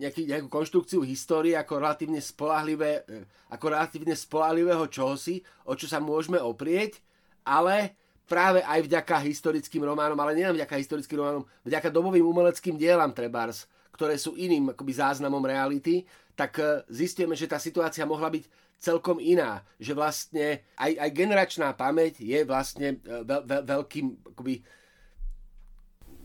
nejaký, 0.00 0.22
nejakú 0.30 0.48
konštrukciu 0.48 1.04
histórie 1.04 1.58
ako 1.58 1.82
relatívne 1.82 2.22
spolahlivé, 2.22 3.04
e, 3.04 3.26
ako 3.52 3.66
relatívne 3.68 4.16
spolahlivého 4.16 4.88
čohosi, 4.88 5.44
o 5.68 5.76
čo 5.76 5.90
sa 5.90 6.00
môžeme 6.00 6.40
oprieť, 6.40 7.04
ale 7.48 7.96
práve 8.28 8.60
aj 8.60 8.84
vďaka 8.84 9.16
historickým 9.24 9.80
románom, 9.88 10.20
ale 10.20 10.36
nielen 10.36 10.52
vďaka 10.52 10.76
historickým 10.76 11.16
románom, 11.16 11.48
vďaka 11.64 11.88
dobovým 11.88 12.28
umeleckým 12.28 12.76
dielam 12.76 13.08
Trebars, 13.16 13.64
ktoré 13.96 14.20
sú 14.20 14.36
iným 14.36 14.76
akoby 14.76 14.92
záznamom 14.92 15.40
reality, 15.40 16.04
tak 16.36 16.60
e, 16.60 16.84
zistíme, 16.92 17.32
že 17.32 17.48
tá 17.48 17.56
situácia 17.56 18.04
mohla 18.04 18.28
byť 18.28 18.44
celkom 18.78 19.18
iná. 19.18 19.64
Že 19.80 19.92
vlastne 19.96 20.46
aj, 20.78 20.92
aj 21.02 21.10
generačná 21.10 21.74
pamäť 21.74 22.20
je 22.22 22.38
vlastne 22.46 23.00
e, 23.02 23.24
veľ, 23.26 23.42
veľ, 23.42 23.62
veľkým 23.64 24.06
akoby, 24.36 24.54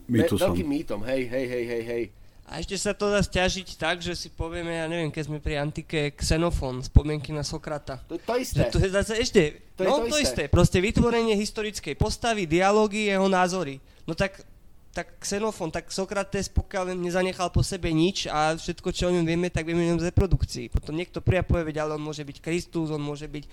Mýtusom. 0.04 0.52
veľkým 0.52 0.68
mýtom. 0.68 1.00
Hej, 1.08 1.22
hej, 1.32 1.46
hej, 1.48 1.64
hej, 1.64 1.82
hej. 1.88 2.04
A 2.44 2.60
ešte 2.60 2.76
sa 2.76 2.92
to 2.92 3.08
dá 3.08 3.24
stiažiť 3.24 3.80
tak, 3.80 4.04
že 4.04 4.12
si 4.12 4.28
povieme, 4.28 4.76
ja 4.76 4.84
neviem, 4.84 5.08
keď 5.08 5.32
sme 5.32 5.38
pri 5.40 5.64
antike, 5.64 6.12
Xenofón, 6.12 6.84
spomienky 6.84 7.32
na 7.32 7.40
Sokrata. 7.40 8.04
To 8.04 8.20
je 8.20 8.22
to 8.22 8.34
isté. 8.36 8.60
Že 8.60 8.64
to 8.68 8.78
je 8.84 8.90
zase 8.92 9.12
ešte, 9.16 9.42
To 9.74 9.80
je 9.80 9.88
no 9.88 9.96
to 10.04 10.12
to 10.12 10.16
isté. 10.20 10.44
isté. 10.44 10.52
Proste 10.52 10.78
vytvorenie 10.84 11.32
historickej 11.40 11.96
postavy, 11.96 12.44
dialógy, 12.44 13.08
jeho 13.08 13.24
názory. 13.32 13.80
No 14.04 14.12
tak, 14.12 14.44
tak 14.92 15.16
Xenofón, 15.24 15.72
tak 15.72 15.88
Sokrates, 15.88 16.52
pokiaľ 16.52 16.92
nezanechal 16.92 17.48
po 17.48 17.64
sebe 17.64 17.88
nič 17.90 18.28
a 18.28 18.52
všetko, 18.54 18.92
čo 18.92 19.08
o 19.08 19.14
ňom 19.16 19.24
vieme, 19.24 19.48
tak 19.48 19.64
vieme 19.64 19.80
o 19.80 19.90
ňom 19.96 20.04
z 20.04 20.12
reprodukcii. 20.12 20.68
Potom 20.68 20.94
niekto 20.94 21.24
príde 21.24 21.42
a 21.42 21.48
povie, 21.48 21.72
ale 21.74 21.96
on 21.96 22.04
môže 22.04 22.22
byť 22.22 22.44
Kristus, 22.44 22.92
on 22.92 23.00
môže 23.00 23.24
byť 23.24 23.44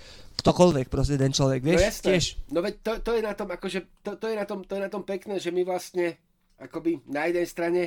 ktokoľvek, 0.43 0.91
proste 0.91 1.15
ten 1.15 1.31
človek, 1.31 1.63
vieš, 1.63 1.79
no 1.79 1.87
jasné. 1.87 2.05
tiež. 2.11 2.23
No 2.51 2.59
veď 2.59 2.73
to, 2.83 2.91
to, 3.07 3.11
je 3.15 3.21
na 3.23 3.33
tom, 3.33 3.47
akože, 3.49 3.79
to, 4.03 4.19
to, 4.19 4.25
je 4.27 4.35
na 4.35 4.45
tom, 4.45 4.59
to 4.67 4.75
je 4.75 4.81
na 4.83 4.91
tom 4.91 5.01
pekné, 5.07 5.39
že 5.39 5.49
my 5.49 5.63
vlastne 5.63 6.19
akoby 6.61 7.01
na 7.09 7.25
jednej 7.31 7.47
strane 7.49 7.81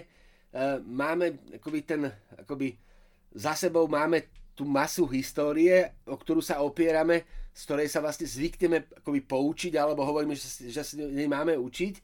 máme 0.87 1.57
akoby 1.59 1.81
ten, 1.83 2.07
akoby 2.39 2.79
za 3.35 3.59
sebou 3.59 3.91
máme 3.91 4.31
tú 4.55 4.63
masu 4.63 5.03
histórie, 5.11 5.91
o 6.07 6.15
ktorú 6.15 6.39
sa 6.39 6.63
opierame, 6.63 7.27
z 7.51 7.61
ktorej 7.67 7.89
sa 7.91 7.99
vlastne 7.99 8.27
zvykneme 8.27 8.87
akoby 9.03 9.21
poučiť, 9.27 9.75
alebo 9.75 10.07
hovoríme, 10.07 10.39
že, 10.39 10.47
si- 10.47 10.71
sa 10.71 10.83
nej 10.95 11.27
máme 11.27 11.59
učiť, 11.59 11.95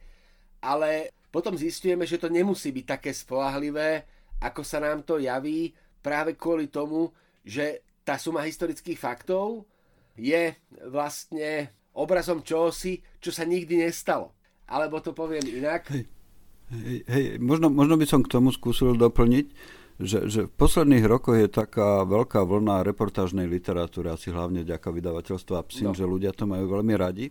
ale 0.67 1.15
potom 1.31 1.55
zistujeme, 1.55 2.03
že 2.07 2.19
to 2.19 2.27
nemusí 2.27 2.75
byť 2.75 2.87
také 2.87 3.11
spolahlivé, 3.15 4.03
ako 4.43 4.67
sa 4.67 4.83
nám 4.83 5.07
to 5.07 5.23
javí, 5.23 5.71
práve 6.03 6.35
kvôli 6.35 6.67
tomu, 6.67 7.15
že 7.47 7.87
tá 8.03 8.19
suma 8.19 8.43
historických 8.43 8.99
faktov 8.99 9.63
je 10.19 10.51
vlastne 10.91 11.71
obrazom 11.95 12.43
čohosi, 12.43 12.99
čo 13.23 13.31
sa 13.31 13.47
nikdy 13.47 13.87
nestalo. 13.87 14.35
Alebo 14.67 14.99
to 14.99 15.15
poviem 15.15 15.47
inak. 15.47 15.87
Hej. 16.71 17.03
Hej, 17.11 17.25
možno, 17.43 17.67
možno 17.71 17.99
by 17.99 18.07
som 18.07 18.21
k 18.23 18.31
tomu 18.31 18.55
skúsil 18.55 18.95
doplniť, 18.95 19.47
že, 20.01 20.19
že 20.33 20.41
v 20.49 20.53
posledných 20.57 21.05
rokoch 21.05 21.37
je 21.37 21.51
taká 21.51 22.07
veľká 22.09 22.41
vlna 22.41 22.87
reportážnej 22.87 23.45
literatúry, 23.45 24.09
asi 24.09 24.33
hlavne 24.33 24.65
vďaka 24.65 24.89
vydavateľstva 24.89 25.67
Psim, 25.69 25.91
No. 25.91 25.93
no. 25.93 25.99
že 25.99 26.09
ľudia 26.09 26.33
to 26.33 26.49
majú 26.49 26.71
veľmi 26.81 26.95
radi. 26.97 27.29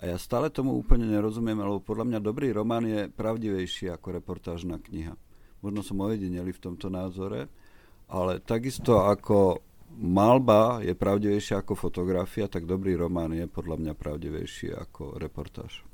A 0.00 0.08
ja 0.12 0.16
stále 0.16 0.48
tomu 0.48 0.76
úplne 0.76 1.04
nerozumiem, 1.04 1.60
lebo 1.60 1.80
podľa 1.80 2.08
mňa 2.08 2.18
dobrý 2.24 2.56
román 2.56 2.88
je 2.88 3.08
pravdivejší 3.12 3.92
ako 3.92 4.16
reportážna 4.16 4.80
kniha. 4.80 5.12
Možno 5.60 5.84
som 5.84 6.00
ojedineli 6.00 6.56
v 6.56 6.60
tomto 6.60 6.88
názore, 6.88 7.52
ale 8.08 8.40
takisto 8.40 9.04
ako 9.04 9.60
malba 10.00 10.80
je 10.80 10.96
pravdivejšia 10.96 11.60
ako 11.60 11.76
fotografia, 11.76 12.48
tak 12.48 12.64
dobrý 12.64 12.96
román 12.96 13.36
je 13.36 13.44
podľa 13.44 13.76
mňa 13.76 13.92
pravdivejší 13.92 14.72
ako 14.72 15.20
reportáž. 15.20 15.84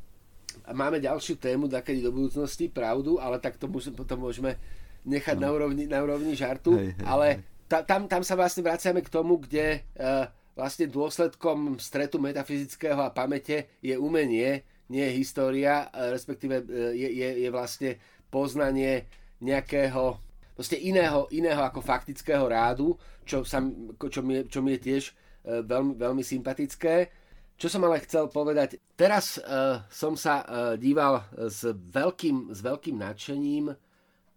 Máme 0.75 0.99
ďalšiu 0.99 1.39
tému, 1.39 1.71
takedy 1.71 2.03
do 2.03 2.11
budúcnosti, 2.11 2.67
pravdu, 2.67 3.23
ale 3.23 3.39
tak 3.39 3.55
to 3.55 3.71
môžeme, 3.71 3.95
potom 3.95 4.19
môžeme 4.19 4.59
nechať 5.07 5.39
na, 5.39 5.55
úrovni, 5.55 5.87
na 5.87 6.03
úrovni 6.03 6.35
žartu. 6.35 6.75
Hej, 6.75 6.99
hej, 6.99 7.07
ale 7.07 7.27
hej. 7.39 7.39
ta, 7.71 7.87
tam, 7.87 8.11
tam 8.11 8.27
sa 8.27 8.35
vlastne 8.35 8.67
vraciame 8.67 9.01
k 9.07 9.13
tomu, 9.13 9.39
kde 9.39 9.87
uh, 9.95 10.27
vlastne 10.59 10.91
dôsledkom 10.91 11.79
stretu 11.79 12.19
metafyzického 12.19 12.99
a 12.99 13.15
pamäte 13.15 13.71
je 13.79 13.95
umenie, 13.95 14.67
nie 14.91 15.05
je 15.07 15.19
história, 15.19 15.87
eh, 15.91 16.11
respektíve 16.15 16.63
eh, 16.63 16.95
je, 16.95 17.09
je, 17.11 17.29
je 17.47 17.49
vlastne 17.51 17.91
poznanie 18.31 19.07
nejakého 19.43 20.19
proste 20.57 20.81
iného, 20.81 21.29
iného 21.29 21.61
ako 21.61 21.85
faktického 21.85 22.49
rádu, 22.49 22.97
čo, 23.29 23.45
sa, 23.45 23.61
čo, 24.09 24.21
mi, 24.25 24.49
čo 24.49 24.65
mi 24.65 24.79
je 24.79 24.81
tiež 24.81 25.05
veľmi, 25.45 26.01
veľmi 26.01 26.25
sympatické. 26.25 27.13
Čo 27.57 27.73
som 27.73 27.89
ale 27.89 28.05
chcel 28.05 28.29
povedať, 28.29 28.77
teraz 29.01 29.41
uh, 29.41 29.81
som 29.89 30.13
sa 30.13 30.45
uh, 30.45 30.47
díval 30.77 31.25
s 31.49 31.65
veľkým, 31.73 32.53
s 32.53 32.61
veľkým 32.61 33.01
nadšením 33.01 33.73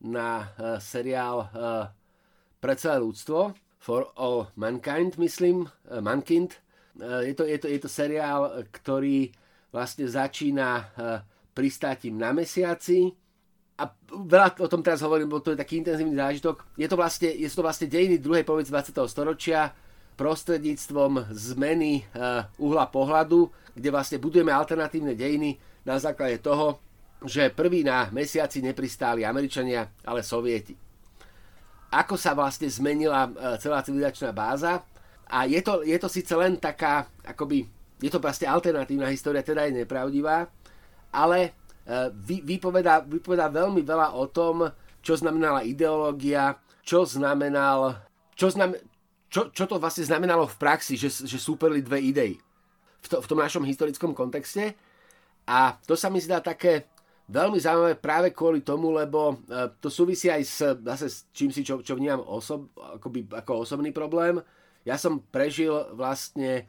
na 0.08 0.30
uh, 0.56 0.80
seriál 0.80 1.52
uh, 1.52 1.92
Pre 2.60 2.76
celé 2.76 3.00
ľudstvo, 3.00 3.56
For 3.80 4.16
All 4.20 4.52
Mankind, 4.56 5.20
myslím, 5.20 5.68
uh, 5.68 6.00
Mankind. 6.00 6.64
Uh, 6.96 7.24
je, 7.28 7.36
to, 7.36 7.44
je, 7.44 7.60
to, 7.60 7.68
je 7.68 7.80
to 7.84 7.90
seriál, 7.92 8.64
ktorý 8.72 9.32
vlastne 9.72 10.08
začína 10.08 10.70
uh, 10.76 11.20
pristátím 11.52 12.16
na 12.16 12.32
mesiaci, 12.32 13.12
a 13.80 13.84
veľa 14.12 14.60
o 14.60 14.68
tom 14.68 14.84
teraz 14.84 15.00
hovorím, 15.00 15.32
bo 15.32 15.40
to 15.40 15.56
je 15.56 15.62
taký 15.64 15.80
intenzívny 15.80 16.12
zážitok. 16.12 16.68
Je 16.76 16.88
to 16.92 17.00
vlastne, 17.00 17.32
je 17.32 17.48
to 17.48 17.64
vlastne 17.64 17.88
dejiny 17.88 18.20
druhej 18.20 18.44
polovice 18.44 18.76
20. 18.76 18.92
storočia 19.08 19.72
prostredníctvom 20.20 21.32
zmeny 21.32 22.04
uh, 22.12 22.44
uhla 22.60 22.92
pohľadu, 22.92 23.48
kde 23.72 23.88
vlastne 23.88 24.20
budujeme 24.20 24.52
alternatívne 24.52 25.16
dejiny 25.16 25.56
na 25.88 25.96
základe 25.96 26.44
toho, 26.44 26.84
že 27.24 27.56
prví 27.56 27.88
na 27.88 28.12
mesiaci 28.12 28.60
nepristáli 28.60 29.24
Američania, 29.24 29.88
ale 30.04 30.20
Sovieti. 30.20 30.76
Ako 31.96 32.20
sa 32.20 32.36
vlastne 32.36 32.68
zmenila 32.68 33.32
uh, 33.32 33.56
celá 33.64 33.80
civilizačná 33.80 34.36
báza 34.36 34.84
a 35.32 35.48
je 35.48 35.64
to, 35.64 35.88
je 35.88 35.96
to 35.96 36.12
síce 36.12 36.36
len 36.36 36.60
taká, 36.60 37.08
akoby, 37.24 37.64
je 38.04 38.12
to 38.12 38.20
vlastne 38.20 38.52
alternatívna 38.52 39.08
história, 39.08 39.40
teda 39.40 39.72
je 39.72 39.88
nepravdivá, 39.88 40.52
ale 41.16 41.56
uh, 41.88 42.12
vy, 42.12 42.44
vypovedá, 42.44 43.08
vypovedá 43.08 43.48
veľmi 43.48 43.80
veľa 43.88 44.20
o 44.20 44.28
tom, 44.28 44.68
čo 45.00 45.16
znamenala 45.16 45.64
ideológia, 45.64 46.60
čo 46.84 47.08
znamenal, 47.08 48.04
čo, 48.36 48.52
znam, 48.52 48.76
čo, 49.30 49.54
čo 49.54 49.70
to 49.70 49.78
vlastne 49.78 50.06
znamenalo 50.06 50.50
v 50.50 50.60
praxi, 50.60 50.98
že, 50.98 51.08
že 51.10 51.38
súperli 51.38 51.86
dve 51.86 52.02
idei 52.02 52.34
v, 53.00 53.08
to, 53.08 53.22
v 53.22 53.30
tom 53.30 53.40
našom 53.40 53.64
historickom 53.64 54.12
kontexte. 54.18 54.74
A 55.46 55.78
to 55.86 55.94
sa 55.94 56.10
mi 56.10 56.18
zdá 56.22 56.42
také 56.42 56.90
veľmi 57.30 57.62
zaujímavé 57.62 57.96
práve 57.98 58.28
kvôli 58.34 58.66
tomu, 58.66 58.90
lebo 58.90 59.38
e, 59.46 59.70
to 59.78 59.94
súvisí 59.94 60.34
aj 60.34 60.42
s, 60.42 60.60
zase 60.82 61.06
s 61.10 61.18
čím 61.30 61.54
si, 61.54 61.62
čo, 61.62 61.86
čo 61.86 61.94
vnímam 61.94 62.26
osob, 62.26 62.74
akoby, 62.78 63.30
ako 63.30 63.66
osobný 63.66 63.94
problém. 63.94 64.42
Ja 64.82 64.98
som 64.98 65.22
prežil 65.30 65.74
vlastne 65.94 66.66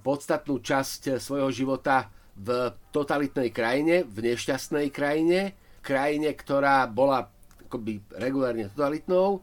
podstatnú 0.00 0.62
časť 0.62 1.20
svojho 1.20 1.50
života 1.52 2.08
v 2.38 2.70
totalitnej 2.94 3.50
krajine, 3.50 4.06
v 4.06 4.32
nešťastnej 4.32 4.88
krajine, 4.94 5.58
krajine, 5.82 6.30
ktorá 6.32 6.86
bola 6.86 7.26
akoby 7.66 8.00
regulárne 8.16 8.70
totalitnou, 8.70 9.42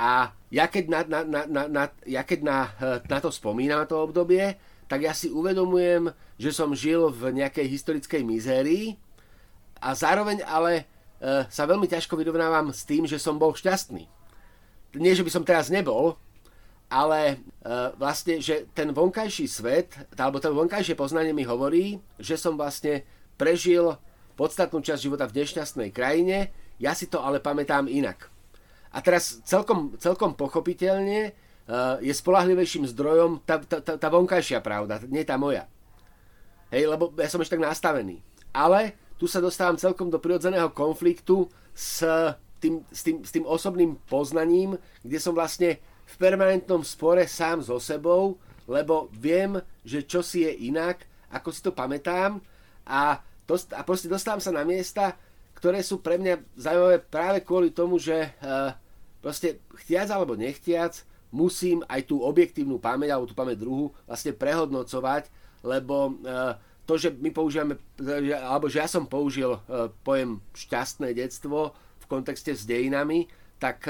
a 0.00 0.32
ja 0.48 0.64
keď 0.64 0.84
na, 0.88 1.00
na, 1.04 1.20
na, 1.28 1.40
na, 1.44 1.62
na, 1.68 1.84
ja 2.08 2.24
keď 2.24 2.40
na, 2.40 2.58
eh, 2.80 3.04
na 3.04 3.18
to 3.20 3.28
spomínam, 3.28 3.84
na 3.84 3.88
to 3.88 4.00
obdobie, 4.00 4.56
tak 4.88 5.04
ja 5.04 5.12
si 5.12 5.28
uvedomujem, 5.30 6.10
že 6.40 6.50
som 6.50 6.72
žil 6.74 7.12
v 7.12 7.36
nejakej 7.36 7.68
historickej 7.68 8.26
mizérii 8.26 8.98
a 9.78 9.94
zároveň 9.94 10.42
ale 10.42 10.82
e, 11.22 11.46
sa 11.46 11.62
veľmi 11.62 11.86
ťažko 11.86 12.18
vyrovnávam 12.18 12.74
s 12.74 12.82
tým, 12.82 13.06
že 13.06 13.22
som 13.22 13.38
bol 13.38 13.54
šťastný. 13.54 14.10
Nie, 14.98 15.14
že 15.14 15.22
by 15.22 15.30
som 15.30 15.46
teraz 15.46 15.70
nebol, 15.70 16.18
ale 16.90 17.38
e, 17.62 17.74
vlastne, 17.94 18.42
že 18.42 18.66
ten 18.74 18.90
vonkajší 18.90 19.46
svet, 19.46 19.94
alebo 20.18 20.42
to 20.42 20.50
vonkajšie 20.50 20.98
poznanie 20.98 21.30
mi 21.30 21.46
hovorí, 21.46 22.02
že 22.18 22.34
som 22.34 22.58
vlastne 22.58 23.06
prežil 23.38 23.94
podstatnú 24.34 24.82
časť 24.82 25.06
života 25.06 25.30
v 25.30 25.38
nešťastnej 25.38 25.94
krajine, 25.94 26.50
ja 26.82 26.98
si 26.98 27.06
to 27.06 27.22
ale 27.22 27.38
pamätám 27.38 27.86
inak. 27.86 28.26
A 28.90 28.98
teraz 28.98 29.38
celkom, 29.46 29.94
celkom 30.02 30.34
pochopiteľne 30.34 31.30
uh, 31.30 32.02
je 32.02 32.10
spolahlivejším 32.10 32.90
zdrojom 32.90 33.42
tá, 33.46 33.62
tá, 33.62 33.78
tá, 33.78 33.94
tá 33.94 34.08
vonkajšia 34.10 34.58
pravda, 34.58 34.98
nie 35.06 35.22
tá 35.22 35.38
moja. 35.38 35.70
Hej, 36.70 36.90
lebo 36.90 37.10
ja 37.18 37.30
som 37.30 37.42
ešte 37.42 37.58
tak 37.58 37.66
nastavený. 37.66 38.22
Ale 38.50 38.98
tu 39.18 39.30
sa 39.30 39.38
dostávam 39.38 39.78
celkom 39.78 40.10
do 40.10 40.18
prirodzeného 40.18 40.70
konfliktu 40.74 41.46
s 41.74 42.02
tým, 42.60 42.84
s, 42.92 43.00
tým, 43.02 43.22
s 43.24 43.30
tým 43.30 43.46
osobným 43.46 43.96
poznaním, 44.06 44.76
kde 45.02 45.18
som 45.18 45.34
vlastne 45.34 45.80
v 46.06 46.14
permanentnom 46.18 46.82
spore 46.82 47.24
sám 47.26 47.62
so 47.62 47.78
sebou, 47.78 48.38
lebo 48.66 49.10
viem, 49.14 49.58
že 49.82 50.04
čo 50.06 50.20
si 50.22 50.46
je 50.46 50.52
inak, 50.70 51.06
ako 51.30 51.48
si 51.50 51.60
to 51.62 51.70
pamätám 51.70 52.42
a, 52.86 53.22
to, 53.46 53.54
a 53.74 53.80
proste 53.86 54.10
dostávam 54.10 54.42
sa 54.42 54.50
na 54.54 54.66
miesta, 54.66 55.14
ktoré 55.58 55.82
sú 55.82 56.00
pre 56.00 56.16
mňa 56.16 56.56
zaujímavé 56.56 56.98
práve 57.04 57.38
kvôli 57.44 57.70
tomu, 57.70 58.00
že 58.00 58.32
uh, 58.40 58.72
proste 59.20 59.60
chtiac 59.84 60.08
alebo 60.10 60.36
nechtiac 60.36 61.04
musím 61.30 61.86
aj 61.86 62.10
tú 62.10 62.26
objektívnu 62.26 62.82
pamäť 62.82 63.14
alebo 63.14 63.30
tú 63.30 63.36
pamäť 63.38 63.62
druhu 63.62 63.94
vlastne 64.04 64.34
prehodnocovať, 64.34 65.30
lebo 65.62 66.18
uh, 66.26 66.58
to, 66.88 66.98
že 66.98 67.14
my 67.14 67.30
používame, 67.30 67.78
alebo 68.42 68.66
že 68.66 68.82
ja 68.82 68.88
som 68.90 69.06
použil 69.06 69.54
uh, 69.54 69.92
pojem 70.02 70.42
šťastné 70.58 71.14
detstvo 71.14 71.70
v 72.02 72.04
kontexte 72.10 72.50
s 72.50 72.66
dejinami, 72.66 73.30
tak 73.60 73.86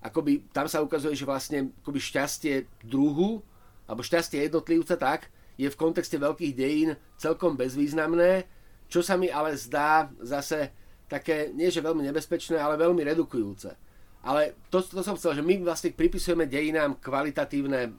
akoby 0.00 0.48
tam 0.48 0.64
sa 0.64 0.80
ukazuje, 0.80 1.12
že 1.12 1.28
vlastne 1.28 1.76
akoby 1.84 2.00
šťastie 2.00 2.54
druhu 2.82 3.44
alebo 3.84 4.00
šťastie 4.00 4.48
jednotlivca 4.48 4.96
tak 4.96 5.28
je 5.60 5.68
v 5.68 5.76
kontexte 5.76 6.16
veľkých 6.16 6.56
dejín 6.56 6.96
celkom 7.20 7.52
bezvýznamné, 7.52 8.48
čo 8.88 9.04
sa 9.04 9.20
mi 9.20 9.28
ale 9.28 9.52
zdá 9.60 10.08
zase 10.24 10.72
také, 11.04 11.52
nie 11.52 11.68
že 11.68 11.84
veľmi 11.84 12.00
nebezpečné, 12.08 12.56
ale 12.56 12.80
veľmi 12.80 13.04
redukujúce 13.04 13.76
ale 14.20 14.60
to, 14.68 14.84
to 14.84 15.00
som 15.00 15.16
chcel, 15.16 15.32
že 15.32 15.42
my 15.44 15.64
vlastne 15.64 15.96
pripisujeme 15.96 16.44
dejinám 16.44 17.00
kvalitatívne, 17.00 17.80
e, 17.88 17.90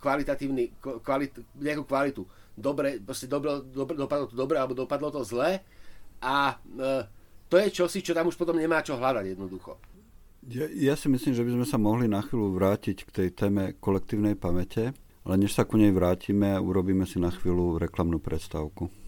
kvalitatívny, 0.00 0.80
kvalit, 0.80 1.32
nejakú 1.60 1.84
kvalitu. 1.84 2.22
Dobre, 2.56 2.96
proste 3.00 3.28
dobro, 3.28 3.60
dobre, 3.60 3.96
dopadlo 3.96 4.26
to 4.28 4.36
dobre, 4.36 4.56
alebo 4.56 4.76
dopadlo 4.76 5.12
to 5.12 5.20
zle 5.24 5.60
a 6.24 6.36
e, 6.56 6.86
to 7.52 7.60
je 7.60 7.68
čosi, 7.68 8.00
čo 8.00 8.16
tam 8.16 8.32
už 8.32 8.40
potom 8.40 8.56
nemá 8.56 8.80
čo 8.80 8.96
hľadať 8.96 9.36
jednoducho. 9.36 9.76
Ja, 10.48 10.66
ja 10.72 10.94
si 10.96 11.06
myslím, 11.12 11.36
že 11.36 11.44
by 11.44 11.52
sme 11.60 11.66
sa 11.68 11.78
mohli 11.78 12.08
na 12.08 12.24
chvíľu 12.24 12.56
vrátiť 12.56 13.04
k 13.06 13.10
tej 13.12 13.28
téme 13.36 13.76
kolektívnej 13.76 14.34
pamäte, 14.34 14.96
ale 15.22 15.34
než 15.36 15.54
sa 15.54 15.68
ku 15.68 15.76
nej 15.76 15.92
vrátime, 15.92 16.56
urobíme 16.58 17.04
si 17.04 17.20
na 17.20 17.30
chvíľu 17.30 17.78
reklamnú 17.78 18.18
predstavku. 18.18 19.01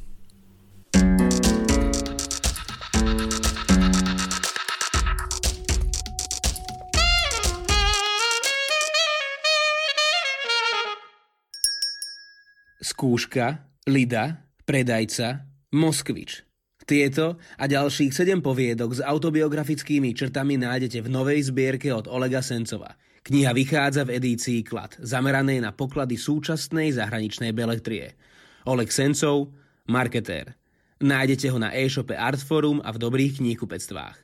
Skúška, 13.05 13.69
Lida, 13.85 14.49
Predajca, 14.65 15.45
Moskvič. 15.77 16.41
Tieto 16.89 17.37
a 17.61 17.69
ďalších 17.69 18.09
7 18.09 18.41
poviedok 18.41 18.97
s 18.97 19.05
autobiografickými 19.05 20.17
črtami 20.17 20.57
nájdete 20.57 21.05
v 21.05 21.13
novej 21.13 21.53
zbierke 21.53 21.93
od 21.93 22.09
Olega 22.09 22.41
Sencova. 22.41 22.97
Kniha 23.21 23.53
vychádza 23.53 24.09
v 24.09 24.17
edícii 24.17 24.65
Klad, 24.65 24.97
zameranej 25.05 25.61
na 25.61 25.77
poklady 25.77 26.17
súčasnej 26.17 26.97
zahraničnej 26.97 27.53
belektrie. 27.53 28.17
Oleg 28.65 28.89
Sencov, 28.89 29.53
marketér. 29.85 30.57
Nájdete 31.05 31.53
ho 31.53 31.61
na 31.61 31.77
e-shope 31.77 32.17
Artforum 32.17 32.81
a 32.81 32.89
v 32.89 33.05
dobrých 33.05 33.37
kníhkupectvách. 33.45 34.17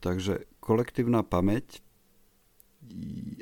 Takže 0.00 0.48
kolektívna 0.56 1.20
pamäť 1.20 1.84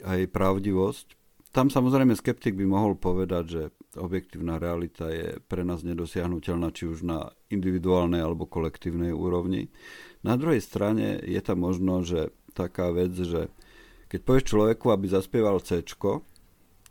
a 0.03 0.19
jej 0.19 0.27
pravdivosť 0.27 1.22
tam 1.53 1.69
samozrejme 1.69 2.17
skeptik 2.17 2.57
by 2.57 2.65
mohol 2.65 2.97
povedať, 2.97 3.45
že 3.45 3.63
objektívna 4.01 4.57
realita 4.57 5.13
je 5.13 5.37
pre 5.45 5.69
nás 5.69 5.85
nedosiahnutelná 5.85 6.73
či 6.73 6.89
už 6.89 7.05
na 7.05 7.29
individuálnej 7.53 8.25
alebo 8.25 8.49
kolektívnej 8.49 9.13
úrovni. 9.13 9.69
Na 10.25 10.41
druhej 10.41 10.65
strane 10.65 11.21
je 11.21 11.41
tam 11.45 11.61
možno, 11.61 12.01
že 12.01 12.33
taká 12.57 12.89
vec, 12.89 13.13
že 13.13 13.53
keď 14.09 14.21
povieš 14.25 14.45
človeku, 14.49 14.93
aby 14.93 15.07
zaspieval 15.13 15.61
C, 15.61 15.85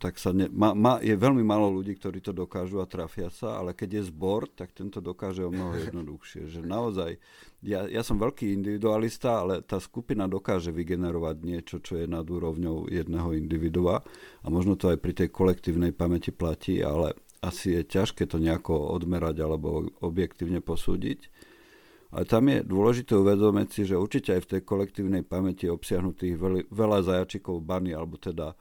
tak 0.02 0.18
sa 0.18 0.34
ne, 0.34 0.50
ma, 0.50 0.74
ma, 0.74 0.98
je 0.98 1.14
veľmi 1.14 1.46
málo 1.46 1.70
ľudí, 1.70 1.94
ktorí 1.94 2.18
to 2.18 2.34
dokážu 2.34 2.82
a 2.82 2.90
trafia 2.90 3.30
sa, 3.30 3.62
ale 3.62 3.70
keď 3.70 4.02
je 4.02 4.10
zbor, 4.10 4.50
tak 4.50 4.74
tento 4.74 4.98
dokáže 4.98 5.46
o 5.46 5.54
mnoho 5.54 5.78
jednoduchšie. 5.86 6.50
Že 6.50 6.60
naozaj, 6.66 7.22
ja, 7.62 7.86
ja 7.86 8.02
som 8.02 8.18
veľký 8.18 8.50
individualista, 8.50 9.46
ale 9.46 9.62
tá 9.62 9.78
skupina 9.78 10.26
dokáže 10.26 10.74
vygenerovať 10.74 11.36
niečo, 11.46 11.78
čo 11.78 12.02
je 12.02 12.10
nad 12.10 12.26
úrovňou 12.26 12.90
jedného 12.90 13.30
individua 13.38 14.02
a 14.42 14.46
možno 14.50 14.74
to 14.74 14.90
aj 14.90 14.98
pri 14.98 15.14
tej 15.14 15.30
kolektívnej 15.30 15.94
pamäti 15.94 16.34
platí, 16.34 16.82
ale 16.82 17.14
asi 17.38 17.78
je 17.78 17.86
ťažké 17.86 18.26
to 18.26 18.42
nejako 18.42 18.74
odmerať 18.98 19.38
alebo 19.38 19.86
objektívne 20.02 20.58
posúdiť. 20.58 21.30
Ale 22.12 22.26
tam 22.26 22.50
je 22.50 22.66
dôležité 22.66 23.14
uvedomiť 23.14 23.68
si, 23.70 23.82
že 23.86 23.96
určite 23.96 24.34
aj 24.34 24.42
v 24.44 24.50
tej 24.58 24.62
kolektívnej 24.66 25.22
pamäti 25.22 25.70
je 25.70 25.72
obsiahnutých 25.72 26.34
veľa 26.74 26.98
zajačikov 27.06 27.62
bany, 27.62 27.94
alebo 27.94 28.18
teda 28.18 28.58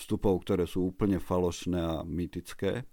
vstupov, 0.00 0.40
ktoré 0.48 0.64
sú 0.64 0.88
úplne 0.88 1.20
falošné 1.20 1.76
a 1.76 1.96
mýtické. 2.00 2.88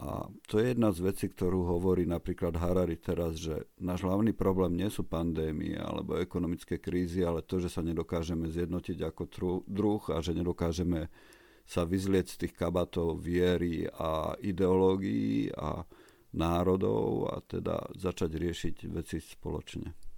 A 0.00 0.32
to 0.48 0.56
je 0.56 0.72
jedna 0.72 0.96
z 0.96 1.04
vecí, 1.04 1.28
ktorú 1.28 1.76
hovorí 1.76 2.08
napríklad 2.08 2.56
Harari 2.56 2.96
teraz, 2.96 3.36
že 3.36 3.68
náš 3.76 4.00
hlavný 4.08 4.32
problém 4.32 4.72
nie 4.72 4.88
sú 4.88 5.04
pandémie 5.04 5.76
alebo 5.76 6.16
ekonomické 6.16 6.80
krízy, 6.80 7.20
ale 7.20 7.44
to, 7.44 7.60
že 7.60 7.68
sa 7.68 7.84
nedokážeme 7.84 8.48
zjednotiť 8.48 8.96
ako 9.04 9.22
druh 9.68 10.00
a 10.08 10.24
že 10.24 10.32
nedokážeme 10.32 11.12
sa 11.68 11.84
vyzlieť 11.84 12.26
z 12.32 12.36
tých 12.46 12.54
kabatov 12.56 13.20
viery 13.20 13.84
a 13.92 14.32
ideológií 14.40 15.52
a 15.52 15.84
národov 16.32 17.28
a 17.30 17.44
teda 17.44 17.92
začať 17.92 18.30
riešiť 18.40 18.76
veci 18.88 19.20
spoločne. 19.20 20.09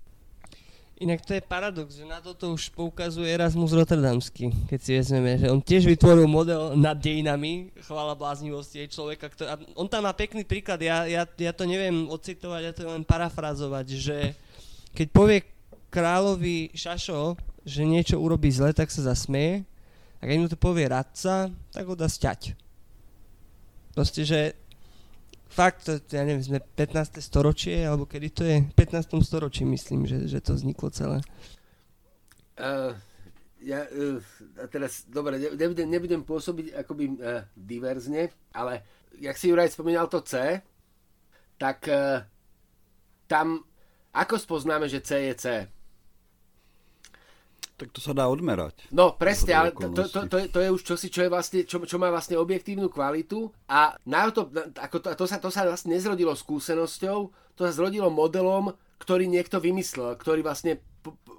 Inak 1.02 1.26
to 1.26 1.34
je 1.34 1.42
paradox, 1.42 1.98
že 1.98 2.06
na 2.06 2.22
toto 2.22 2.54
už 2.54 2.70
poukazuje 2.78 3.26
Erasmus 3.26 3.74
Rotterdamský, 3.74 4.54
keď 4.70 4.78
si 4.78 4.90
vezmeme, 4.94 5.34
že 5.34 5.50
on 5.50 5.58
tiež 5.58 5.82
vytvoril 5.90 6.30
model 6.30 6.78
nad 6.78 6.94
dejinami, 6.94 7.74
chvála 7.82 8.14
bláznivosti 8.14 8.86
jej 8.86 8.88
človeka. 8.88 9.26
Ktorý, 9.26 9.48
a 9.50 9.58
on 9.74 9.90
tam 9.90 10.06
má 10.06 10.14
pekný 10.14 10.46
príklad, 10.46 10.78
ja, 10.78 11.02
ja, 11.10 11.26
ja 11.26 11.52
to 11.52 11.66
neviem 11.66 12.06
ocitovať, 12.06 12.62
ja 12.62 12.72
to 12.72 12.86
len 12.86 13.02
parafrazovať, 13.02 13.86
že 13.98 14.38
keď 14.94 15.08
povie 15.10 15.42
kráľovi 15.90 16.70
Šašo, 16.70 17.34
že 17.66 17.82
niečo 17.82 18.22
urobí 18.22 18.54
zle, 18.54 18.70
tak 18.70 18.94
sa 18.94 19.02
zasmeje, 19.02 19.66
a 20.22 20.30
keď 20.30 20.36
mu 20.38 20.46
to 20.46 20.54
povie 20.54 20.86
radca, 20.86 21.50
tak 21.50 21.82
ho 21.82 21.98
dá 21.98 22.06
sťať. 22.06 22.54
Proste, 23.90 24.22
že 24.22 24.54
fakt, 25.52 25.92
ja 26.08 26.24
neviem, 26.24 26.40
sme 26.40 26.58
15. 26.58 27.20
storočie, 27.20 27.84
alebo 27.84 28.08
kedy 28.08 28.28
to 28.32 28.42
je? 28.48 28.64
15. 28.72 29.20
storočí 29.20 29.68
myslím, 29.68 30.08
že, 30.08 30.24
že 30.24 30.40
to 30.40 30.56
vzniklo 30.56 30.88
celé. 30.88 31.20
Uh, 32.56 32.96
ja 33.60 33.84
uh, 33.84 34.18
teraz, 34.72 35.04
dobre, 35.04 35.36
nebudem, 35.36 35.86
nebudem 35.88 36.20
pôsobiť 36.24 36.80
akoby 36.80 37.04
uh, 37.20 37.44
diverzne, 37.52 38.32
ale 38.56 38.82
jak 39.20 39.36
si 39.36 39.52
Juraj 39.52 39.76
spomínal 39.76 40.08
to 40.08 40.24
C, 40.24 40.60
tak 41.60 41.84
uh, 41.86 42.24
tam, 43.28 43.60
ako 44.16 44.34
spoznáme, 44.40 44.88
že 44.88 45.04
C 45.04 45.30
je 45.30 45.34
C? 45.36 45.44
Tak 47.80 47.88
to 47.90 48.00
sa 48.04 48.12
dá 48.14 48.28
odmerať. 48.30 48.86
No 48.94 49.16
presne, 49.16 49.58
ale 49.58 49.68
to, 49.74 49.90
to, 49.90 50.28
to, 50.28 50.36
to 50.46 50.58
je 50.60 50.68
už 50.70 50.82
čosi, 50.86 51.08
čo, 51.10 51.24
je 51.24 51.30
vlastne, 51.32 51.60
čo, 51.66 51.82
čo 51.82 51.96
má 51.98 52.12
vlastne 52.12 52.38
objektívnu 52.38 52.86
kvalitu 52.92 53.50
a 53.66 53.96
na 54.06 54.28
to, 54.30 54.52
ako 54.78 54.96
to, 55.02 55.08
to, 55.18 55.24
sa, 55.26 55.36
to 55.42 55.50
sa 55.50 55.66
vlastne 55.66 55.96
nezrodilo 55.96 56.36
skúsenosťou, 56.36 57.18
to 57.58 57.60
sa 57.66 57.72
zrodilo 57.72 58.12
modelom, 58.12 58.70
ktorý 59.02 59.26
niekto 59.26 59.58
vymyslel, 59.58 60.14
ktorý 60.14 60.46
vlastne 60.46 60.78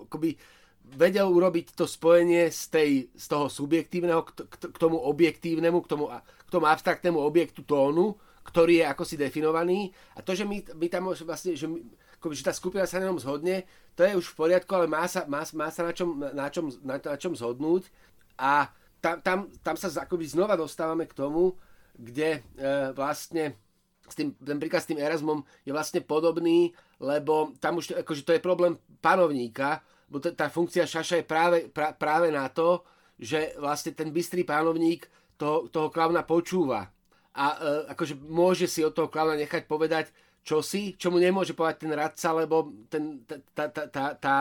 akoby 0.10 0.36
vedel 0.84 1.32
urobiť 1.32 1.74
to 1.74 1.88
spojenie 1.88 2.52
z, 2.52 2.64
tej, 2.70 2.92
z 3.16 3.26
toho 3.26 3.48
subjektívneho 3.48 4.22
k, 4.28 4.46
k, 4.46 4.54
k 4.70 4.78
tomu 4.78 5.00
objektívnemu, 5.00 5.80
k 5.82 5.88
tomu, 5.88 6.12
k 6.20 6.50
tomu 6.52 6.66
abstraktnému 6.68 7.18
objektu 7.18 7.64
tónu, 7.64 8.20
ktorý 8.44 8.84
je 8.84 8.86
ako 8.86 9.04
si 9.08 9.16
definovaný. 9.16 9.90
A 10.14 10.22
to, 10.22 10.36
že 10.36 10.44
my, 10.44 10.60
my 10.76 10.88
tam 10.92 11.10
vlastne, 11.10 11.56
že 11.56 11.66
my, 11.66 11.80
akoby, 12.24 12.40
že 12.40 12.48
tá 12.48 12.56
skupina 12.56 12.88
sa 12.88 13.04
na 13.04 13.12
ňom 13.12 13.20
zhodne, 13.20 13.68
to 14.00 14.08
je 14.08 14.16
už 14.16 14.32
v 14.32 14.40
poriadku, 14.40 14.72
ale 14.72 14.88
má 14.88 15.04
sa, 15.12 15.28
má, 15.28 15.44
má 15.52 15.68
sa 15.68 15.84
na, 15.84 15.92
čom, 15.92 16.16
na, 16.16 16.48
čom, 16.48 16.72
na, 16.80 16.96
na 16.96 17.16
čom 17.20 17.36
zhodnúť. 17.36 17.92
A 18.40 18.72
tam, 19.04 19.20
tam, 19.20 19.40
tam 19.60 19.76
sa 19.76 19.92
akoby 19.92 20.24
znova 20.24 20.56
dostávame 20.56 21.04
k 21.04 21.20
tomu, 21.20 21.60
kde 22.00 22.40
e, 22.40 22.96
vlastne 22.96 23.60
s 24.08 24.16
tým, 24.16 24.32
ten 24.40 24.58
príklad 24.60 24.80
s 24.84 24.90
tým 24.90 25.00
Erasmom 25.00 25.44
je 25.68 25.76
vlastne 25.76 26.00
podobný, 26.00 26.72
lebo 27.04 27.52
tam 27.60 27.84
už 27.84 28.00
akože 28.04 28.24
to 28.24 28.36
je 28.36 28.42
problém 28.44 28.80
panovníka, 29.04 29.84
bo 30.08 30.20
t- 30.24 30.32
tá 30.32 30.48
funkcia 30.48 30.88
šaša 30.88 31.24
je 31.24 31.26
práve, 31.28 31.58
pra, 31.72 31.92
práve 31.92 32.32
na 32.32 32.48
to, 32.48 32.84
že 33.20 33.56
vlastne 33.60 33.96
ten 33.96 34.12
bystrý 34.12 34.44
panovník 34.44 35.08
toho, 35.36 35.68
toho 35.68 35.88
klauna 35.92 36.24
počúva. 36.24 36.92
A 37.34 37.46
e, 37.56 37.58
akože 37.94 38.16
môže 38.18 38.68
si 38.68 38.84
od 38.84 38.96
toho 38.96 39.08
klauna 39.12 39.40
nechať 39.40 39.68
povedať 39.68 40.12
čosi, 40.44 41.00
čo 41.00 41.10
mu 41.10 41.18
nemôže 41.18 41.56
povedať 41.56 41.88
ten 41.88 41.94
radca, 41.96 42.28
lebo 42.36 42.70
ten, 42.92 43.24
tá, 43.28 43.68
tá, 43.72 43.84
tá, 43.88 44.06
tá, 44.16 44.36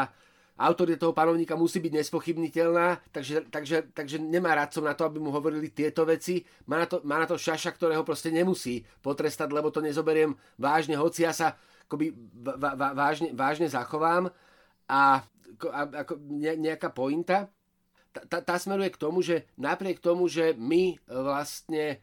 autorita 0.63 1.09
toho 1.09 1.17
panovníka 1.17 1.59
musí 1.59 1.81
byť 1.83 1.93
nespochybniteľná, 1.97 3.11
takže, 3.11 3.49
takže, 3.49 3.91
takže 3.91 4.21
nemá 4.21 4.55
radcov 4.55 4.83
na 4.85 4.95
to, 4.95 5.09
aby 5.09 5.19
mu 5.19 5.33
hovorili 5.33 5.73
tieto 5.73 6.07
veci. 6.07 6.45
Má 6.69 6.85
na 6.85 6.87
to, 6.87 7.01
má 7.03 7.19
na 7.19 7.27
to 7.27 7.41
šaša, 7.41 7.73
ktorého 7.75 8.07
proste 8.07 8.31
nemusí 8.31 8.85
potrestať, 9.01 9.49
lebo 9.51 9.73
to 9.73 9.83
nezoberiem 9.83 10.37
vážne, 10.61 10.95
hoci 10.95 11.25
ja 11.25 11.33
sa 11.33 11.59
akoby 11.89 12.15
vážne, 12.95 13.35
vážne 13.37 13.69
zachovám 13.69 14.31
a, 14.89 15.25
a 15.73 15.81
ako 16.05 16.17
nejaká 16.57 16.89
pointa, 16.89 17.53
tá, 18.13 18.45
tá 18.45 18.57
smeruje 18.61 18.93
k 18.93 19.01
tomu, 19.01 19.25
že 19.25 19.49
napriek 19.57 20.01
tomu, 20.01 20.29
že 20.29 20.53
my 20.57 21.01
vlastne 21.09 22.01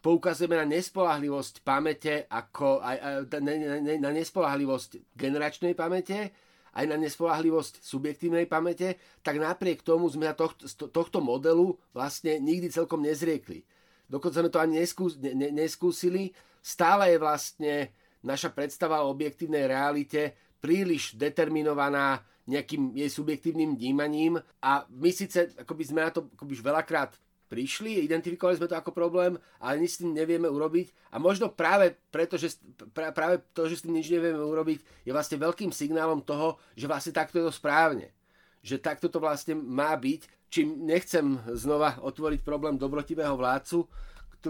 poukazujeme 0.00 0.56
na 0.56 0.66
nespolahlivosť 0.68 1.66
pamäte 1.66 2.28
ako 2.30 2.80
aj, 2.80 2.96
aj, 3.32 3.98
na 4.00 4.10
nespolahlivosť 4.12 5.16
generačnej 5.16 5.74
pamäte, 5.74 6.30
aj 6.76 6.84
na 6.84 6.96
nespolahlivosť 7.00 7.80
subjektívnej 7.80 8.44
pamäte, 8.44 9.00
tak 9.24 9.40
napriek 9.40 9.80
tomu 9.80 10.12
sme 10.12 10.28
na 10.28 10.36
tohto, 10.36 10.68
tohto 10.92 11.24
modelu 11.24 11.72
vlastne 11.96 12.36
nikdy 12.36 12.68
celkom 12.68 13.00
nezriekli. 13.00 13.64
Dokonca 14.06 14.44
sme 14.44 14.52
to 14.52 14.62
ani 14.62 14.84
neskús, 14.84 15.18
ne, 15.18 15.50
neskúsili. 15.50 16.30
Stále 16.60 17.16
je 17.16 17.18
vlastne 17.18 17.74
naša 18.22 18.52
predstava 18.52 19.02
o 19.02 19.10
objektívnej 19.10 19.66
realite 19.66 20.36
príliš 20.60 21.16
determinovaná 21.16 22.22
nejakým 22.46 22.94
jej 22.94 23.10
subjektívnym 23.10 23.74
vnímaním 23.74 24.38
a 24.62 24.86
my 24.86 25.10
síce 25.10 25.50
akoby 25.58 25.82
sme 25.82 26.06
na 26.06 26.10
to 26.14 26.30
akoby 26.38 26.54
veľakrát 26.62 27.18
prišli, 27.46 28.02
identifikovali 28.02 28.58
sme 28.58 28.70
to 28.70 28.76
ako 28.78 28.90
problém, 28.90 29.38
ale 29.62 29.78
nič 29.78 29.98
s 29.98 30.00
tým 30.02 30.12
nevieme 30.12 30.50
urobiť. 30.50 31.14
A 31.14 31.22
možno 31.22 31.50
práve 31.50 31.94
preto, 32.10 32.34
že, 32.34 32.58
práve 32.92 33.42
to, 33.54 33.70
že 33.70 33.80
s 33.80 33.84
tým 33.86 33.94
nič 33.94 34.10
nevieme 34.10 34.42
urobiť, 34.42 35.06
je 35.06 35.14
vlastne 35.14 35.38
veľkým 35.38 35.70
signálom 35.70 36.22
toho, 36.22 36.58
že 36.74 36.90
vlastne 36.90 37.14
takto 37.14 37.38
je 37.38 37.46
to 37.46 37.54
správne. 37.54 38.10
Že 38.66 38.82
takto 38.82 39.06
to 39.06 39.22
vlastne 39.22 39.54
má 39.54 39.94
byť. 39.94 40.50
Čím 40.50 40.86
nechcem 40.86 41.38
znova 41.54 41.98
otvoriť 42.02 42.42
problém 42.42 42.78
dobrotivého 42.78 43.34
vládcu, 43.34 43.86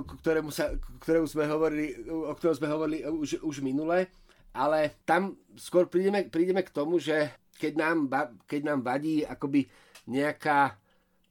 ktorému, 0.05 0.53
sa, 0.53 0.77
ktorému 0.77 1.25
sme 1.25 1.49
hovorili, 1.49 1.97
o 2.09 2.33
ktorom 2.37 2.57
sme 2.57 2.69
hovorili 2.69 2.99
už, 3.09 3.41
už 3.41 3.65
minule, 3.65 4.13
ale 4.53 4.97
tam 5.09 5.37
skôr 5.57 5.89
prídeme, 5.89 6.29
prídeme 6.29 6.61
k 6.61 6.73
tomu, 6.73 7.01
že 7.01 7.33
keď 7.57 7.73
nám, 7.77 7.97
keď 8.45 8.61
nám 8.73 8.81
vadí 8.85 9.25
akoby 9.25 9.65
nejaká 10.09 10.77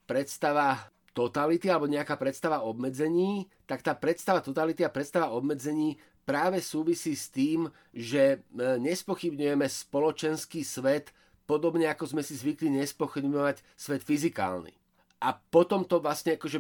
predstava 0.06 0.78
totality 1.16 1.72
alebo 1.72 1.88
nejaká 1.88 2.20
predstava 2.20 2.60
obmedzení, 2.68 3.48
tak 3.64 3.80
tá 3.80 3.96
predstava 3.96 4.44
totality 4.44 4.84
a 4.84 4.92
predstava 4.92 5.32
obmedzení 5.32 5.96
práve 6.28 6.60
súvisí 6.60 7.16
s 7.16 7.32
tým, 7.32 7.72
že 7.96 8.44
e, 8.44 8.68
nespochybňujeme 8.84 9.64
spoločenský 9.64 10.68
svet 10.68 11.16
podobne 11.48 11.88
ako 11.88 12.12
sme 12.12 12.22
si 12.26 12.36
zvykli 12.36 12.68
nespochybňovať 12.84 13.64
svet 13.80 14.04
fyzikálny. 14.04 14.76
A 15.24 15.32
potom 15.32 15.88
to 15.88 16.04
vlastne 16.04 16.36
akože 16.36 16.60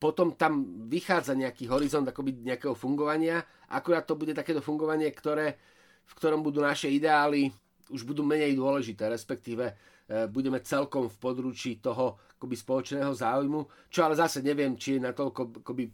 potom 0.00 0.34
tam 0.34 0.66
vychádza 0.88 1.36
nejaký 1.36 1.68
horizont 1.70 2.08
akoby 2.08 2.42
nejakého 2.42 2.74
fungovania, 2.74 3.44
akurát 3.70 4.02
to 4.08 4.18
bude 4.18 4.34
takéto 4.34 4.64
fungovanie, 4.64 5.06
ktoré, 5.14 5.60
v 6.08 6.12
ktorom 6.18 6.42
budú 6.42 6.64
naše 6.64 6.90
ideály 6.90 7.52
už 7.92 8.08
budú 8.08 8.24
menej 8.24 8.56
dôležité, 8.56 9.06
respektíve 9.06 9.76
E, 10.12 10.26
budeme 10.28 10.60
celkom 10.60 11.08
v 11.08 11.16
područí 11.16 11.80
toho 11.80 12.20
akoby 12.42 12.58
spoločného 12.58 13.14
záujmu, 13.14 13.86
čo 13.86 14.02
ale 14.02 14.18
zase 14.18 14.42
neviem, 14.42 14.74
či 14.74 14.98
je 14.98 15.06
natoľko, 15.06 15.62
akoby, 15.62 15.84
e, 15.86 15.92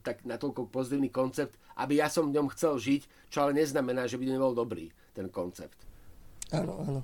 tak, 0.00 0.24
natoľko 0.24 0.72
pozitívny 0.72 1.12
koncept, 1.12 1.60
aby 1.76 2.00
ja 2.00 2.08
som 2.08 2.32
v 2.32 2.40
ňom 2.40 2.48
chcel 2.56 2.80
žiť, 2.80 3.28
čo 3.28 3.44
ale 3.44 3.52
neznamená, 3.52 4.08
že 4.08 4.16
by 4.16 4.24
nebol 4.24 4.56
dobrý 4.56 4.88
ten 5.12 5.28
koncept. 5.28 5.76
Áno, 6.56 6.80
áno. 6.80 7.00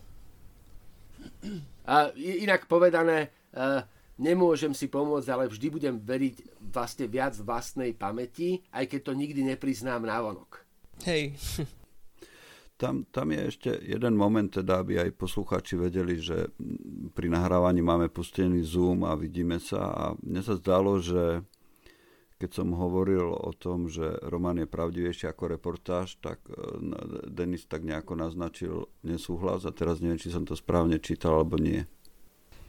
A 1.84 2.08
inak 2.16 2.64
povedané, 2.64 3.28
e, 3.52 3.68
nemôžem 4.16 4.72
si 4.72 4.88
pomôcť, 4.88 5.28
ale 5.28 5.52
vždy 5.52 5.66
budem 5.68 6.00
veriť 6.00 6.64
vlastne 6.72 7.04
viac 7.04 7.36
vlastnej 7.36 7.92
pamäti, 7.92 8.64
aj 8.72 8.88
keď 8.88 9.00
to 9.04 9.12
nikdy 9.12 9.44
nepriznám 9.44 10.08
návonok. 10.08 10.64
Hej. 11.04 11.36
Tam, 12.76 13.08
tam 13.08 13.32
je 13.32 13.40
ešte 13.48 13.70
jeden 13.72 14.20
moment, 14.20 14.52
teda, 14.52 14.84
aby 14.84 15.00
aj 15.00 15.16
poslucháči 15.16 15.80
vedeli, 15.80 16.20
že 16.20 16.52
pri 17.16 17.32
nahrávaní 17.32 17.80
máme 17.80 18.12
pustený 18.12 18.60
Zoom 18.60 19.08
a 19.08 19.16
vidíme 19.16 19.56
sa 19.56 19.88
a 19.88 20.04
mne 20.20 20.44
sa 20.44 20.60
zdalo, 20.60 21.00
že 21.00 21.40
keď 22.36 22.50
som 22.52 22.76
hovoril 22.76 23.32
o 23.32 23.48
tom, 23.56 23.88
že 23.88 24.04
román 24.28 24.60
je 24.60 24.68
pravdivejší 24.68 25.24
ako 25.24 25.56
reportáž, 25.56 26.20
tak 26.20 26.44
e, 26.44 26.60
Denis 27.32 27.64
tak 27.64 27.80
nejako 27.80 28.12
naznačil 28.12 28.92
nesúhlas 29.00 29.64
a 29.64 29.72
teraz 29.72 30.04
neviem, 30.04 30.20
či 30.20 30.28
som 30.28 30.44
to 30.44 30.52
správne 30.52 31.00
čítal 31.00 31.40
alebo 31.40 31.56
nie. 31.56 31.80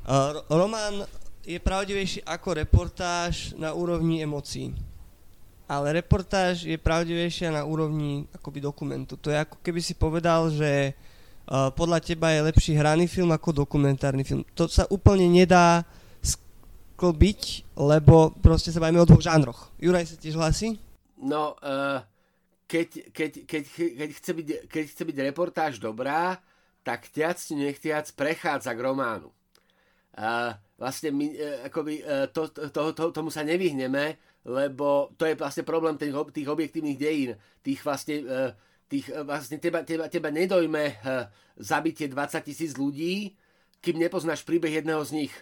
Uh, 0.08 0.40
román 0.48 1.04
je 1.44 1.60
pravdivejší 1.60 2.24
ako 2.24 2.64
reportáž 2.64 3.52
na 3.60 3.76
úrovni 3.76 4.24
emócií 4.24 4.72
ale 5.68 6.00
reportáž 6.00 6.64
je 6.64 6.80
pravdivejšia 6.80 7.52
na 7.52 7.68
úrovni 7.68 8.24
akoby 8.32 8.64
dokumentu. 8.64 9.20
To 9.20 9.28
je 9.28 9.44
ako 9.44 9.60
keby 9.60 9.84
si 9.84 10.00
povedal, 10.00 10.48
že 10.48 10.96
podľa 11.48 12.04
teba 12.04 12.36
je 12.36 12.44
lepší 12.44 12.76
hraný 12.76 13.08
film 13.08 13.32
ako 13.32 13.64
dokumentárny 13.64 14.28
film. 14.28 14.44
To 14.60 14.68
sa 14.68 14.84
úplne 14.92 15.32
nedá 15.32 15.88
sklbiť, 16.20 17.74
lebo 17.80 18.36
proste 18.44 18.76
sa 18.76 18.84
bavíme 18.84 19.00
o 19.00 19.08
dvoch 19.08 19.24
žánroch. 19.24 19.72
Juraj 19.80 20.12
sa 20.12 20.20
tiež 20.20 20.36
hlasí? 20.36 20.76
No, 21.18 21.56
uh, 21.64 22.04
keď, 22.68 23.14
keď, 23.16 23.32
keď, 23.48 23.64
keď, 23.74 24.10
chce 24.12 24.32
byť, 24.36 24.48
keď 24.68 24.84
chce 24.92 25.04
byť 25.08 25.18
reportáž 25.24 25.74
dobrá, 25.80 26.36
tak 26.84 27.08
tiac 27.10 27.40
nechtiac 27.56 28.12
prechádza 28.12 28.76
k 28.76 28.84
románu. 28.84 29.32
Uh, 30.18 30.52
vlastne 30.76 31.16
my, 31.16 31.32
uh, 31.32 31.70
akoby, 31.70 32.04
uh, 32.04 32.28
to, 32.28 32.52
to, 32.52 32.70
to, 32.70 32.82
to, 32.92 33.04
tomu 33.16 33.32
sa 33.32 33.46
nevyhneme, 33.46 34.20
lebo 34.48 35.12
to 35.20 35.28
je 35.28 35.36
vlastne 35.36 35.68
problém 35.68 36.00
tých, 36.00 36.16
tých 36.32 36.48
objektívnych 36.48 36.98
dejín, 36.98 37.36
tých 37.60 37.84
vlastne, 37.84 38.24
e, 38.24 38.56
tých, 38.88 39.08
e, 39.12 39.22
vlastne 39.24 39.60
teba, 39.62 39.84
teba, 39.84 40.08
teba 40.08 40.30
nedojme 40.32 40.84
e, 40.84 40.96
zabitie 41.60 42.08
20 42.12 42.48
tisíc 42.48 42.74
ľudí, 42.76 43.36
kým 43.84 44.02
nepoznáš 44.02 44.42
príbeh 44.44 44.82
jedného 44.82 45.04
z 45.06 45.12
nich. 45.24 45.34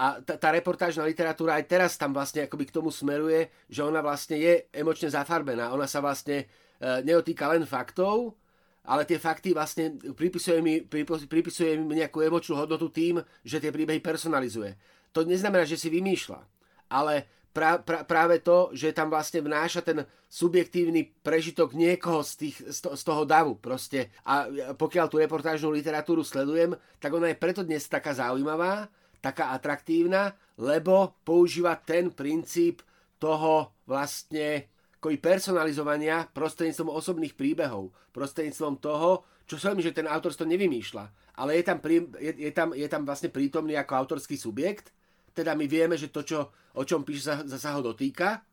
A 0.00 0.20
tá, 0.24 0.40
tá 0.40 0.48
reportážna 0.50 1.04
literatúra 1.04 1.60
aj 1.60 1.64
teraz 1.68 2.00
tam 2.00 2.16
vlastne 2.16 2.48
akoby 2.48 2.72
k 2.72 2.76
tomu 2.80 2.88
smeruje, 2.88 3.52
že 3.68 3.84
ona 3.84 4.00
vlastne 4.00 4.40
je 4.40 4.64
emočne 4.72 5.12
zafarbená. 5.12 5.76
Ona 5.76 5.84
sa 5.84 6.00
vlastne 6.00 6.48
neotýka 6.80 7.44
len 7.52 7.68
faktov, 7.68 8.40
ale 8.88 9.04
tie 9.04 9.20
fakty 9.20 9.52
vlastne 9.52 10.00
pripisuje 10.16 10.58
mi, 10.64 10.80
pripisuje 11.28 11.76
mi 11.76 12.00
nejakú 12.00 12.24
emočnú 12.24 12.56
hodnotu 12.56 12.88
tým, 12.88 13.20
že 13.44 13.60
tie 13.60 13.68
príbehy 13.68 14.00
personalizuje. 14.00 14.72
To 15.12 15.26
neznamená, 15.26 15.68
že 15.68 15.76
si 15.76 15.92
vymýšľa, 15.92 16.40
ale 16.88 17.28
pra, 17.50 17.78
pra, 17.82 18.06
práve 18.06 18.38
to, 18.42 18.70
že 18.72 18.94
tam 18.94 19.10
vlastne 19.10 19.42
vnáša 19.42 19.82
ten 19.82 20.06
subjektívny 20.30 21.10
prežitok 21.22 21.74
niekoho 21.74 22.22
z, 22.22 22.32
tých, 22.46 22.56
z, 22.70 22.78
to, 22.86 22.90
z 22.94 23.02
toho 23.02 23.22
davu 23.26 23.58
proste. 23.58 24.14
A 24.26 24.46
pokiaľ 24.78 25.06
tú 25.10 25.18
reportážnu 25.18 25.74
literatúru 25.74 26.22
sledujem, 26.22 26.78
tak 27.02 27.10
ona 27.10 27.30
je 27.30 27.40
preto 27.40 27.66
dnes 27.66 27.82
taká 27.90 28.14
zaujímavá, 28.14 28.86
taká 29.18 29.52
atraktívna, 29.52 30.38
lebo 30.56 31.18
používa 31.26 31.76
ten 31.76 32.14
princíp 32.14 32.86
toho 33.20 33.74
vlastne 33.84 34.70
personalizovania 35.00 36.28
prostredníctvom 36.30 36.92
osobných 36.92 37.34
príbehov, 37.34 37.92
prostredníctvom 38.12 38.74
toho, 38.80 39.24
čo 39.48 39.56
som 39.58 39.80
že 39.82 39.90
ten 39.90 40.06
autor 40.06 40.30
to 40.30 40.46
nevymýšľa, 40.46 41.36
ale 41.42 41.58
je 41.58 41.64
tam, 41.66 41.78
je, 41.82 42.32
je, 42.36 42.50
tam, 42.54 42.70
je 42.76 42.86
tam 42.86 43.02
vlastne 43.02 43.32
prítomný 43.32 43.74
ako 43.74 43.92
autorský 43.96 44.38
subjekt 44.38 44.94
teda 45.40 45.56
my 45.56 45.66
vieme, 45.66 45.96
že 45.96 46.12
to, 46.12 46.20
čo, 46.20 46.52
o 46.76 46.82
čom 46.84 47.00
píše, 47.00 47.32
sa, 47.32 47.34
sa 47.44 47.70
ho 47.72 47.80
dotýka. 47.80 48.44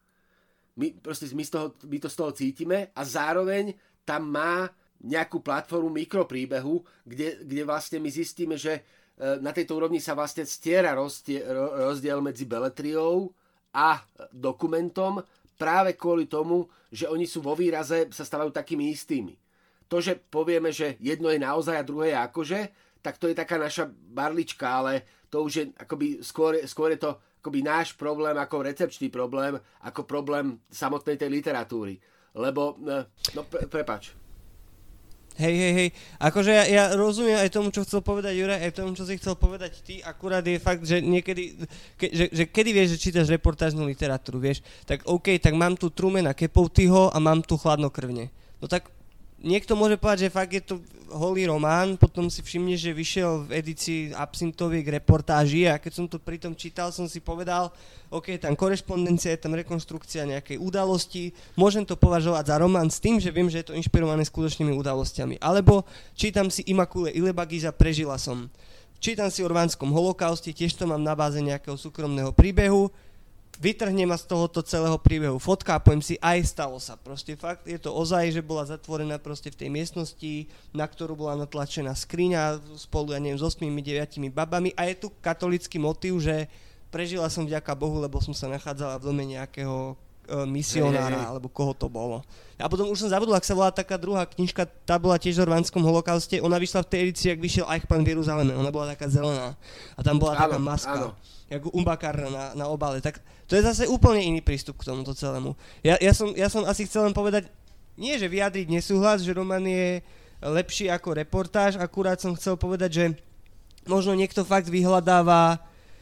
My, 0.80 0.96
proste, 0.96 1.28
my, 1.36 1.44
z 1.44 1.52
toho, 1.52 1.68
my 1.84 1.98
to 2.00 2.10
z 2.10 2.16
toho 2.16 2.32
cítime 2.32 2.78
a 2.96 3.02
zároveň 3.04 3.76
tam 4.08 4.32
má 4.32 4.72
nejakú 5.04 5.44
platformu 5.44 5.94
mikropríbehu, 5.94 6.82
kde, 7.06 7.44
kde 7.46 7.62
vlastne 7.68 8.02
my 8.02 8.10
zistíme, 8.10 8.56
že 8.58 8.82
e, 8.82 8.82
na 9.44 9.54
tejto 9.54 9.78
úrovni 9.78 10.02
sa 10.02 10.18
vlastne 10.18 10.46
stiera 10.46 10.98
rozdiel, 10.98 12.18
medzi 12.22 12.50
beletriou 12.50 13.30
a 13.74 14.02
dokumentom 14.34 15.22
práve 15.58 15.94
kvôli 15.98 16.26
tomu, 16.26 16.66
že 16.90 17.10
oni 17.10 17.26
sú 17.26 17.42
vo 17.44 17.54
výraze, 17.54 18.10
sa 18.14 18.26
stávajú 18.26 18.54
takými 18.54 18.90
istými. 18.94 19.38
To, 19.90 20.02
že 20.02 20.18
povieme, 20.18 20.70
že 20.74 20.98
jedno 21.02 21.30
je 21.30 21.42
naozaj 21.42 21.76
a 21.78 21.86
druhé 21.86 22.14
je 22.14 22.18
akože, 22.22 22.60
tak 23.02 23.18
to 23.22 23.30
je 23.30 23.36
taká 23.38 23.56
naša 23.56 23.88
barlička, 23.90 24.68
ale 24.68 25.06
to 25.30 25.44
už 25.44 25.54
je 25.54 25.66
akoby 25.76 26.24
skôr, 26.24 26.60
skôr 26.68 26.96
je 26.96 27.02
to 27.04 27.12
akoby 27.42 27.64
náš 27.64 27.96
problém 27.96 28.36
ako 28.36 28.66
recepčný 28.68 29.08
problém, 29.08 29.56
ako 29.84 30.04
problém 30.04 30.60
samotnej 30.68 31.16
tej 31.16 31.32
literatúry. 31.32 31.96
Lebo, 32.36 32.76
e, 32.84 33.08
no 33.36 33.42
pre, 33.48 33.66
prepač. 33.72 34.12
Hej, 35.38 35.54
hej, 35.54 35.74
hej. 35.78 35.90
Akože 36.18 36.50
ja, 36.50 36.66
ja 36.66 36.84
rozumiem 36.98 37.38
aj 37.38 37.54
tomu, 37.54 37.70
čo 37.70 37.86
chcel 37.86 38.02
povedať 38.02 38.34
Juraj, 38.42 38.58
aj 38.58 38.74
tomu, 38.74 38.98
čo 38.98 39.06
si 39.06 39.22
chcel 39.22 39.38
povedať 39.38 39.86
ty. 39.86 40.02
Akurát 40.02 40.42
je 40.42 40.58
fakt, 40.58 40.82
že 40.82 40.98
niekedy, 40.98 41.62
ke, 41.94 42.10
že, 42.10 42.26
že 42.34 42.44
kedy 42.50 42.74
vieš, 42.74 42.98
že 42.98 43.04
čítaš 43.06 43.30
reportážnu 43.30 43.86
literatúru, 43.86 44.42
vieš, 44.42 44.66
tak 44.90 45.06
OK, 45.06 45.38
tak 45.38 45.54
mám 45.54 45.78
tu 45.78 45.94
Trumena 45.94 46.34
Kepoutyho 46.34 47.14
a 47.14 47.18
mám 47.22 47.46
tu 47.46 47.54
Chladnokrvne. 47.54 48.34
No 48.58 48.66
tak 48.66 48.90
niekto 49.42 49.78
môže 49.78 49.98
povedať, 50.00 50.30
že 50.30 50.36
fakt 50.36 50.54
je 50.54 50.64
to 50.64 50.76
holý 51.12 51.48
román, 51.48 51.96
potom 51.96 52.28
si 52.28 52.44
všimne, 52.44 52.76
že 52.76 52.92
vyšiel 52.92 53.48
v 53.48 53.64
edícii 53.64 54.00
Absintoviek 54.12 54.84
reportáži 55.00 55.68
a 55.68 55.80
keď 55.80 55.92
som 55.94 56.06
to 56.06 56.20
pritom 56.20 56.52
čítal, 56.52 56.92
som 56.92 57.08
si 57.08 57.24
povedal, 57.24 57.72
OK, 58.12 58.36
tam 58.40 58.56
korešpondencia, 58.60 59.36
je 59.36 59.44
tam 59.44 59.56
rekonstrukcia 59.56 60.28
nejakej 60.28 60.60
udalosti, 60.60 61.32
môžem 61.56 61.88
to 61.88 61.96
považovať 61.96 62.44
za 62.52 62.56
román 62.60 62.92
s 62.92 63.00
tým, 63.00 63.20
že 63.24 63.32
viem, 63.32 63.48
že 63.48 63.64
je 63.64 63.72
to 63.72 63.78
inšpirované 63.78 64.24
skutočnými 64.28 64.76
udalosťami. 64.76 65.40
Alebo 65.40 65.88
čítam 66.16 66.52
si 66.52 66.68
Imakule 66.68 67.16
Ilebagiza, 67.16 67.72
prežila 67.72 68.20
som. 68.20 68.52
Čítam 68.98 69.30
si 69.30 69.46
o 69.46 69.52
rvánskom 69.52 69.94
holokauste, 69.94 70.50
tiež 70.50 70.74
to 70.74 70.90
mám 70.90 71.06
na 71.06 71.14
báze 71.14 71.38
nejakého 71.38 71.78
súkromného 71.78 72.34
príbehu, 72.34 72.90
vytrhne 73.58 74.06
ma 74.06 74.18
z 74.18 74.30
tohoto 74.30 74.62
celého 74.62 74.96
príbehu. 75.02 75.42
Fotka 75.42 75.78
a 75.78 75.82
poviem 75.82 76.02
si, 76.02 76.16
aj 76.22 76.46
stalo 76.46 76.78
sa. 76.78 76.94
Proste 76.96 77.34
fakt 77.34 77.66
je 77.66 77.78
to 77.82 77.90
ozaj, 77.90 78.30
že 78.30 78.46
bola 78.46 78.64
zatvorená 78.70 79.18
proste 79.18 79.50
v 79.50 79.60
tej 79.66 79.70
miestnosti, 79.74 80.34
na 80.72 80.86
ktorú 80.86 81.18
bola 81.18 81.34
natlačená 81.46 81.92
skriňa 81.98 82.62
spolu, 82.78 83.18
ja 83.18 83.20
neviem, 83.20 83.42
s 83.42 83.44
8-9 83.44 84.30
babami. 84.30 84.72
A 84.78 84.86
je 84.90 85.02
tu 85.02 85.08
katolický 85.20 85.82
motív, 85.82 86.22
že 86.22 86.46
prežila 86.94 87.28
som 87.28 87.44
vďaka 87.44 87.74
Bohu, 87.74 87.98
lebo 87.98 88.22
som 88.22 88.32
sa 88.32 88.46
nachádzala 88.48 89.02
v 89.02 89.06
dome 89.10 89.24
nejakého 89.26 89.94
e, 90.30 90.46
misionára, 90.48 91.20
hey, 91.20 91.30
alebo 91.34 91.52
koho 91.52 91.74
to 91.74 91.90
bolo. 91.92 92.24
A 92.58 92.70
potom 92.72 92.88
už 92.90 93.06
som 93.06 93.12
zabudol, 93.12 93.36
ak 93.36 93.46
sa 93.46 93.58
volá 93.58 93.70
taká 93.74 94.00
druhá 94.00 94.24
knižka, 94.26 94.66
tá 94.86 94.96
bola 94.98 95.20
tiež 95.20 95.42
o 95.42 95.46
rvanskom 95.46 95.84
holokauste, 95.84 96.40
ona 96.40 96.58
vyšla 96.58 96.86
v 96.86 96.90
tej 96.90 97.00
edícii, 97.10 97.30
ak 97.36 97.44
vyšiel 97.44 97.66
Eichmann 97.70 98.06
v 98.08 98.18
Jeruzaleme, 98.18 98.54
ona 98.56 98.72
bola 98.72 98.96
taká 98.96 99.12
zelená. 99.12 99.54
A 99.94 100.00
tam 100.02 100.18
bola 100.18 100.38
áno, 100.38 100.42
taká 100.48 100.58
maska. 100.58 100.94
Áno 100.96 101.37
ako 101.48 101.72
umbakar 101.72 102.16
na, 102.28 102.52
na 102.52 102.66
obale. 102.68 103.00
Tak 103.00 103.24
to 103.48 103.56
je 103.56 103.64
zase 103.64 103.88
úplne 103.88 104.20
iný 104.20 104.44
prístup 104.44 104.84
k 104.84 104.92
tomuto 104.92 105.16
celému. 105.16 105.56
Ja, 105.80 105.96
ja, 106.00 106.12
som, 106.12 106.36
ja 106.36 106.52
som 106.52 106.68
asi 106.68 106.84
chcel 106.84 107.08
len 107.08 107.16
povedať, 107.16 107.48
nie 107.98 108.20
že 108.20 108.28
vyjadriť 108.30 108.68
nesúhlas, 108.70 109.24
že 109.24 109.34
román 109.34 109.64
je 109.66 110.04
lepší 110.44 110.92
ako 110.92 111.18
reportáž, 111.18 111.80
akurát 111.82 112.22
som 112.22 112.38
chcel 112.38 112.60
povedať, 112.60 112.92
že 112.94 113.06
možno 113.90 114.14
niekto 114.14 114.46
fakt 114.46 114.70
vyhľadáva, 114.70 115.58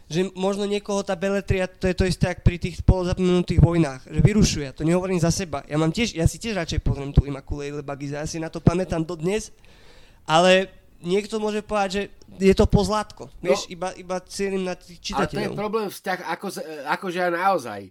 že 0.05 0.27
možno 0.37 0.69
niekoho 0.69 1.01
tá 1.01 1.17
beletria, 1.17 1.65
to 1.65 1.89
je 1.89 1.95
to 1.97 2.05
isté 2.05 2.29
ako 2.29 2.41
pri 2.45 2.57
tých 2.61 2.75
polozapomenutých 2.83 3.61
vojnách, 3.63 4.01
že 4.05 4.21
vyrušuje, 4.21 4.67
to 4.75 4.83
nehovorím 4.83 5.17
za 5.17 5.31
seba. 5.31 5.63
Ja, 5.65 5.79
mám 5.79 5.95
tiež, 5.95 6.13
ja 6.13 6.27
si 6.29 6.37
tiež 6.37 6.57
radšej 6.57 6.83
pozriem 6.83 7.15
tú 7.15 7.25
Immaculate 7.25 7.81
Bagiza, 7.81 8.21
ja 8.21 8.27
si 8.27 8.37
na 8.37 8.51
to 8.51 8.61
pamätám 8.61 9.01
dodnes, 9.01 9.49
ale 10.27 10.69
niekto 11.01 11.41
môže 11.41 11.65
povedať, 11.65 11.89
že 11.91 12.03
je 12.39 12.55
to 12.55 12.65
pozlátko. 12.69 13.27
No, 13.41 13.51
vieš, 13.51 13.67
iba, 13.67 13.91
iba 13.95 14.19
cieľim 14.23 14.63
na 14.67 14.75
tých 14.75 14.99
čitateľov. 15.11 15.35
Ale 15.35 15.49
to 15.49 15.55
je 15.55 15.63
problém 15.63 15.87
vzťah 15.91 16.19
ako, 16.31 16.47
akože 16.91 17.19
aj 17.19 17.31
naozaj. 17.33 17.81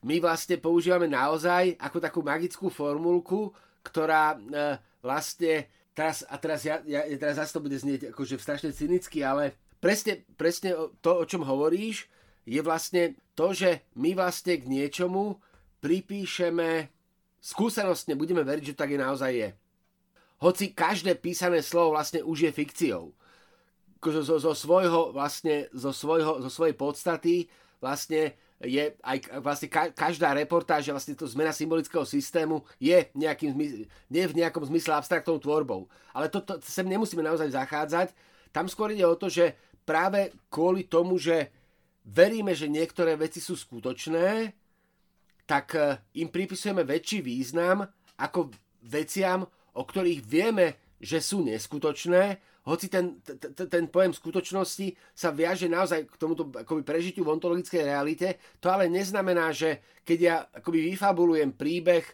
My 0.00 0.16
vlastne 0.16 0.56
používame 0.56 1.08
naozaj 1.08 1.76
ako 1.76 1.98
takú 2.00 2.20
magickú 2.24 2.72
formulku, 2.72 3.52
ktorá 3.84 4.36
e, 4.36 4.38
vlastne 5.04 5.68
teraz, 5.92 6.24
a 6.24 6.36
teraz, 6.40 6.64
ja, 6.64 6.80
ja, 6.88 7.04
teraz 7.20 7.36
zase 7.36 7.52
to 7.52 7.64
bude 7.64 7.76
znieť 7.76 8.12
akože 8.12 8.40
strašne 8.40 8.72
cynicky, 8.72 9.20
ale 9.20 9.52
presne, 9.76 10.24
presne 10.40 10.72
to, 11.04 11.20
o 11.20 11.24
čom 11.28 11.44
hovoríš, 11.44 12.08
je 12.48 12.60
vlastne 12.64 13.16
to, 13.36 13.52
že 13.52 13.84
my 14.00 14.16
vlastne 14.16 14.56
k 14.56 14.64
niečomu 14.64 15.36
pripíšeme 15.84 16.88
skúsenostne, 17.40 18.16
budeme 18.16 18.40
veriť, 18.44 18.72
že 18.72 18.78
tak 18.78 18.92
je 18.92 18.98
naozaj 19.00 19.32
je 19.32 19.48
hoci 20.40 20.72
každé 20.72 21.20
písané 21.20 21.60
slovo 21.60 21.94
vlastne 21.94 22.24
už 22.24 22.48
je 22.48 22.52
fikciou. 22.52 23.12
Zo, 24.00 24.22
zo, 24.24 24.36
zo, 24.40 24.52
svojho, 24.56 25.12
vlastne, 25.12 25.68
zo, 25.76 25.92
svojho, 25.92 26.40
zo 26.40 26.48
svojej 26.48 26.72
podstaty 26.72 27.34
vlastne 27.84 28.32
je 28.60 28.92
aj 29.00 29.40
vlastne 29.40 29.68
ka, 29.72 29.88
každá 29.92 30.36
reportáž, 30.36 30.92
vlastne 30.92 31.16
to 31.16 31.24
zmena 31.24 31.52
symbolického 31.52 32.04
systému 32.04 32.60
je 32.76 33.08
nejakým, 33.16 33.56
nie 34.08 34.24
v 34.28 34.36
nejakom 34.36 34.64
zmysle 34.68 34.96
abstraktnou 34.96 35.40
tvorbou. 35.40 35.88
Ale 36.12 36.28
to, 36.28 36.44
to 36.44 36.60
sem 36.64 36.84
nemusíme 36.84 37.24
naozaj 37.24 37.52
zachádzať. 37.56 38.12
Tam 38.52 38.68
skôr 38.68 38.92
ide 38.92 39.04
o 39.04 39.16
to, 39.16 39.32
že 39.32 39.56
práve 39.88 40.32
kvôli 40.52 40.84
tomu, 40.88 41.16
že 41.16 41.48
veríme, 42.04 42.52
že 42.52 42.68
niektoré 42.68 43.16
veci 43.16 43.40
sú 43.40 43.56
skutočné, 43.56 44.52
tak 45.48 45.66
eh, 45.76 45.96
im 46.20 46.28
pripisujeme 46.28 46.84
väčší 46.84 47.24
význam 47.24 47.84
ako 48.20 48.52
veciam, 48.84 49.48
o 49.80 49.82
ktorých 49.88 50.20
vieme, 50.20 50.76
že 51.00 51.24
sú 51.24 51.40
neskutočné, 51.40 52.36
hoci 52.68 52.92
ten, 52.92 53.24
ten 53.56 53.88
pojem 53.88 54.12
skutočnosti 54.12 54.92
sa 55.16 55.32
viaže 55.32 55.64
naozaj 55.64 56.04
k 56.04 56.14
tomuto 56.20 56.52
akoby 56.52 56.84
prežitiu 56.84 57.24
v 57.24 57.40
ontologickej 57.40 57.88
realite, 57.88 58.36
to 58.60 58.68
ale 58.68 58.92
neznamená, 58.92 59.48
že 59.48 59.80
keď 60.04 60.18
ja 60.20 60.36
akoby 60.52 60.92
vyfabulujem 60.92 61.56
príbeh, 61.56 62.04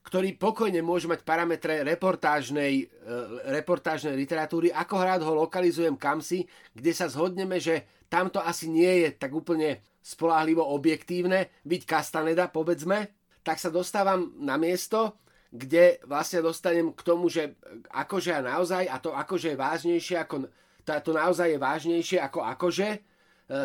ktorý 0.00 0.40
pokojne 0.40 0.80
môže 0.80 1.04
mať 1.04 1.20
parametre 1.20 1.84
reportážnej, 1.84 2.88
e, 2.88 3.14
reportážnej 3.52 4.16
literatúry, 4.16 4.72
ako 4.72 4.94
rád 4.96 5.20
ho 5.28 5.36
lokalizujem 5.36 6.00
kamsi, 6.00 6.48
kde 6.72 6.92
sa 6.96 7.04
zhodneme, 7.12 7.60
že 7.60 7.84
tamto 8.08 8.40
asi 8.40 8.72
nie 8.72 9.04
je 9.04 9.08
tak 9.12 9.36
úplne 9.36 9.84
spolahlivo 10.00 10.64
objektívne, 10.64 11.52
byť 11.68 11.82
Castaneda, 11.84 12.48
povedzme, 12.48 13.12
tak 13.44 13.60
sa 13.60 13.68
dostávam 13.68 14.32
na 14.40 14.56
miesto, 14.56 15.20
kde 15.50 15.98
vlastne 16.06 16.46
dostanem 16.46 16.94
k 16.94 17.02
tomu, 17.02 17.26
že 17.26 17.58
akože 17.90 18.30
a 18.30 18.40
naozaj, 18.40 18.86
a 18.86 18.96
to 19.02 19.10
akože 19.10 19.54
je 19.54 19.58
vážnejšie 19.58 20.16
ako, 20.22 20.46
to, 20.86 20.90
to 21.02 21.10
naozaj 21.10 21.50
je 21.50 21.58
vážnejšie 21.58 22.18
ako 22.22 22.46
akože, 22.46 22.88
e, 22.94 22.98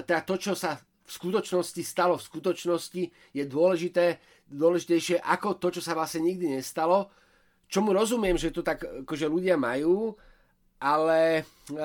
teda 0.02 0.22
to, 0.26 0.36
čo 0.42 0.54
sa 0.58 0.82
v 1.06 1.12
skutočnosti 1.14 1.82
stalo 1.86 2.18
v 2.18 2.26
skutočnosti, 2.26 3.04
je 3.38 3.44
dôležité, 3.46 4.18
dôležitejšie 4.50 5.22
ako 5.22 5.62
to, 5.62 5.78
čo 5.78 5.82
sa 5.86 5.94
vlastne 5.94 6.26
nikdy 6.26 6.58
nestalo. 6.58 7.14
Čomu 7.70 7.94
rozumiem, 7.94 8.38
že 8.38 8.50
to 8.50 8.66
tak 8.66 8.82
akože 9.06 9.30
ľudia 9.30 9.54
majú, 9.54 10.18
ale 10.82 11.46
e, 11.70 11.84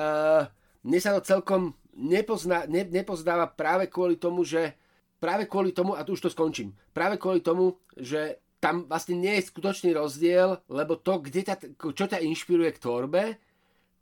mne 0.81 0.99
sa 0.99 1.13
to 1.13 1.21
celkom 1.21 1.77
nepozná, 1.93 2.65
ne, 2.65 2.81
nepozdáva 2.89 3.45
práve 3.53 3.85
kvôli 3.85 4.17
tomu, 4.17 4.41
že 4.41 4.73
práve 5.21 5.45
kvôli 5.45 5.69
tomu, 5.69 5.93
a 5.93 6.01
tu 6.01 6.17
už 6.17 6.25
to 6.25 6.33
skončím, 6.33 6.73
práve 6.89 7.21
kvôli 7.21 7.45
tomu, 7.45 7.77
že 7.93 8.40
tam 8.61 8.85
vlastne 8.85 9.17
nie 9.17 9.41
je 9.41 9.49
skutočný 9.49 9.97
rozdiel, 9.97 10.61
lebo 10.69 10.93
to, 10.93 11.17
kde 11.17 11.49
ťa, 11.49 11.55
čo 11.81 12.05
ťa 12.05 12.21
inšpiruje 12.21 12.77
k 12.77 12.81
tvorbe, 12.81 13.23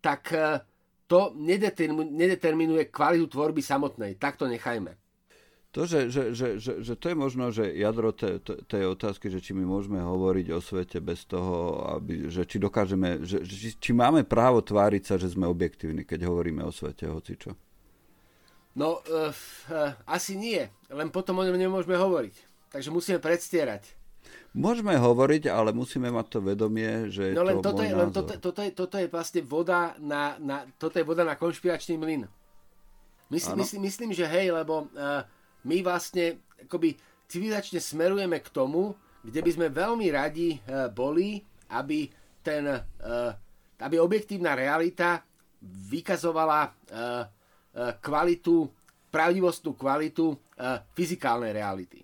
tak 0.04 0.36
e, 0.36 0.60
to 1.08 1.32
nedeterminuje 1.40 2.92
kvalitu 2.92 3.32
tvorby 3.32 3.64
samotnej. 3.64 4.20
Tak 4.20 4.36
to 4.36 4.52
nechajme. 4.52 5.00
To, 5.70 5.86
že, 5.86 6.10
že, 6.10 6.34
že, 6.34 6.58
že, 6.58 6.74
že 6.82 6.94
to 6.98 7.14
je 7.14 7.16
možno, 7.16 7.54
že 7.54 7.72
jadro 7.78 8.10
tej, 8.10 8.42
tej 8.42 8.90
otázky, 8.90 9.30
že 9.30 9.38
či 9.38 9.54
my 9.54 9.64
môžeme 9.64 10.02
hovoriť 10.02 10.48
o 10.52 10.60
svete 10.60 10.98
bez 10.98 11.30
toho, 11.30 11.86
aby, 11.94 12.26
že 12.28 12.44
či 12.44 12.58
dokážeme, 12.58 13.22
že, 13.22 13.46
či, 13.46 13.78
či 13.78 13.92
máme 13.94 14.26
právo 14.26 14.66
tváriť 14.66 15.04
sa, 15.06 15.16
že 15.22 15.30
sme 15.30 15.46
objektívni, 15.46 16.04
keď 16.04 16.26
hovoríme 16.26 16.66
o 16.66 16.74
svete, 16.74 17.06
hoci 17.06 17.38
čo. 17.38 17.54
No, 18.74 19.06
uh, 19.06 19.30
uh, 19.30 19.94
asi 20.10 20.34
nie, 20.34 20.66
len 20.90 21.14
potom 21.14 21.38
o 21.38 21.46
ňom 21.46 21.58
nemôžeme 21.58 21.94
hovoriť. 21.94 22.36
Takže 22.74 22.90
musíme 22.90 23.22
predstierať. 23.22 23.99
Môžeme 24.50 24.98
hovoriť, 24.98 25.46
ale 25.46 25.70
musíme 25.78 26.10
mať 26.10 26.26
to 26.34 26.40
vedomie, 26.42 27.14
že 27.14 27.38
no 27.38 27.46
len 27.46 27.62
to 27.62 27.70
toto 27.70 27.82
je, 27.86 27.94
len 27.94 28.10
toto, 28.10 28.34
toto, 28.42 28.62
je, 28.66 28.72
toto 28.74 28.96
je 28.98 29.06
vlastne 29.06 29.46
voda 29.46 29.94
na, 30.02 30.42
na, 30.42 30.66
toto 30.82 30.98
je 30.98 31.06
voda 31.06 31.22
na 31.22 31.38
konšpiračný 31.38 32.02
mlyn. 32.02 32.26
Myslím, 33.30 33.62
myslím, 33.62 33.82
myslím, 33.86 34.10
že 34.10 34.26
hej, 34.26 34.50
lebo 34.50 34.90
uh, 34.90 35.22
my 35.70 35.86
vlastne 35.86 36.42
akoby 36.66 36.98
civilizačne 37.30 37.78
smerujeme 37.78 38.42
k 38.42 38.50
tomu, 38.50 38.98
kde 39.22 39.46
by 39.46 39.52
sme 39.54 39.68
veľmi 39.70 40.08
radi 40.10 40.58
uh, 40.58 40.90
boli, 40.90 41.38
aby 41.70 42.10
ten, 42.42 42.66
uh, 42.66 43.30
aby 43.78 43.96
objektívna 44.02 44.58
realita 44.58 45.22
vykazovala 45.62 46.62
uh, 46.66 46.74
uh, 46.74 47.94
kvalitu, 48.02 48.66
pravdivostnú 49.14 49.78
kvalitu 49.78 50.34
uh, 50.34 50.82
fyzikálnej 50.98 51.54
reality. 51.54 52.02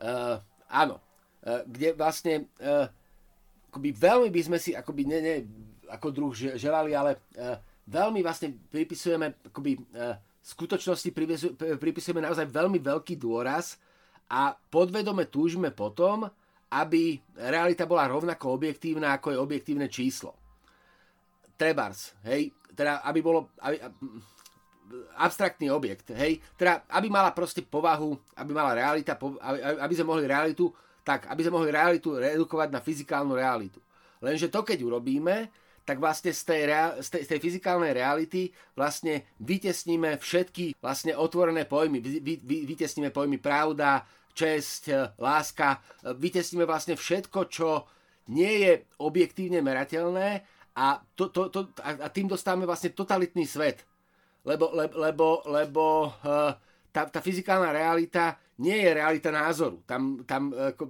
Uh, 0.00 0.40
áno, 0.68 1.00
Eh, 1.38 1.62
kde 1.70 1.88
vlastne 1.94 2.50
uh, 2.58 2.90
akoby 3.70 3.94
veľmi 3.94 4.28
by 4.34 4.42
sme 4.42 4.58
si 4.58 4.74
akoby 4.74 5.06
ne, 5.06 5.18
ne, 5.22 5.34
ako 5.86 6.10
druh 6.10 6.34
želali, 6.34 6.98
ale 6.98 7.30
uh, 7.38 7.54
veľmi 7.86 8.26
vlastne 8.26 8.58
pripisujeme 8.68 9.46
akoby 9.46 9.78
skutočnosti 10.42 11.08
pripisujeme 11.78 12.20
naozaj 12.20 12.42
veľmi 12.50 12.82
veľký 12.82 13.14
dôraz 13.16 13.78
a 14.28 14.50
podvedome 14.50 15.30
túžime 15.30 15.70
potom, 15.70 16.26
aby 16.74 17.16
realita 17.38 17.86
bola 17.86 18.10
rovnako 18.10 18.58
objektívna, 18.58 19.14
ako 19.14 19.32
je 19.32 19.38
objektívne 19.38 19.86
číslo. 19.88 20.34
Trebars, 21.54 22.18
hej, 22.26 22.50
teda 22.74 23.00
aby 23.06 23.22
bolo, 23.22 23.54
aby, 23.62 23.78
abstraktný 25.20 25.68
objekt, 25.68 26.10
hej, 26.16 26.40
teda 26.56 26.84
aby 26.92 27.12
mala 27.12 27.32
proste 27.36 27.60
povahu, 27.60 28.16
aby 28.36 28.50
mala 28.52 28.72
realita, 28.72 29.14
aby, 29.80 29.94
sme 29.94 30.08
mohli 30.08 30.24
realitu 30.24 30.72
tak 31.08 31.24
aby 31.32 31.40
sme 31.40 31.56
mohli 31.56 31.72
realitu 31.72 32.20
redukovať 32.20 32.68
na 32.68 32.84
fyzikálnu 32.84 33.32
realitu. 33.32 33.80
Lenže 34.20 34.52
to, 34.52 34.60
keď 34.60 34.84
urobíme, 34.84 35.48
tak 35.88 36.04
vlastne 36.04 36.36
z 36.36 36.42
tej, 36.44 36.60
rea- 36.68 37.00
z 37.00 37.08
tej, 37.08 37.22
z 37.24 37.28
tej 37.32 37.40
fyzikálnej 37.40 37.96
reality 37.96 38.52
vlastne 38.76 39.24
vytesníme 39.40 40.20
všetky 40.20 40.76
vlastne 40.84 41.16
otvorené 41.16 41.64
pojmy. 41.64 42.04
Vy, 42.04 42.20
vy, 42.20 42.34
vy, 42.44 42.56
vytesníme 42.68 43.08
pojmy 43.08 43.40
pravda, 43.40 44.04
česť, 44.36 45.16
láska. 45.16 45.80
Vytesníme 46.04 46.68
vlastne 46.68 46.92
všetko, 46.92 47.48
čo 47.48 47.88
nie 48.28 48.68
je 48.68 48.72
objektívne 49.00 49.64
merateľné 49.64 50.44
a, 50.76 51.00
to, 51.16 51.32
to, 51.32 51.48
to, 51.48 51.72
a 51.80 52.12
tým 52.12 52.28
dostávame 52.28 52.68
vlastne 52.68 52.92
totalitný 52.92 53.48
svet. 53.48 53.88
Lebo, 54.48 54.72
le, 54.72 54.88
lebo, 54.96 55.44
lebo 55.44 55.84
uh, 56.24 56.56
tá, 56.88 57.04
tá 57.04 57.20
fyzikálna 57.20 57.68
realita 57.68 58.40
nie 58.56 58.80
je 58.80 58.90
realita 58.96 59.28
názoru. 59.28 59.84
Tam, 59.84 60.24
tam 60.24 60.56
ako, 60.56 60.88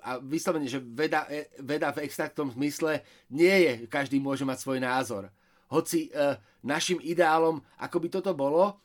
a 0.00 0.16
vyslovene, 0.16 0.64
že 0.64 0.80
veda, 0.80 1.28
e, 1.28 1.52
veda 1.60 1.92
v 1.92 2.08
extraktnom 2.08 2.48
zmysle 2.56 3.04
nie 3.28 3.52
je, 3.52 3.72
každý 3.84 4.16
môže 4.16 4.48
mať 4.48 4.64
svoj 4.64 4.80
názor. 4.80 5.28
Hoci 5.68 6.08
uh, 6.10 6.34
našim 6.64 6.98
ideálom, 7.04 7.62
ako 7.78 7.96
by 8.00 8.08
toto 8.08 8.32
bolo, 8.32 8.80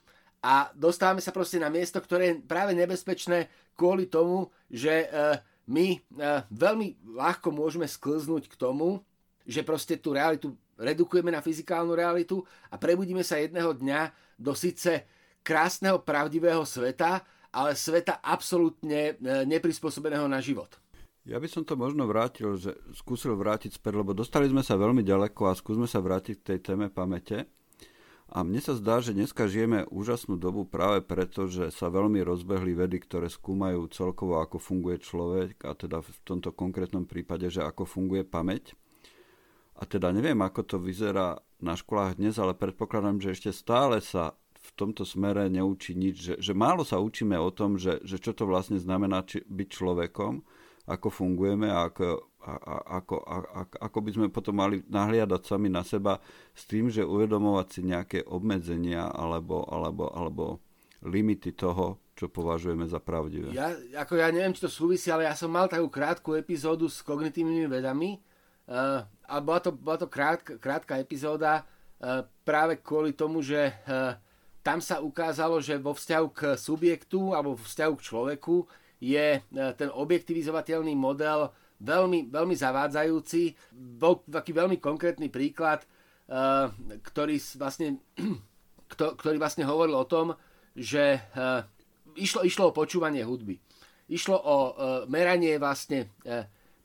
a 0.45 0.69
dostávame 0.78 1.26
sa 1.26 1.34
proste 1.34 1.57
na 1.57 1.73
miesto, 1.73 1.97
ktoré 1.97 2.30
je 2.30 2.45
práve 2.45 2.78
nebezpečné 2.78 3.49
kvôli 3.73 4.05
tomu, 4.05 4.53
že 4.69 5.09
uh, 5.09 5.41
my 5.65 5.97
uh, 5.97 6.45
veľmi 6.53 7.01
ľahko 7.17 7.49
môžeme 7.49 7.89
sklznúť 7.89 8.45
k 8.45 8.59
tomu, 8.59 9.01
že 9.49 9.65
proste 9.65 9.97
tú 9.97 10.13
realitu 10.13 10.53
redukujeme 10.80 11.32
na 11.32 11.41
fyzikálnu 11.41 11.95
realitu 11.95 12.43
a 12.71 12.76
prebudíme 12.76 13.23
sa 13.23 13.39
jedného 13.39 13.76
dňa 13.76 14.11
do 14.39 14.51
síce 14.51 15.07
krásneho, 15.45 16.01
pravdivého 16.01 16.65
sveta, 16.65 17.23
ale 17.55 17.78
sveta 17.78 18.19
absolútne 18.19 19.15
e, 19.15 19.47
neprispôsobeného 19.47 20.28
na 20.28 20.43
život. 20.43 20.76
Ja 21.26 21.41
by 21.41 21.49
som 21.49 21.65
to 21.65 21.73
možno 21.73 22.05
vrátil, 22.05 22.53
že 22.53 22.78
skúsil 22.93 23.34
vrátiť 23.34 23.82
späť, 23.82 23.97
lebo 23.97 24.13
dostali 24.13 24.45
sme 24.45 24.61
sa 24.61 24.78
veľmi 24.78 25.01
ďaleko 25.01 25.49
a 25.49 25.57
skúsme 25.57 25.89
sa 25.89 25.97
vrátiť 25.97 26.36
k 26.38 26.47
tej 26.53 26.59
téme 26.61 26.88
pamäte. 26.93 27.49
A 28.30 28.41
mne 28.41 28.61
sa 28.61 28.73
zdá, 28.73 29.01
že 29.01 29.13
dneska 29.13 29.45
žijeme 29.45 29.86
úžasnú 29.89 30.38
dobu 30.38 30.65
práve 30.65 31.01
preto, 31.05 31.45
že 31.45 31.69
sa 31.69 31.93
veľmi 31.93 32.26
rozbehli 32.26 32.73
vedy, 32.73 32.97
ktoré 33.05 33.30
skúmajú 33.30 33.86
celkovo, 33.89 34.41
ako 34.41 34.57
funguje 34.57 34.97
človek, 35.01 35.61
a 35.65 35.78
teda 35.78 36.01
v 36.01 36.09
tomto 36.26 36.49
konkrétnom 36.53 37.05
prípade, 37.05 37.49
že 37.49 37.61
ako 37.61 37.86
funguje 37.86 38.26
pamäť. 38.26 38.78
A 39.76 39.84
teda 39.84 40.15
neviem, 40.15 40.39
ako 40.39 40.61
to 40.63 40.78
vyzerá 40.80 41.36
na 41.59 41.76
školách 41.76 42.15
dnes, 42.15 42.39
ale 42.39 42.55
predpokladám, 42.55 43.19
že 43.19 43.36
ešte 43.36 43.51
stále 43.51 43.99
sa 43.99 44.39
v 44.65 44.71
tomto 44.73 45.03
smere 45.05 45.45
neučí 45.51 45.93
nič, 45.93 46.15
že, 46.15 46.34
že 46.41 46.53
málo 46.55 46.82
sa 46.82 46.97
učíme 46.97 47.38
o 47.38 47.53
tom, 47.53 47.78
že, 47.78 48.01
že 48.01 48.17
čo 48.17 48.34
to 48.34 48.49
vlastne 48.49 48.82
znamená 48.82 49.21
či, 49.28 49.43
byť 49.45 49.67
človekom, 49.69 50.41
ako 50.86 51.07
fungujeme 51.09 51.69
a 51.69 51.89
ako, 51.89 52.07
a, 52.45 52.53
a, 52.53 52.76
ako, 53.01 53.15
a, 53.26 53.38
a, 53.41 53.61
ako 53.89 53.97
by 54.01 54.09
sme 54.13 54.28
potom 54.34 54.55
mali 54.57 54.82
nahliadať 54.86 55.41
sami 55.45 55.69
na 55.69 55.82
seba 55.86 56.17
s 56.53 56.65
tým, 56.65 56.89
že 56.89 57.05
uvedomovať 57.05 57.67
si 57.69 57.82
nejaké 57.86 58.19
obmedzenia 58.26 59.09
alebo, 59.11 59.65
alebo, 59.65 60.09
alebo 60.13 60.43
limity 61.05 61.53
toho, 61.53 62.01
čo 62.15 62.32
považujeme 62.32 62.88
za 62.88 63.03
pravdivé. 63.03 63.51
Ja, 63.51 63.76
ako 64.01 64.17
ja 64.17 64.32
neviem, 64.32 64.55
či 64.55 64.65
to 64.65 64.71
súvisí, 64.71 65.11
ale 65.11 65.28
ja 65.28 65.36
som 65.36 65.51
mal 65.51 65.67
takú 65.67 65.91
krátku 65.91 66.34
epizódu 66.38 66.88
s 66.88 67.03
kognitívnymi 67.03 67.67
vedami 67.67 68.17
uh, 68.71 69.03
a 69.26 69.41
bola 69.41 69.59
to, 69.59 69.71
bola 69.73 69.97
to 69.97 70.07
krátka, 70.07 70.57
krátka 70.61 71.01
epizóda 71.01 71.61
uh, 71.61 72.23
práve 72.45 72.80
kvôli 72.80 73.17
tomu, 73.17 73.41
že 73.41 73.73
uh, 73.86 74.15
tam 74.65 74.82
sa 74.82 74.97
ukázalo, 74.97 75.61
že 75.61 75.78
vo 75.78 75.93
vzťahu 75.93 76.28
k 76.34 76.41
subjektu 76.57 77.38
alebo 77.38 77.53
vo 77.53 77.61
vzťahu 77.61 77.93
k 78.01 78.05
človeku 78.09 78.65
je 78.97 79.38
e, 79.38 79.39
ten 79.78 79.93
objektivizovateľný 79.93 80.97
model 80.97 81.53
veľmi, 81.78 82.34
veľmi 82.34 82.55
zavádzajúci. 82.57 83.53
Bol 84.01 84.26
taký 84.26 84.57
veľmi 84.57 84.82
konkrétny 84.82 85.30
príklad, 85.30 85.86
e, 85.86 85.88
ktorý 86.97 87.38
vlastne, 87.61 88.01
ktorý 89.21 89.38
vlastne 89.38 89.69
hovoril 89.69 89.93
o 89.93 90.09
tom, 90.09 90.34
že 90.73 91.21
e, 91.21 91.45
išlo, 92.17 92.41
išlo 92.41 92.73
o 92.73 92.76
počúvanie 92.76 93.21
hudby. 93.21 93.61
Išlo 94.09 94.38
o 94.38 94.57
meranie 95.09 95.57
vlastne 95.57 96.13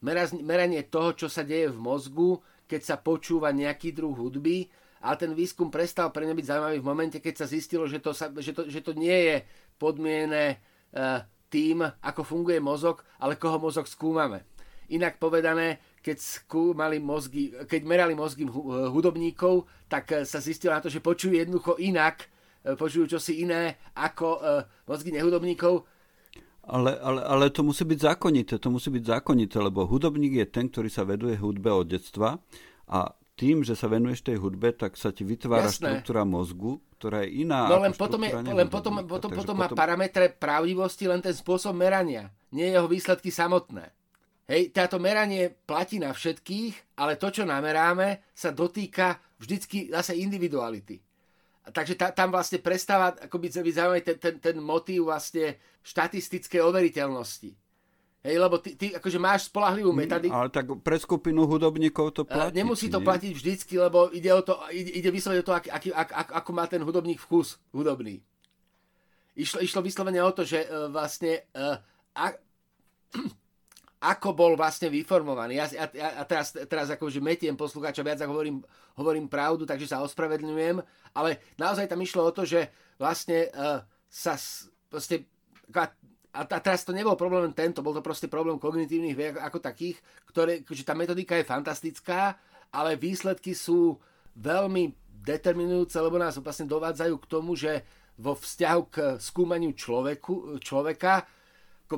meranie 0.01 0.83
toho, 0.89 1.13
čo 1.17 1.29
sa 1.29 1.45
deje 1.45 1.69
v 1.71 1.79
mozgu, 1.79 2.41
keď 2.65 2.81
sa 2.83 2.97
počúva 2.97 3.53
nejaký 3.53 3.93
druh 3.93 4.15
hudby 4.15 4.69
ale 5.01 5.17
ten 5.17 5.33
výskum 5.33 5.73
prestal 5.73 6.13
pre 6.13 6.29
mňa 6.29 6.37
byť 6.37 6.47
zaujímavý 6.47 6.79
v 6.81 6.89
momente, 6.89 7.19
keď 7.25 7.45
sa 7.45 7.47
zistilo, 7.49 7.89
že 7.89 8.05
to, 8.05 8.13
sa, 8.13 8.29
že 8.37 8.53
to, 8.53 8.69
že 8.69 8.85
to 8.85 8.93
nie 8.93 9.17
je 9.33 9.37
podmienené 9.81 10.61
uh, 10.93 11.25
tým, 11.49 11.81
ako 12.05 12.21
funguje 12.21 12.61
mozog, 12.61 13.01
ale 13.17 13.41
koho 13.41 13.57
mozog 13.57 13.89
skúmame. 13.89 14.45
Inak 14.93 15.17
povedané, 15.17 15.81
keď, 16.05 16.21
skúmali 16.21 17.01
mozgy, 17.01 17.55
keď 17.65 17.81
merali 17.87 18.13
mozgy 18.13 18.43
hudobníkov, 18.91 19.67
tak 19.87 20.11
e, 20.11 20.27
sa 20.27 20.43
zistilo 20.43 20.75
na 20.75 20.83
to, 20.83 20.91
že 20.91 20.99
počujú 20.99 21.39
jednoducho 21.39 21.79
inak, 21.79 22.27
e, 22.67 22.75
počujú 22.75 23.07
čosi 23.07 23.47
iné 23.47 23.79
ako 23.95 24.43
mozgy 24.91 25.15
nehudobníkov. 25.15 25.87
Ale, 26.71 26.95
ale, 27.03 27.21
ale 27.27 27.45
to 27.51 27.67
musí 27.67 27.83
byť 27.83 27.99
zákonité, 28.15 28.63
to 28.63 28.71
musí 28.71 28.95
byť 28.95 29.19
zákonité, 29.19 29.59
lebo 29.59 29.83
hudobník 29.91 30.39
je 30.39 30.47
ten, 30.47 30.71
ktorý 30.71 30.87
sa 30.87 31.03
veduje 31.03 31.35
hudbe 31.35 31.67
od 31.67 31.91
detstva 31.91 32.39
a 32.87 33.11
tým, 33.35 33.67
že 33.67 33.75
sa 33.75 33.91
venuješ 33.91 34.23
tej 34.23 34.39
hudbe, 34.39 34.71
tak 34.77 34.95
sa 34.95 35.11
ti 35.11 35.27
vytvára 35.27 35.67
Jasné. 35.67 35.99
štruktúra 35.99 36.23
mozgu, 36.23 36.79
ktorá 37.01 37.27
je 37.27 37.43
iná. 37.43 37.67
No 37.67 37.83
len 37.83 37.97
potom, 37.97 38.21
je, 38.23 38.31
len 38.37 38.69
potom, 38.71 39.03
potom, 39.03 39.33
potom 39.33 39.57
má 39.57 39.67
potom... 39.67 39.81
parametre 39.81 40.31
pravdivosti 40.31 41.11
len 41.11 41.19
ten 41.19 41.35
spôsob 41.35 41.75
merania, 41.75 42.31
nie 42.55 42.71
jeho 42.71 42.87
výsledky 42.87 43.33
samotné. 43.33 43.91
Hej, 44.47 44.71
táto 44.77 45.03
meranie 45.03 45.51
platí 45.51 45.99
na 45.99 46.15
všetkých, 46.15 46.99
ale 47.01 47.19
to, 47.19 47.33
čo 47.33 47.49
nameráme, 47.49 48.31
sa 48.31 48.55
dotýka 48.55 49.19
vždycky 49.41 49.89
zase 49.89 50.19
individuality. 50.21 51.01
Takže 51.71 51.95
ta, 51.95 52.11
tam 52.11 52.35
vlastne 52.35 52.59
prestáva 52.59 53.15
akoby 53.17 53.51
zaujímavý 53.51 54.03
ten, 54.03 54.17
ten, 54.19 54.35
ten 54.39 54.57
motív 54.59 55.11
vlastne 55.11 55.59
štatistické 55.83 56.61
overiteľnosti. 56.61 57.57
Hej, 58.21 58.37
lebo 58.37 58.61
ty, 58.61 58.77
ty 58.77 58.93
akože 58.93 59.17
máš 59.17 59.49
spolahlivú 59.49 59.97
mm, 59.97 59.99
metodiku. 60.05 60.37
Ale 60.37 60.53
tak 60.53 60.69
pre 60.85 61.01
skupinu 61.01 61.49
hudobníkov 61.49 62.13
to 62.13 62.23
platí. 62.29 62.53
Nemusí 62.53 62.93
to 62.93 63.01
nie? 63.01 63.09
platiť 63.09 63.33
vždycky, 63.33 63.75
lebo 63.81 64.13
ide, 64.13 64.29
o 64.37 64.45
to, 64.45 64.61
ide, 64.69 64.93
ide 64.93 65.09
vyslovene 65.09 65.41
o 65.41 65.49
to, 65.49 65.57
aký, 65.57 65.73
aký, 65.73 65.89
ak, 65.89 66.11
ak, 66.13 66.29
ako 66.45 66.51
má 66.53 66.69
ten 66.69 66.85
hudobník 66.85 67.17
vkus 67.17 67.57
hudobný. 67.73 68.21
Išlo, 69.41 69.65
išlo 69.65 69.81
vyslovene 69.81 70.21
o 70.21 70.33
to, 70.37 70.45
že 70.45 70.69
uh, 70.69 70.93
vlastne 70.93 71.49
uh, 71.57 71.81
a, 72.13 72.37
ako 74.01 74.33
bol 74.33 74.53
vlastne 74.57 74.89
vyformovaný. 74.89 75.61
Ja, 75.61 75.67
ja, 75.69 75.87
ja 75.93 76.25
teraz, 76.25 76.57
teraz 76.57 76.89
akože 76.89 77.21
metiem 77.21 77.53
poslucháča, 77.53 78.01
viac 78.01 78.25
ako 78.25 78.33
hovorím, 78.33 78.59
hovorím 78.97 79.29
pravdu, 79.29 79.69
takže 79.69 79.93
sa 79.93 80.01
ospravedlňujem, 80.01 80.81
ale 81.13 81.45
naozaj 81.61 81.85
tam 81.85 82.01
išlo 82.01 82.25
o 82.25 82.33
to, 82.33 82.49
že 82.49 82.73
vlastne 82.97 83.53
uh, 83.53 83.85
sa 84.09 84.41
proste 84.89 85.29
a, 85.77 86.43
a 86.47 86.59
teraz 86.63 86.87
to 86.87 86.97
nebol 86.97 87.19
problém 87.19 87.53
tento, 87.53 87.85
bol 87.85 87.93
to 87.93 88.01
proste 88.01 88.31
problém 88.31 88.57
kognitívnych 88.57 89.17
vied 89.19 89.35
ako 89.37 89.59
takých, 89.61 89.99
ktoré, 90.31 90.63
že 90.65 90.87
tá 90.87 90.97
metodika 90.97 91.37
je 91.37 91.45
fantastická, 91.45 92.39
ale 92.71 92.95
výsledky 92.95 93.53
sú 93.53 93.99
veľmi 94.39 94.95
determinujúce, 95.21 95.99
lebo 96.01 96.17
nás 96.17 96.39
vlastne 96.41 96.71
dovádzajú 96.71 97.15
k 97.21 97.31
tomu, 97.31 97.53
že 97.59 97.85
vo 98.17 98.33
vzťahu 98.37 98.83
k 98.89 98.97
skúmaniu 99.21 99.75
človeku, 99.75 100.61
človeka 100.63 101.27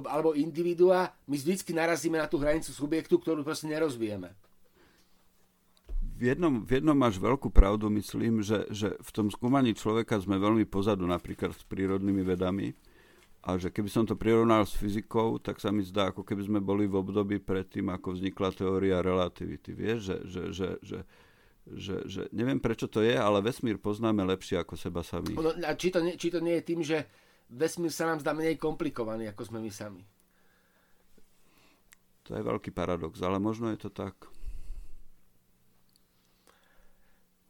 alebo 0.08 0.32
individua, 0.32 1.12
my 1.28 1.36
vždycky 1.36 1.76
narazíme 1.76 2.16
na 2.16 2.30
tú 2.30 2.40
hranicu 2.40 2.72
subjektu, 2.72 3.20
ktorú 3.20 3.44
proste 3.44 3.68
nerozvíjeme. 3.68 4.32
V 6.22 6.30
jednom, 6.30 6.62
v 6.62 6.78
jednom 6.78 6.94
máš 6.94 7.18
veľkú 7.18 7.50
pravdu, 7.50 7.90
myslím, 7.90 8.46
že, 8.46 8.64
že 8.70 8.94
v 8.94 9.10
tom 9.10 9.26
skúmaní 9.26 9.74
človeka 9.74 10.22
sme 10.22 10.38
veľmi 10.38 10.62
pozadu 10.70 11.02
napríklad 11.02 11.50
s 11.50 11.66
prírodnými 11.66 12.22
vedami 12.22 12.72
a 13.42 13.58
že 13.58 13.74
keby 13.74 13.90
som 13.90 14.06
to 14.06 14.14
prirovnal 14.14 14.62
s 14.62 14.78
fyzikou, 14.78 15.42
tak 15.42 15.58
sa 15.58 15.74
mi 15.74 15.82
zdá, 15.82 16.14
ako 16.14 16.22
keby 16.22 16.46
sme 16.46 16.60
boli 16.62 16.86
v 16.86 16.94
období 16.94 17.42
predtým, 17.42 17.90
ako 17.90 18.14
vznikla 18.14 18.54
teória 18.54 19.02
relativity. 19.02 19.74
Vieš, 19.74 19.98
že, 19.98 20.16
že, 20.22 20.42
že, 20.54 20.68
že, 20.78 20.98
že, 21.74 21.96
že 22.06 22.22
neviem 22.30 22.62
prečo 22.62 22.86
to 22.86 23.02
je, 23.02 23.18
ale 23.18 23.42
vesmír 23.42 23.82
poznáme 23.82 24.22
lepšie 24.22 24.62
ako 24.62 24.78
seba 24.78 25.02
sami. 25.02 25.34
No, 25.34 25.50
a 25.50 25.74
či 25.74 25.90
to, 25.90 26.06
nie, 26.06 26.14
či 26.14 26.30
to 26.30 26.38
nie 26.38 26.62
je 26.62 26.62
tým, 26.62 26.80
že 26.86 27.02
vesmír 27.48 27.92
sa 27.92 28.08
nám 28.08 28.20
zdá 28.20 28.36
menej 28.36 28.60
komplikovaný, 28.60 29.30
ako 29.30 29.42
sme 29.48 29.58
my 29.58 29.70
sami? 29.72 30.02
To 32.30 32.38
je 32.38 32.42
veľký 32.42 32.70
paradox, 32.70 33.18
ale 33.18 33.42
možno 33.42 33.74
je 33.74 33.78
to 33.82 33.90
tak. 33.90 34.14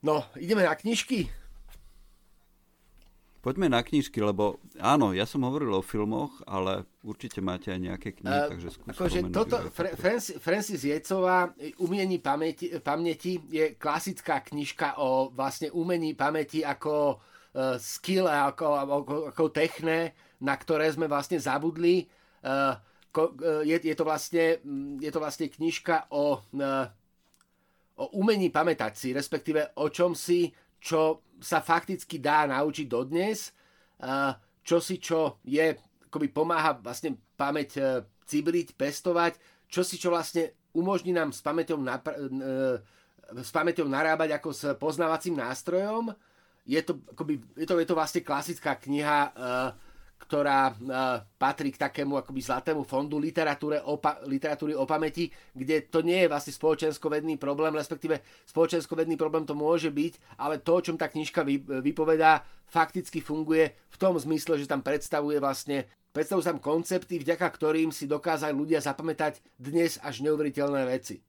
No, 0.03 0.27
ideme 0.35 0.67
na 0.67 0.75
knižky. 0.75 1.31
Poďme 3.43 3.67
na 3.67 3.83
knižky, 3.83 4.23
lebo 4.23 4.63
áno, 4.79 5.11
ja 5.11 5.27
som 5.27 5.43
hovoril 5.43 5.75
o 5.75 5.83
filmoch, 5.83 6.31
ale 6.47 6.87
určite 7.03 7.43
máte 7.43 7.75
aj 7.75 7.81
nejaké 7.83 8.09
knihy, 8.15 8.39
uh, 8.39 8.51
takže 8.55 8.69
skúsim 8.71 8.95
akože 8.95 9.19
toto, 9.35 9.57
Fr- 9.67 9.99
Francis, 9.99 10.39
Francis 10.39 10.83
Jecová, 10.87 11.51
Umení 11.83 12.23
pamäti, 12.23 12.71
pamäti, 12.79 13.43
je 13.51 13.75
klasická 13.75 14.47
knižka 14.47 14.95
o 15.03 15.35
vlastne 15.35 15.75
umení 15.75 16.15
pamäti 16.15 16.63
ako 16.63 17.19
uh, 17.19 17.32
skill, 17.77 18.29
ako, 18.29 18.67
ako, 18.77 19.15
ako 19.33 19.45
techne, 19.53 20.17
na 20.41 20.57
ktoré 20.57 20.89
sme 20.89 21.05
vlastne 21.05 21.37
zabudli. 21.37 22.09
Ko, 23.13 23.23
uh, 23.37 23.61
je, 23.61 23.77
je, 23.77 23.95
to 23.95 24.09
vlastne, 24.09 24.59
je 24.99 25.11
to 25.13 25.21
vlastne 25.21 25.47
knižka 25.53 26.09
o, 26.09 26.41
o 28.01 28.05
umení 28.17 28.49
pamätať 28.49 28.93
si, 28.97 29.09
respektíve 29.13 29.77
o 29.77 29.93
čom 29.93 30.17
si, 30.17 30.49
čo 30.81 31.23
sa 31.39 31.61
fakticky 31.61 32.19
dá 32.19 32.49
naučiť 32.49 32.87
dodnes, 32.89 33.53
čo 34.65 34.77
si 34.81 34.97
čo 34.99 35.39
je, 35.47 35.77
akoby 36.09 36.33
pomáha 36.33 36.75
vlastne 36.81 37.21
pamäť 37.37 38.03
cibriť, 38.27 38.75
pestovať, 38.75 39.37
čo 39.69 39.85
si 39.85 40.01
čo 40.01 40.11
vlastne 40.11 40.57
umožní 40.73 41.13
nám 41.13 41.31
s 41.37 41.45
pamäťou, 41.45 41.79
napr- 41.79 42.17
s 43.39 43.51
pamäťou 43.53 43.87
narábať 43.87 44.41
ako 44.41 44.49
s 44.51 44.63
poznávacím 44.81 45.37
nástrojom. 45.39 46.11
Je 46.63 46.79
to, 46.83 47.03
akoby, 47.11 47.43
je 47.59 47.67
to, 47.67 47.75
je 47.83 47.89
to 47.89 47.99
vlastne 47.99 48.23
klasická 48.23 48.79
kniha 48.79 49.35
ktorá 50.23 50.71
uh, 50.71 51.21
patrí 51.37 51.75
k 51.75 51.83
takému 51.83 52.17
akoby 52.23 52.41
zlatému 52.41 52.87
fondu 52.87 53.19
literatúre 53.19 53.83
o, 53.83 53.99
literatúry 54.31 54.73
o 54.73 54.87
pamäti, 54.87 55.29
kde 55.53 55.91
to 55.91 56.01
nie 56.07 56.25
je 56.25 56.31
vlastne 56.31 56.55
spoločenskovedný 56.55 57.37
problém, 57.37 57.75
respektíve 57.75 58.23
spoločenskovedný 58.47 59.19
problém 59.19 59.43
to 59.43 59.59
môže 59.59 59.91
byť, 59.91 60.39
ale 60.39 60.63
to, 60.63 60.79
o 60.79 60.85
čom 60.85 60.97
tá 60.97 61.11
knižka 61.11 61.43
vy, 61.43 61.61
vypovedá, 61.61 62.47
fakticky 62.71 63.19
funguje 63.19 63.75
v 63.75 63.97
tom 63.99 64.15
zmysle, 64.17 64.57
že 64.57 64.71
tam 64.71 64.81
predstavuje 64.81 65.43
vlastne 65.43 65.85
predstavujú 66.13 66.45
tam 66.45 66.61
koncepty, 66.61 67.21
vďaka 67.21 67.49
ktorým 67.49 67.89
si 67.89 68.05
dokázali 68.05 68.53
ľudia 68.53 68.85
zapamätať 68.85 69.41
dnes 69.57 69.97
až 70.01 70.21
neuveriteľné 70.25 70.85
veci. 70.89 71.25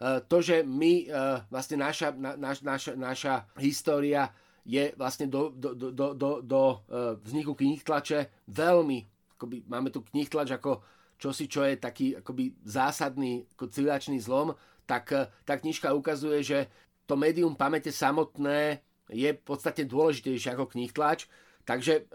Uh, 0.00 0.24
to, 0.24 0.40
že 0.40 0.64
my, 0.64 1.12
uh, 1.12 1.44
vlastne 1.52 1.76
naša, 1.76 2.16
na, 2.16 2.32
naš, 2.40 2.64
naša, 2.64 2.96
naša 2.96 3.34
história 3.60 4.32
je 4.64 4.96
vlastne 4.96 5.28
do, 5.28 5.52
do, 5.52 5.76
do, 5.76 5.88
do, 5.92 6.06
do, 6.14 6.30
do 6.44 6.62
e, 6.84 7.16
vzniku 7.24 7.56
knih 7.56 7.80
tlače 7.80 8.44
veľmi, 8.52 8.98
akoby, 9.34 9.64
máme 9.66 9.88
tu 9.88 10.04
tlač 10.04 10.52
ako 10.52 10.84
čosi, 11.16 11.48
čo 11.48 11.64
je 11.64 11.80
taký 11.80 12.20
akoby 12.20 12.54
zásadný 12.62 13.48
ako 13.56 13.72
civilizačný 13.72 14.20
zlom, 14.20 14.52
tak 14.84 15.10
tá 15.48 15.54
knižka 15.56 15.96
ukazuje, 15.96 16.44
že 16.44 16.58
to 17.08 17.16
médium 17.16 17.56
pamäte 17.56 17.88
samotné 17.88 18.84
je 19.10 19.32
v 19.32 19.42
podstate 19.42 19.88
dôležitejšie 19.88 20.54
ako 20.54 20.70
tlač. 20.92 21.26
Takže 21.64 22.06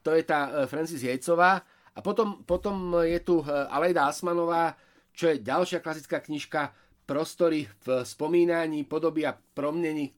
to 0.00 0.10
je 0.14 0.22
tá 0.24 0.64
Francis 0.70 1.04
Jejcová. 1.04 1.60
A 1.92 1.98
potom, 2.00 2.46
potom 2.46 3.02
je 3.02 3.18
tu 3.20 3.42
Alejda 3.44 4.08
Asmanová, 4.08 4.78
čo 5.12 5.28
je 5.28 5.42
ďalšia 5.42 5.84
klasická 5.84 6.22
knižka 6.22 6.72
prostory 7.10 7.66
v 7.66 8.06
spomínaní, 8.06 8.86
podoby 8.86 9.26
a 9.26 9.34
promnení 9.34 10.14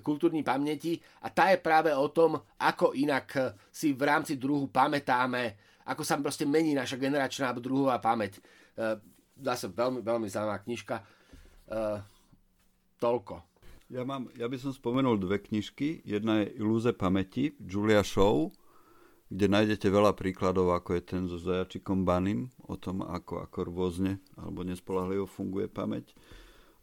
kultúrnej 0.00 0.40
pamäti 0.40 0.96
a 1.20 1.28
tá 1.28 1.52
je 1.52 1.60
práve 1.60 1.92
o 1.92 2.08
tom, 2.08 2.40
ako 2.56 2.96
inak 2.96 3.60
si 3.68 3.92
v 3.92 4.08
rámci 4.08 4.40
druhu 4.40 4.72
pamätáme, 4.72 5.60
ako 5.84 6.00
sa 6.00 6.16
proste 6.16 6.48
mení 6.48 6.72
naša 6.72 6.96
generačná 6.96 7.52
druhová 7.60 8.00
pamäť. 8.00 8.40
E, 8.72 8.96
dá 9.36 9.52
sa 9.52 9.68
veľmi, 9.68 10.00
veľmi 10.00 10.32
zaujímavá 10.32 10.64
knižka. 10.64 10.96
E, 10.96 11.04
toľko. 12.96 13.44
Ja, 13.92 14.08
mám, 14.08 14.32
ja 14.32 14.48
by 14.48 14.56
som 14.56 14.72
spomenul 14.72 15.20
dve 15.20 15.44
knižky. 15.44 16.00
Jedna 16.08 16.40
je 16.40 16.56
Ilúze 16.56 16.96
pamäti, 16.96 17.52
Julia 17.60 18.00
Show, 18.00 18.48
kde 19.30 19.46
nájdete 19.46 19.86
veľa 19.86 20.18
príkladov, 20.18 20.74
ako 20.74 20.98
je 20.98 21.02
ten 21.06 21.22
so 21.30 21.38
zajačikom 21.38 22.02
Banim, 22.02 22.50
o 22.66 22.74
tom, 22.74 23.06
ako, 23.06 23.46
ako 23.46 23.58
rôzne 23.70 24.18
alebo 24.34 24.66
nespolahlivo 24.66 25.30
funguje 25.30 25.70
pamäť. 25.70 26.10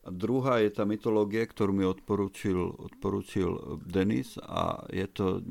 A 0.07 0.09
druhá 0.15 0.63
je 0.63 0.71
tá 0.71 0.87
mytológia, 0.87 1.43
ktorú 1.43 1.75
mi 1.75 1.83
odporúčil, 1.83 2.55
odporúčil 2.79 3.83
Denis 3.83 4.39
a 4.39 4.79
je 4.87 5.03
to, 5.11 5.43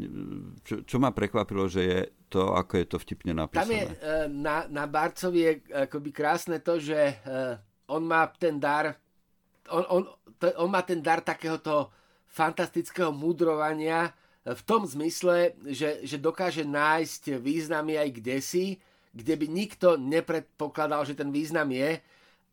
čo, 0.65 0.81
čo 0.89 0.97
ma 0.97 1.13
prekvapilo, 1.13 1.69
že 1.69 1.83
je 1.85 2.01
to, 2.33 2.57
ako 2.57 2.81
je 2.81 2.87
to 2.89 2.97
vtipne 2.97 3.37
napísané. 3.37 3.61
Tam 3.61 3.69
je, 3.77 3.85
e, 3.85 4.17
na, 4.33 4.65
na 4.73 4.89
Barcovi 4.89 5.41
je 5.45 5.53
akoby 5.85 6.09
krásne 6.09 6.65
to, 6.65 6.81
že 6.81 6.97
e, 6.97 7.15
on 7.93 8.09
má 8.09 8.25
ten 8.33 8.57
dar, 8.57 8.97
on, 9.69 9.85
on, 9.93 10.03
to, 10.41 10.49
on 10.57 10.73
má 10.73 10.81
ten 10.89 11.05
dar 11.05 11.21
takéhoto 11.21 11.93
fantastického 12.25 13.13
mudrovania 13.13 14.09
v 14.47 14.63
tom 14.63 14.87
zmysle, 14.87 15.59
že, 15.67 16.07
že 16.07 16.23
dokáže 16.23 16.63
nájsť 16.63 17.43
významy 17.43 17.99
aj 17.99 18.09
kdesi, 18.23 18.79
kde 19.11 19.35
by 19.35 19.47
nikto 19.51 19.99
nepredpokladal, 19.99 21.03
že 21.03 21.19
ten 21.19 21.35
význam 21.35 21.67
je 21.75 21.99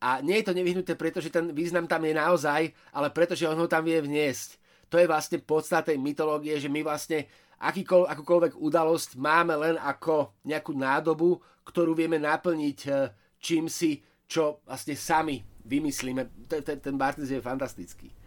a 0.02 0.18
nie 0.18 0.42
je 0.42 0.46
to 0.50 0.58
nevyhnuté, 0.58 0.98
pretože 0.98 1.30
ten 1.30 1.54
význam 1.54 1.86
tam 1.86 2.02
je 2.02 2.14
naozaj, 2.18 2.62
ale 2.90 3.08
pretože 3.14 3.46
on 3.46 3.54
ho 3.54 3.70
tam 3.70 3.86
vie 3.86 4.02
vniesť. 4.02 4.58
To 4.90 4.98
je 4.98 5.06
vlastne 5.06 5.38
podstata 5.38 5.94
tej 5.94 6.02
mytológie, 6.02 6.58
že 6.58 6.72
my 6.72 6.82
vlastne 6.82 7.30
akýkoľ, 7.62 8.10
akúkoľvek 8.10 8.52
udalosť 8.58 9.14
máme 9.14 9.54
len 9.54 9.76
ako 9.78 10.34
nejakú 10.42 10.74
nádobu, 10.74 11.38
ktorú 11.62 11.94
vieme 11.94 12.18
naplniť 12.18 12.78
eh, 12.90 13.12
čím 13.38 13.70
si, 13.70 14.02
čo 14.26 14.64
vlastne 14.66 14.98
sami 14.98 15.38
vymyslíme. 15.64 16.48
Ten 16.80 16.96
Barthes 16.98 17.30
je 17.30 17.40
fantastický. 17.40 18.23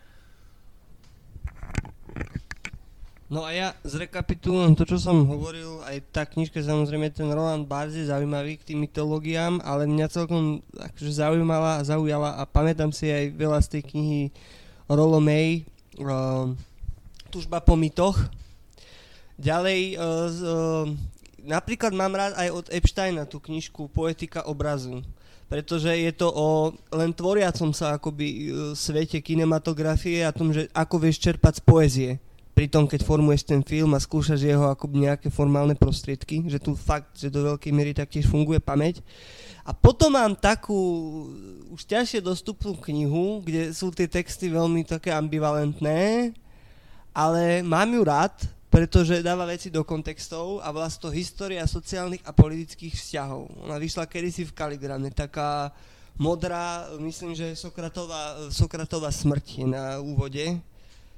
No 3.28 3.43
a 3.43 3.51
ja 3.51 3.75
zrekapitulujem 3.84 4.71
to, 4.80 4.88
čo 4.88 4.95
som 4.95 5.28
hovoril, 5.28 5.84
aj 5.84 5.99
tá 6.15 6.23
knižka, 6.23 6.63
samozrejme 6.63 7.11
ten 7.11 7.28
Roland 7.28 7.67
Barthes 7.67 7.99
je 7.99 8.07
zaujímavý 8.07 8.55
k 8.55 8.71
tým 8.71 8.88
mytológiám, 8.88 9.59
ale 9.67 9.84
mňa 9.84 10.07
celkom 10.07 10.63
akože 10.80 11.11
zaujímala 11.11 11.84
a 11.84 11.84
zaujala 11.84 12.39
a 12.39 12.47
pamätám 12.47 12.95
si 12.95 13.11
aj 13.11 13.36
veľa 13.36 13.59
z 13.59 13.67
tej 13.67 13.84
knihy 13.91 14.21
Rollo 14.88 15.19
May, 15.19 15.67
uh, 15.99 16.55
Tužba 17.28 17.59
po 17.59 17.75
mytoch. 17.75 18.15
Ďalej, 19.36 19.99
uh, 19.99 20.32
uh, 20.32 20.86
napríklad 21.43 21.91
mám 21.91 22.15
rád 22.15 22.32
aj 22.39 22.47
od 22.47 22.65
Epsteina 22.71 23.28
tú 23.28 23.43
knižku 23.43 23.91
Poetika 23.91 24.47
obrazu 24.47 25.03
pretože 25.47 25.88
je 25.88 26.11
to 26.11 26.28
o 26.28 26.75
len 26.91 27.15
tvoriacom 27.15 27.71
sa 27.71 27.95
akoby 27.95 28.28
uh, 28.28 28.75
svete 28.75 29.23
kinematografie 29.23 30.28
a 30.28 30.36
tom, 30.36 30.51
že 30.51 30.67
ako 30.75 30.99
vieš 30.99 31.23
čerpať 31.23 31.59
z 31.59 31.63
poezie 31.63 32.11
pri 32.58 32.66
tom, 32.66 32.89
keď 32.89 33.05
formuješ 33.05 33.45
ten 33.45 33.62
film 33.62 33.93
a 33.93 34.01
skúšaš 34.01 34.41
jeho 34.41 34.66
ako 34.66 34.89
nejaké 34.89 35.30
formálne 35.30 35.78
prostriedky, 35.78 36.41
že 36.49 36.58
tu 36.58 36.74
fakt, 36.74 37.14
že 37.14 37.30
do 37.30 37.53
veľkej 37.53 37.70
miery 37.70 37.93
taktiež 37.93 38.26
funguje 38.26 38.58
pamäť. 38.58 39.05
A 39.62 39.78
potom 39.78 40.18
mám 40.18 40.34
takú 40.34 40.74
už 41.70 41.86
ťažšie 41.86 42.18
dostupnú 42.18 42.74
knihu, 42.82 43.45
kde 43.45 43.70
sú 43.78 43.93
tie 43.93 44.10
texty 44.10 44.49
veľmi 44.49 44.82
také 44.89 45.14
ambivalentné, 45.14 46.34
ale 47.14 47.62
mám 47.62 47.93
ju 47.93 48.01
rád, 48.01 48.34
pretože 48.74 49.22
dáva 49.22 49.45
veci 49.45 49.70
do 49.70 49.86
kontextov 49.86 50.58
a 50.66 50.74
vlastne 50.74 51.05
to 51.05 51.10
história 51.14 51.62
sociálnych 51.70 52.26
a 52.26 52.34
politických 52.34 52.97
vzťahov. 52.97 53.70
Ona 53.70 53.78
vyšla 53.78 54.10
kedysi 54.10 54.49
v 54.49 54.58
Kaligrame, 54.58 55.14
taká 55.14 55.70
modrá, 56.18 56.89
myslím, 56.97 57.38
že 57.38 57.53
Sokratová, 57.53 58.49
Sokratová 58.49 59.14
smrť 59.14 59.45
je 59.62 59.66
na 59.70 60.01
úvode 60.01 60.58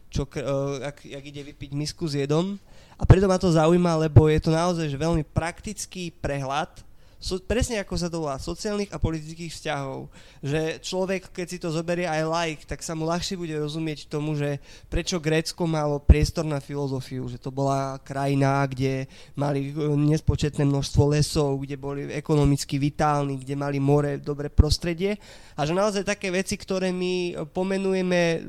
čo, 0.09 0.25
uh, 0.25 0.81
ak, 0.83 1.05
jak 1.05 1.23
ide 1.23 1.41
vypiť 1.53 1.71
misku 1.77 2.09
s 2.09 2.17
jedom. 2.17 2.57
A 2.99 3.07
preto 3.07 3.31
ma 3.31 3.39
to 3.39 3.53
zaujíma, 3.53 4.09
lebo 4.09 4.27
je 4.27 4.43
to 4.43 4.51
naozaj 4.51 4.91
že 4.91 4.99
veľmi 4.99 5.23
praktický 5.23 6.11
prehľad, 6.19 6.83
so, 7.19 7.35
presne 7.35 7.83
ako 7.83 7.95
sa 7.99 8.07
to 8.07 8.23
volá, 8.23 8.39
sociálnych 8.39 8.91
a 8.95 8.97
politických 8.97 9.51
vzťahov. 9.51 10.07
Že 10.39 10.61
človek, 10.79 11.21
keď 11.35 11.47
si 11.51 11.57
to 11.59 11.69
zoberie 11.69 12.07
aj 12.07 12.23
like, 12.25 12.63
tak 12.63 12.79
sa 12.79 12.95
mu 12.95 13.03
ľahšie 13.03 13.35
bude 13.35 13.51
rozumieť 13.59 14.07
tomu, 14.07 14.39
že 14.39 14.57
prečo 14.87 15.19
Grécko 15.19 15.67
malo 15.67 15.99
priestor 15.99 16.47
na 16.47 16.63
filozofiu, 16.63 17.27
že 17.27 17.37
to 17.37 17.51
bola 17.51 17.99
krajina, 18.03 18.63
kde 18.65 19.05
mali 19.35 19.75
e, 19.75 19.83
nespočetné 20.15 20.63
množstvo 20.63 21.03
lesov, 21.11 21.59
kde 21.59 21.75
boli 21.75 22.07
ekonomicky 22.15 22.79
vitálni, 22.79 23.35
kde 23.35 23.55
mali 23.59 23.77
more, 23.83 24.15
dobré 24.15 24.47
prostredie 24.47 25.19
a 25.59 25.67
že 25.67 25.75
naozaj 25.75 26.07
také 26.07 26.31
veci, 26.31 26.55
ktoré 26.55 26.95
my 26.95 27.47
pomenujeme 27.51 28.47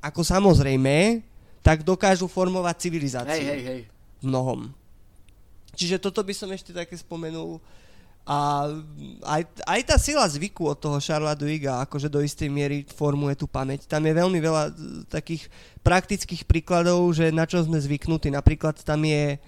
ako 0.00 0.20
samozrejme, 0.24 1.20
tak 1.60 1.84
dokážu 1.84 2.24
formovať 2.24 2.88
civilizáciu. 2.88 3.36
Hej, 3.36 3.44
hej, 3.44 3.62
hej. 3.64 3.80
V 4.20 4.24
mnohom. 4.28 4.72
Čiže 5.76 6.00
toto 6.00 6.24
by 6.24 6.34
som 6.34 6.48
ešte 6.52 6.72
také 6.72 6.96
spomenul. 6.96 7.60
A 8.28 8.68
aj, 9.24 9.42
aj 9.64 9.80
tá 9.88 9.96
sila 9.96 10.28
zvyku 10.28 10.68
od 10.68 10.76
toho 10.76 11.00
Charlesa 11.00 11.40
Duiga 11.40 11.80
akože 11.82 12.12
do 12.12 12.20
istej 12.20 12.52
miery 12.52 12.84
formuje 12.84 13.32
tú 13.34 13.48
pamäť. 13.48 13.88
Tam 13.88 14.04
je 14.04 14.12
veľmi 14.12 14.38
veľa 14.38 14.62
e, 14.68 14.72
takých 15.08 15.48
praktických 15.80 16.44
príkladov, 16.44 17.00
že 17.16 17.32
na 17.32 17.48
čo 17.48 17.64
sme 17.64 17.80
zvyknutí. 17.80 18.28
Napríklad 18.28 18.76
tam 18.84 19.02
je 19.08 19.40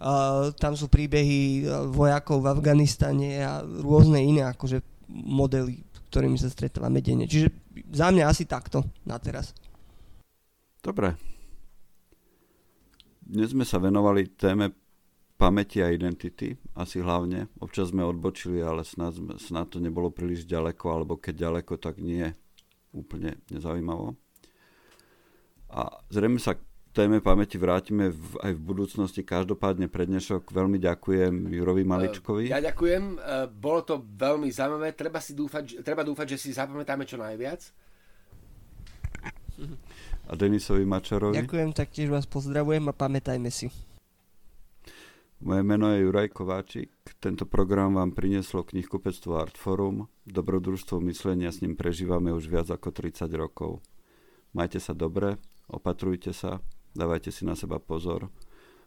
uh, 0.00 0.50
tam 0.56 0.72
sú 0.74 0.88
príbehy 0.88 1.40
e, 1.60 1.62
vojakov 1.92 2.40
v 2.40 2.50
Afganistane 2.56 3.44
a 3.44 3.60
rôzne 3.62 4.18
iné 4.18 4.48
akože 4.48 4.80
modely, 5.12 5.84
ktorými 6.08 6.40
sa 6.40 6.48
stretávame 6.48 7.04
denne. 7.04 7.28
Čiže 7.28 7.52
za 7.92 8.08
mňa 8.10 8.24
asi 8.26 8.48
takto 8.48 8.82
na 9.04 9.20
teraz. 9.20 9.52
Dobre. 10.86 11.18
Dnes 13.26 13.50
sme 13.50 13.66
sa 13.66 13.82
venovali 13.82 14.30
téme 14.38 14.70
pamäti 15.34 15.82
a 15.82 15.90
identity, 15.90 16.54
asi 16.78 17.02
hlavne. 17.02 17.50
Občas 17.58 17.90
sme 17.90 18.06
odbočili, 18.06 18.62
ale 18.62 18.86
snad, 18.86 19.18
snad 19.42 19.74
to 19.74 19.82
nebolo 19.82 20.14
príliš 20.14 20.46
ďaleko, 20.46 20.86
alebo 20.86 21.18
keď 21.18 21.50
ďaleko, 21.50 21.74
tak 21.82 21.98
nie 21.98 22.30
úplne 22.94 23.34
nezaujímavo. 23.50 24.14
A 25.74 25.90
zrejme 26.06 26.38
sa 26.38 26.54
k 26.54 26.62
téme 26.94 27.18
pamäti 27.18 27.58
vrátime 27.58 28.14
v, 28.14 28.38
aj 28.46 28.54
v 28.54 28.62
budúcnosti. 28.62 29.26
Každopádne 29.26 29.90
pre 29.90 30.06
dnešok 30.06 30.54
veľmi 30.54 30.78
ďakujem 30.78 31.50
Jurovi 31.50 31.82
eh, 31.82 31.90
Maličkovi. 31.90 32.44
Ja 32.46 32.62
ďakujem, 32.62 33.04
eh, 33.18 33.50
bolo 33.50 33.82
to 33.82 34.06
veľmi 34.06 34.54
zaujímavé. 34.54 34.94
Treba, 34.94 35.18
si 35.18 35.34
dúfať, 35.34 35.82
treba 35.82 36.06
dúfať, 36.06 36.38
že 36.38 36.46
si 36.46 36.54
zapamätáme 36.54 37.02
čo 37.02 37.18
najviac. 37.18 37.74
a 40.26 40.34
Denisovi 40.34 40.82
Mačarovi. 40.82 41.38
Ďakujem, 41.38 41.70
taktiež 41.72 42.10
vás 42.10 42.26
pozdravujem 42.26 42.90
a 42.90 42.94
pamätajme 42.94 43.50
si. 43.50 43.70
Moje 45.40 45.62
meno 45.62 45.92
je 45.92 46.00
Juraj 46.00 46.28
Kováčik. 46.32 46.90
Tento 47.20 47.44
program 47.44 47.94
vám 47.94 48.12
prinieslo 48.16 48.64
knihkupectvo 48.64 49.36
Artforum. 49.36 50.08
Dobrodružstvo 50.24 50.96
myslenia 51.04 51.52
s 51.52 51.60
ním 51.60 51.76
prežívame 51.76 52.32
už 52.32 52.48
viac 52.48 52.72
ako 52.72 52.88
30 52.88 53.28
rokov. 53.36 53.84
Majte 54.56 54.80
sa 54.80 54.96
dobre, 54.96 55.36
opatrujte 55.68 56.32
sa, 56.32 56.64
dávajte 56.96 57.28
si 57.28 57.44
na 57.44 57.52
seba 57.52 57.76
pozor. 57.76 58.32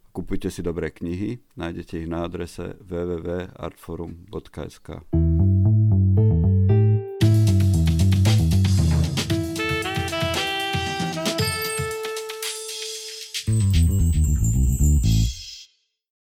Kupujte 0.09 0.49
si 0.49 0.65
dobré 0.65 0.89
knihy, 0.89 1.37
nájdete 1.53 2.01
ich 2.01 2.09
na 2.09 2.25
adrese 2.25 2.73
www.artforum.sk. 2.81 5.28